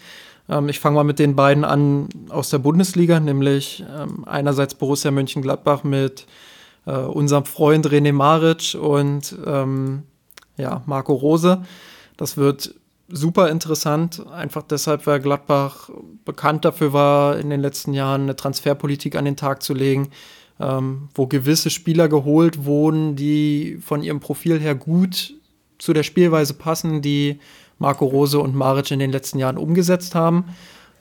Ähm, 0.49 0.69
ich 0.69 0.81
fange 0.81 0.97
mal 0.97 1.05
mit 1.05 1.19
den 1.19 1.35
beiden 1.35 1.65
an 1.65 2.09
aus 2.29 2.51
der 2.51 2.59
Bundesliga, 2.59 3.19
nämlich 3.21 3.85
ähm, 3.97 4.25
einerseits 4.27 4.75
Borussia 4.75 5.11
Mönchengladbach 5.11 5.85
mit 5.85 6.27
äh, 6.87 6.93
unserem 6.93 7.45
Freund 7.45 7.89
René 7.89 8.13
Maric 8.13 8.77
und 8.79 9.37
ähm, 9.47 10.03
ja, 10.57 10.83
Marco 10.87 11.15
Rose. 11.15 11.63
Das 12.17 12.37
wird 12.37 12.75
super 13.09 13.51
interessant, 13.51 14.25
einfach 14.33 14.63
deshalb, 14.63 15.07
weil 15.07 15.21
Gladbach 15.21 15.91
bekannt 16.25 16.65
dafür 16.65 16.93
war, 16.93 17.39
in 17.39 17.51
den 17.51 17.61
letzten 17.61 17.93
Jahren 17.93 18.23
eine 18.23 18.37
Transferpolitik 18.37 19.17
an 19.17 19.25
den 19.25 19.37
Tag 19.37 19.63
zu 19.63 19.75
legen, 19.75 20.11
ähm, 20.63 21.09
wo 21.15 21.27
gewisse 21.27 21.71
Spieler 21.71 22.09
geholt 22.09 22.65
wurden, 22.65 23.17
die 23.17 23.79
von 23.81 24.03
ihrem 24.03 24.21
Profil 24.21 24.61
her 24.61 24.75
gut 24.75 25.35
zu 25.79 25.93
der 25.93 26.05
Spielweise 26.05 26.55
passen, 26.55 27.03
die 27.03 27.41
Marco 27.79 28.05
Rose 28.07 28.39
und 28.39 28.55
Maric 28.55 28.91
in 28.93 29.01
den 29.01 29.11
letzten 29.11 29.39
Jahren 29.39 29.59
umgesetzt 29.59 30.15
haben. 30.15 30.45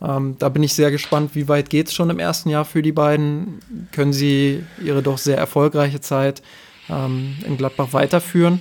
Ähm, 0.01 0.35
da 0.39 0.49
bin 0.49 0.63
ich 0.63 0.73
sehr 0.73 0.89
gespannt, 0.89 1.35
wie 1.35 1.47
weit 1.47 1.69
geht 1.69 1.87
es 1.87 1.93
schon 1.93 2.09
im 2.09 2.17
ersten 2.17 2.49
Jahr 2.49 2.65
für 2.65 2.81
die 2.81 2.91
beiden. 2.91 3.59
Können 3.91 4.13
sie 4.13 4.63
ihre 4.83 5.03
doch 5.03 5.19
sehr 5.19 5.37
erfolgreiche 5.37 6.01
Zeit 6.01 6.41
ähm, 6.89 7.35
in 7.45 7.57
Gladbach 7.57 7.93
weiterführen? 7.93 8.59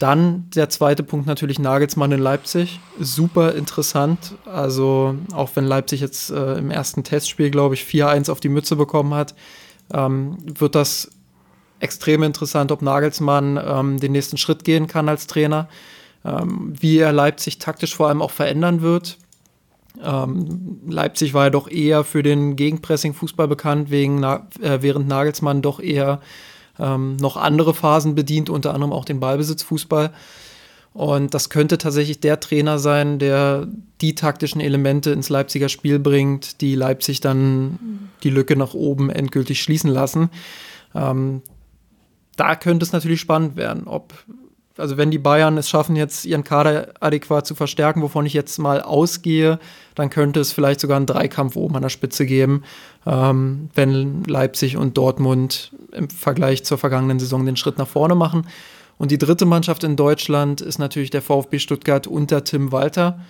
Dann 0.00 0.48
der 0.54 0.68
zweite 0.68 1.02
Punkt 1.02 1.26
natürlich 1.26 1.58
Nagelsmann 1.58 2.12
in 2.12 2.20
Leipzig. 2.20 2.80
Super 3.00 3.54
interessant. 3.54 4.34
Also 4.44 5.16
auch 5.32 5.50
wenn 5.54 5.64
Leipzig 5.64 6.00
jetzt 6.00 6.30
äh, 6.30 6.54
im 6.54 6.70
ersten 6.70 7.04
Testspiel, 7.04 7.50
glaube 7.50 7.74
ich, 7.74 7.82
4-1 7.82 8.30
auf 8.30 8.40
die 8.40 8.48
Mütze 8.48 8.76
bekommen 8.76 9.14
hat, 9.14 9.34
ähm, 9.92 10.38
wird 10.42 10.74
das 10.74 11.10
extrem 11.80 12.22
interessant, 12.22 12.72
ob 12.72 12.82
Nagelsmann 12.82 13.60
ähm, 13.62 14.00
den 14.00 14.12
nächsten 14.12 14.36
Schritt 14.36 14.64
gehen 14.64 14.86
kann 14.86 15.08
als 15.08 15.26
Trainer, 15.26 15.68
ähm, 16.24 16.74
wie 16.78 16.98
er 16.98 17.12
Leipzig 17.12 17.58
taktisch 17.58 17.94
vor 17.94 18.08
allem 18.08 18.22
auch 18.22 18.32
verändern 18.32 18.82
wird. 18.82 19.18
Ähm, 20.02 20.80
Leipzig 20.86 21.34
war 21.34 21.44
ja 21.44 21.50
doch 21.50 21.68
eher 21.68 22.04
für 22.04 22.22
den 22.22 22.56
Gegenpressing-Fußball 22.56 23.48
bekannt, 23.48 23.90
wegen, 23.90 24.22
äh, 24.22 24.38
während 24.80 25.08
Nagelsmann 25.08 25.62
doch 25.62 25.80
eher 25.80 26.20
ähm, 26.78 27.16
noch 27.16 27.36
andere 27.36 27.74
Phasen 27.74 28.14
bedient, 28.14 28.50
unter 28.50 28.74
anderem 28.74 28.92
auch 28.92 29.04
den 29.04 29.20
Ballbesitzfußball. 29.20 30.12
Und 30.92 31.34
das 31.34 31.50
könnte 31.50 31.78
tatsächlich 31.78 32.20
der 32.20 32.40
Trainer 32.40 32.78
sein, 32.78 33.18
der 33.18 33.68
die 34.00 34.14
taktischen 34.14 34.60
Elemente 34.60 35.10
ins 35.10 35.28
Leipziger 35.28 35.68
Spiel 35.68 35.98
bringt, 35.98 36.60
die 36.60 36.74
Leipzig 36.74 37.20
dann 37.20 38.10
die 38.22 38.30
Lücke 38.30 38.56
nach 38.56 38.74
oben 38.74 39.10
endgültig 39.10 39.62
schließen 39.62 39.90
lassen. 39.90 40.30
Ähm, 40.94 41.42
da 42.36 42.54
könnte 42.54 42.84
es 42.84 42.92
natürlich 42.92 43.20
spannend 43.20 43.56
werden, 43.56 43.86
ob, 43.86 44.14
also 44.76 44.96
wenn 44.96 45.10
die 45.10 45.18
Bayern 45.18 45.58
es 45.58 45.68
schaffen, 45.68 45.96
jetzt 45.96 46.24
ihren 46.24 46.44
Kader 46.44 46.94
adäquat 47.00 47.46
zu 47.46 47.54
verstärken, 47.54 48.00
wovon 48.00 48.26
ich 48.26 48.32
jetzt 48.32 48.58
mal 48.58 48.80
ausgehe, 48.80 49.58
dann 49.94 50.08
könnte 50.08 50.40
es 50.40 50.52
vielleicht 50.52 50.80
sogar 50.80 50.96
einen 50.96 51.06
Dreikampf 51.06 51.56
oben 51.56 51.76
an 51.76 51.82
der 51.82 51.88
Spitze 51.88 52.26
geben, 52.26 52.62
ähm, 53.06 53.70
wenn 53.74 54.22
Leipzig 54.24 54.76
und 54.76 54.96
Dortmund 54.96 55.72
im 55.92 56.08
Vergleich 56.08 56.64
zur 56.64 56.78
vergangenen 56.78 57.18
Saison 57.18 57.44
den 57.44 57.56
Schritt 57.56 57.78
nach 57.78 57.88
vorne 57.88 58.14
machen. 58.14 58.46
Und 58.98 59.10
die 59.12 59.18
dritte 59.18 59.46
Mannschaft 59.46 59.84
in 59.84 59.96
Deutschland 59.96 60.60
ist 60.60 60.78
natürlich 60.78 61.10
der 61.10 61.22
VfB 61.22 61.60
Stuttgart 61.60 62.06
unter 62.06 62.44
Tim 62.44 62.72
Walter. 62.72 63.20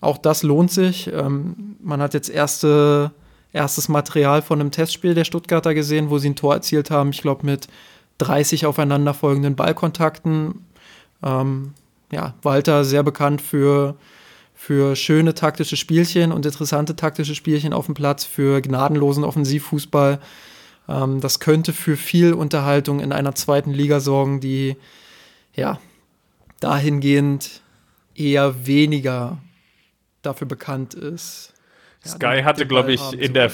Auch 0.00 0.18
das 0.18 0.42
lohnt 0.42 0.70
sich. 0.70 1.10
Ähm, 1.12 1.76
man 1.82 2.00
hat 2.00 2.14
jetzt 2.14 2.28
erste, 2.28 3.10
erstes 3.52 3.88
Material 3.88 4.40
von 4.42 4.60
einem 4.60 4.70
Testspiel 4.70 5.14
der 5.14 5.24
Stuttgarter 5.24 5.74
gesehen, 5.74 6.10
wo 6.10 6.18
sie 6.18 6.30
ein 6.30 6.36
Tor 6.36 6.54
erzielt 6.54 6.90
haben. 6.90 7.10
Ich 7.10 7.22
glaube, 7.22 7.44
mit 7.44 7.66
30 8.18 8.66
aufeinanderfolgenden 8.66 9.56
Ballkontakten. 9.56 10.64
Ähm, 11.22 11.72
ja, 12.12 12.34
Walter 12.42 12.84
sehr 12.84 13.02
bekannt 13.02 13.42
für, 13.42 13.96
für 14.54 14.94
schöne 14.94 15.34
taktische 15.34 15.76
Spielchen 15.76 16.30
und 16.30 16.46
interessante 16.46 16.94
taktische 16.94 17.34
Spielchen 17.34 17.72
auf 17.72 17.86
dem 17.86 17.94
Platz, 17.94 18.24
für 18.24 18.60
gnadenlosen 18.60 19.24
Offensivfußball. 19.24 20.20
Ähm, 20.88 21.20
das 21.20 21.40
könnte 21.40 21.72
für 21.72 21.96
viel 21.96 22.32
Unterhaltung 22.32 23.00
in 23.00 23.12
einer 23.12 23.34
zweiten 23.34 23.72
Liga 23.72 23.98
sorgen, 24.00 24.40
die 24.40 24.76
ja 25.56 25.80
dahingehend 26.60 27.62
eher 28.14 28.66
weniger 28.66 29.38
dafür 30.22 30.46
bekannt 30.46 30.94
ist. 30.94 31.52
Sky 32.04 32.38
ja, 32.38 32.44
hatte, 32.44 32.66
glaube 32.66 32.92
ich, 32.92 33.12
in 33.12 33.34
der 33.34 33.50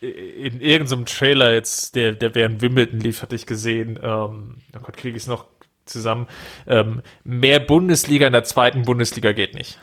in 0.00 0.60
irgendeinem 0.60 1.06
Trailer 1.06 1.54
jetzt, 1.54 1.94
der, 1.94 2.12
der 2.12 2.34
während 2.34 2.60
Wimbledon 2.60 3.00
lief, 3.00 3.22
hatte 3.22 3.34
ich 3.34 3.46
gesehen, 3.46 3.98
ähm, 4.02 4.56
oh 4.76 4.80
Gott, 4.82 4.98
kriege 4.98 5.16
ich 5.16 5.22
es 5.22 5.26
noch 5.26 5.46
zusammen, 5.86 6.26
ähm, 6.66 7.02
mehr 7.24 7.60
Bundesliga 7.60 8.26
in 8.26 8.32
der 8.32 8.44
zweiten 8.44 8.82
Bundesliga 8.82 9.32
geht 9.32 9.54
nicht. 9.54 9.78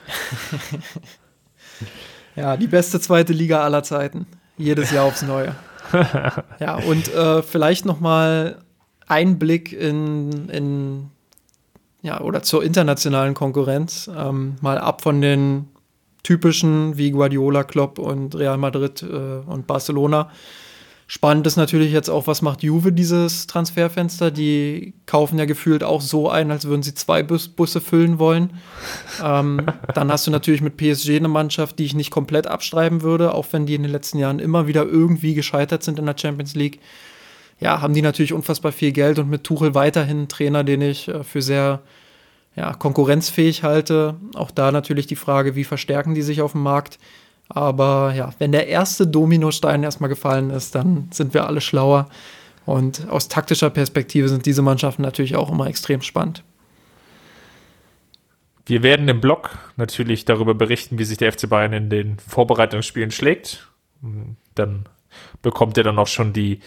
ja, 2.35 2.57
die 2.57 2.67
beste 2.67 2.99
zweite 2.99 3.33
Liga 3.33 3.63
aller 3.63 3.83
Zeiten. 3.83 4.27
Jedes 4.57 4.91
Jahr 4.91 5.05
aufs 5.05 5.23
Neue. 5.23 5.55
ja, 6.59 6.75
und 6.75 7.13
äh, 7.13 7.41
vielleicht 7.41 7.85
noch 7.85 7.99
mal 7.99 8.61
ein 9.07 9.39
Blick 9.39 9.73
in, 9.73 10.49
in 10.49 11.10
ja, 12.01 12.21
oder 12.21 12.43
zur 12.43 12.63
internationalen 12.63 13.33
Konkurrenz. 13.33 14.09
Ähm, 14.15 14.55
mal 14.61 14.77
ab 14.77 15.01
von 15.01 15.21
den 15.21 15.67
typischen 16.23 16.97
wie 16.97 17.11
Guardiola, 17.11 17.63
Klopp 17.63 17.99
und 17.99 18.35
Real 18.35 18.57
Madrid 18.57 19.03
äh, 19.03 19.49
und 19.49 19.67
Barcelona. 19.67 20.29
Spannend 21.13 21.45
ist 21.45 21.57
natürlich 21.57 21.91
jetzt 21.91 22.09
auch, 22.09 22.25
was 22.25 22.41
macht 22.41 22.63
Juve 22.63 22.93
dieses 22.93 23.45
Transferfenster? 23.45 24.31
Die 24.31 24.93
kaufen 25.05 25.37
ja 25.37 25.43
gefühlt 25.43 25.83
auch 25.83 25.99
so 25.99 26.29
ein, 26.29 26.51
als 26.51 26.63
würden 26.63 26.83
sie 26.83 26.93
zwei 26.93 27.21
Bus 27.21 27.49
Busse 27.49 27.81
füllen 27.81 28.17
wollen. 28.17 28.53
ähm, 29.21 29.65
dann 29.93 30.09
hast 30.09 30.25
du 30.25 30.31
natürlich 30.31 30.61
mit 30.61 30.77
PSG 30.77 31.17
eine 31.17 31.27
Mannschaft, 31.27 31.79
die 31.79 31.83
ich 31.83 31.95
nicht 31.95 32.11
komplett 32.11 32.47
abstreiben 32.47 33.01
würde, 33.01 33.33
auch 33.33 33.47
wenn 33.51 33.65
die 33.65 33.75
in 33.75 33.83
den 33.83 33.91
letzten 33.91 34.19
Jahren 34.19 34.39
immer 34.39 34.67
wieder 34.67 34.85
irgendwie 34.85 35.33
gescheitert 35.33 35.83
sind 35.83 35.99
in 35.99 36.05
der 36.05 36.17
Champions 36.17 36.55
League. 36.55 36.79
Ja, 37.61 37.79
haben 37.79 37.93
die 37.93 38.01
natürlich 38.01 38.33
unfassbar 38.33 38.71
viel 38.71 38.91
Geld 38.91 39.19
und 39.19 39.29
mit 39.29 39.43
Tuchel 39.43 39.75
weiterhin 39.75 40.27
Trainer, 40.27 40.63
den 40.63 40.81
ich 40.81 41.07
äh, 41.07 41.23
für 41.23 41.41
sehr 41.41 41.81
ja, 42.55 42.73
konkurrenzfähig 42.73 43.63
halte. 43.63 44.15
Auch 44.35 44.51
da 44.51 44.71
natürlich 44.71 45.07
die 45.07 45.15
Frage, 45.15 45.55
wie 45.55 45.63
verstärken 45.63 46.15
die 46.15 46.23
sich 46.23 46.41
auf 46.41 46.51
dem 46.51 46.63
Markt. 46.63 46.97
Aber 47.47 48.13
ja, 48.15 48.31
wenn 48.39 48.51
der 48.51 48.67
erste 48.67 49.07
Dominostein 49.07 49.83
erstmal 49.83 50.09
gefallen 50.09 50.49
ist, 50.49 50.73
dann 50.73 51.07
sind 51.11 51.33
wir 51.33 51.47
alle 51.47 51.61
schlauer. 51.61 52.09
Und 52.65 53.07
aus 53.09 53.27
taktischer 53.27 53.69
Perspektive 53.69 54.27
sind 54.27 54.45
diese 54.45 54.61
Mannschaften 54.61 55.03
natürlich 55.03 55.35
auch 55.35 55.51
immer 55.51 55.67
extrem 55.67 56.01
spannend. 56.01 56.43
Wir 58.65 58.83
werden 58.83 59.07
im 59.07 59.21
Blog 59.21 59.57
natürlich 59.75 60.25
darüber 60.25 60.53
berichten, 60.53 60.97
wie 60.97 61.03
sich 61.03 61.17
der 61.17 61.31
FC 61.31 61.49
Bayern 61.49 61.73
in 61.73 61.89
den 61.89 62.17
Vorbereitungsspielen 62.19 63.11
schlägt. 63.11 63.67
Dann 64.55 64.85
bekommt 65.41 65.77
ihr 65.77 65.83
dann 65.83 65.99
auch 65.99 66.07
schon 66.07 66.33
die 66.33 66.59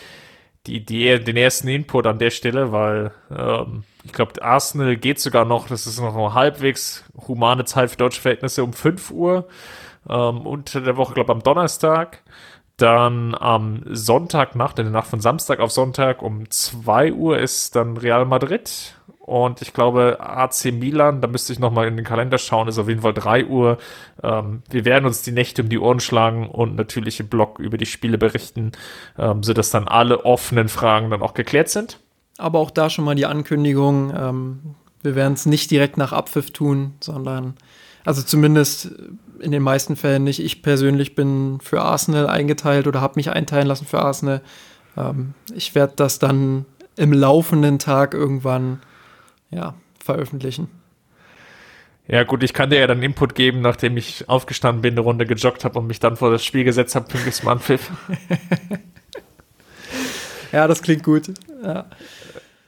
die, 0.66 0.84
die, 0.84 1.18
den 1.20 1.36
ersten 1.36 1.68
Input 1.68 2.06
an 2.06 2.18
der 2.18 2.30
Stelle, 2.30 2.72
weil 2.72 3.12
ähm, 3.30 3.84
ich 4.04 4.12
glaube, 4.12 4.42
Arsenal 4.42 4.96
geht 4.96 5.20
sogar 5.20 5.44
noch, 5.44 5.68
das 5.68 5.86
ist 5.86 6.00
noch 6.00 6.34
halbwegs 6.34 7.04
humane 7.26 7.64
Zeit 7.64 7.90
für 7.90 7.96
deutsche 7.96 8.20
Verhältnisse 8.20 8.64
um 8.64 8.72
5 8.72 9.10
Uhr 9.10 9.46
ähm, 10.08 10.46
unter 10.46 10.80
der 10.80 10.96
Woche, 10.96 11.14
glaube 11.14 11.32
am 11.32 11.42
Donnerstag. 11.42 12.22
Dann 12.76 13.36
am 13.36 13.82
Sonntag 13.86 14.56
Nacht, 14.56 14.80
in 14.80 14.86
der 14.86 14.92
Nacht 14.92 15.06
von 15.06 15.20
Samstag 15.20 15.60
auf 15.60 15.70
Sonntag 15.70 16.22
um 16.22 16.50
2 16.50 17.12
Uhr 17.12 17.38
ist 17.38 17.76
dann 17.76 17.96
Real 17.96 18.24
Madrid 18.24 18.96
und 19.26 19.62
ich 19.62 19.72
glaube, 19.72 20.18
AC 20.20 20.66
Milan, 20.66 21.22
da 21.22 21.28
müsste 21.28 21.54
ich 21.54 21.58
nochmal 21.58 21.88
in 21.88 21.96
den 21.96 22.04
Kalender 22.04 22.36
schauen, 22.36 22.68
ist 22.68 22.78
auf 22.78 22.90
jeden 22.90 23.00
Fall 23.00 23.14
3 23.14 23.46
Uhr. 23.46 23.78
Ähm, 24.22 24.62
wir 24.68 24.84
werden 24.84 25.06
uns 25.06 25.22
die 25.22 25.32
Nächte 25.32 25.62
um 25.62 25.70
die 25.70 25.78
Ohren 25.78 25.98
schlagen 26.00 26.46
und 26.46 26.76
natürlich 26.76 27.20
im 27.20 27.28
Blog 27.28 27.58
über 27.58 27.78
die 27.78 27.86
Spiele 27.86 28.18
berichten, 28.18 28.72
ähm, 29.18 29.42
sodass 29.42 29.70
dann 29.70 29.88
alle 29.88 30.26
offenen 30.26 30.68
Fragen 30.68 31.08
dann 31.08 31.22
auch 31.22 31.32
geklärt 31.32 31.70
sind. 31.70 32.00
Aber 32.36 32.58
auch 32.58 32.70
da 32.70 32.90
schon 32.90 33.06
mal 33.06 33.14
die 33.14 33.24
Ankündigung, 33.24 34.12
ähm, 34.14 34.60
wir 35.02 35.14
werden 35.14 35.32
es 35.32 35.46
nicht 35.46 35.70
direkt 35.70 35.96
nach 35.96 36.12
Abpfiff 36.12 36.50
tun, 36.50 36.92
sondern, 37.00 37.54
also 38.04 38.20
zumindest 38.20 38.92
in 39.40 39.52
den 39.52 39.62
meisten 39.62 39.96
Fällen 39.96 40.24
nicht. 40.24 40.40
Ich 40.40 40.62
persönlich 40.62 41.14
bin 41.14 41.60
für 41.62 41.80
Arsenal 41.80 42.26
eingeteilt 42.26 42.86
oder 42.86 43.00
habe 43.00 43.14
mich 43.16 43.30
einteilen 43.30 43.68
lassen 43.68 43.86
für 43.86 44.00
Arsenal. 44.00 44.42
Ähm, 44.98 45.32
ich 45.54 45.74
werde 45.74 45.94
das 45.96 46.18
dann 46.18 46.66
im 46.96 47.14
laufenden 47.14 47.78
Tag 47.78 48.12
irgendwann 48.12 48.80
ja, 49.50 49.74
veröffentlichen. 50.02 50.68
Ja, 52.06 52.22
gut, 52.24 52.42
ich 52.42 52.52
kann 52.52 52.68
dir 52.68 52.80
ja 52.80 52.86
dann 52.86 53.02
Input 53.02 53.34
geben, 53.34 53.62
nachdem 53.62 53.96
ich 53.96 54.28
aufgestanden 54.28 54.82
bin, 54.82 54.92
eine 54.92 55.00
Runde 55.00 55.24
gejoggt 55.24 55.64
habe 55.64 55.78
und 55.78 55.86
mich 55.86 56.00
dann 56.00 56.16
vor 56.16 56.30
das 56.30 56.44
Spiel 56.44 56.64
gesetzt 56.64 56.94
habe, 56.94 57.08
pünktlich 57.08 57.34
zum 57.34 57.48
Anpfiff. 57.48 57.90
ja, 60.52 60.68
das 60.68 60.82
klingt 60.82 61.02
gut. 61.02 61.32
Ja. 61.62 61.86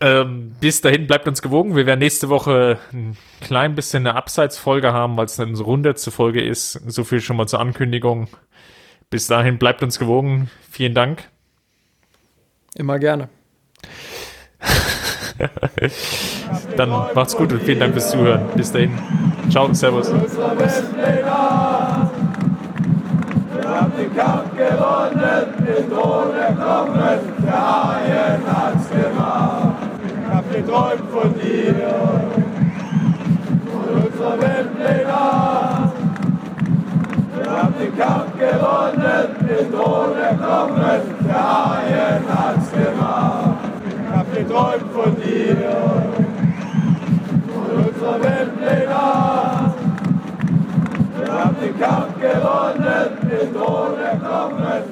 Ähm, 0.01 0.55
bis 0.61 0.81
dahin 0.81 1.07
bleibt 1.07 1.29
uns 1.29 1.43
gewogen. 1.43 1.77
Wir 1.77 1.87
werden 1.87 2.01
nächste 2.01 2.29
Woche 2.29 2.79
ein 2.93 3.17
klein 3.41 3.75
bisschen 3.75 4.07
eine 4.07 4.17
Abseitsfolge 4.17 4.93
haben, 4.93 5.17
weil 5.17 5.27
es 5.27 5.39
eine 5.39 5.59
Runde 5.59 5.95
zur 5.95 6.13
Folge 6.13 6.43
ist. 6.43 6.73
So 6.87 7.05
viel 7.05 7.21
schon 7.21 7.37
mal 7.37 7.47
zur 7.47 7.61
Ankündigung. 7.61 8.29
Bis 9.11 9.27
dahin 9.27 9.59
bleibt 9.59 9.83
uns 9.83 9.99
gewogen. 9.99 10.51
Vielen 10.71 10.95
Dank. 10.95 11.29
Immer 12.75 12.99
gerne. 12.99 13.29
Dann 16.77 16.91
macht's 17.15 17.37
gut 17.37 17.53
und 17.53 17.63
vielen 17.63 17.81
Dank 17.81 17.93
fürs 17.93 18.11
Zuhören. 18.11 18.43
Bis 18.55 18.73
dahin. 18.73 18.93
Ciao, 19.51 19.73
Servus. 19.73 20.11
Wir 20.11 20.21
haben 23.69 23.93
den 23.99 24.17
Kampf 24.17 24.57
gewonnen, 24.57 25.47
den 25.59 25.91
Thron 25.91 26.35
erklommen, 26.35 27.19
der 27.45 27.53
Haien 27.53 28.43
hat's 28.47 28.89
gemacht. 28.89 29.75
Ich 30.07 30.35
hab 30.35 30.53
geträumt 30.53 31.11
von 31.11 31.35
dir, 31.35 31.75
von 33.71 33.85
unserer. 34.03 34.37
Wir 37.35 37.51
haben 37.53 37.75
den 37.79 37.99
Kampf 37.99 38.33
gewonnen, 38.39 39.27
den 39.41 39.73
erklommen, 40.23 41.01
der 41.27 41.35
Haien 41.35 42.25
hat's 42.29 42.71
gemacht 42.73 43.46
geträumt 44.37 44.93
von 44.93 45.17
dir, 45.17 45.57
von 47.55 47.85
unserer 47.87 48.23
Weltpläne. 48.23 48.87
Wir 51.19 51.33
haben 51.33 51.57
den 51.61 51.81
Kampf 51.81 52.21
gewonnen, 52.21 53.09
den 53.23 53.55
Thron 53.55 53.99
erklommen, 53.99 54.83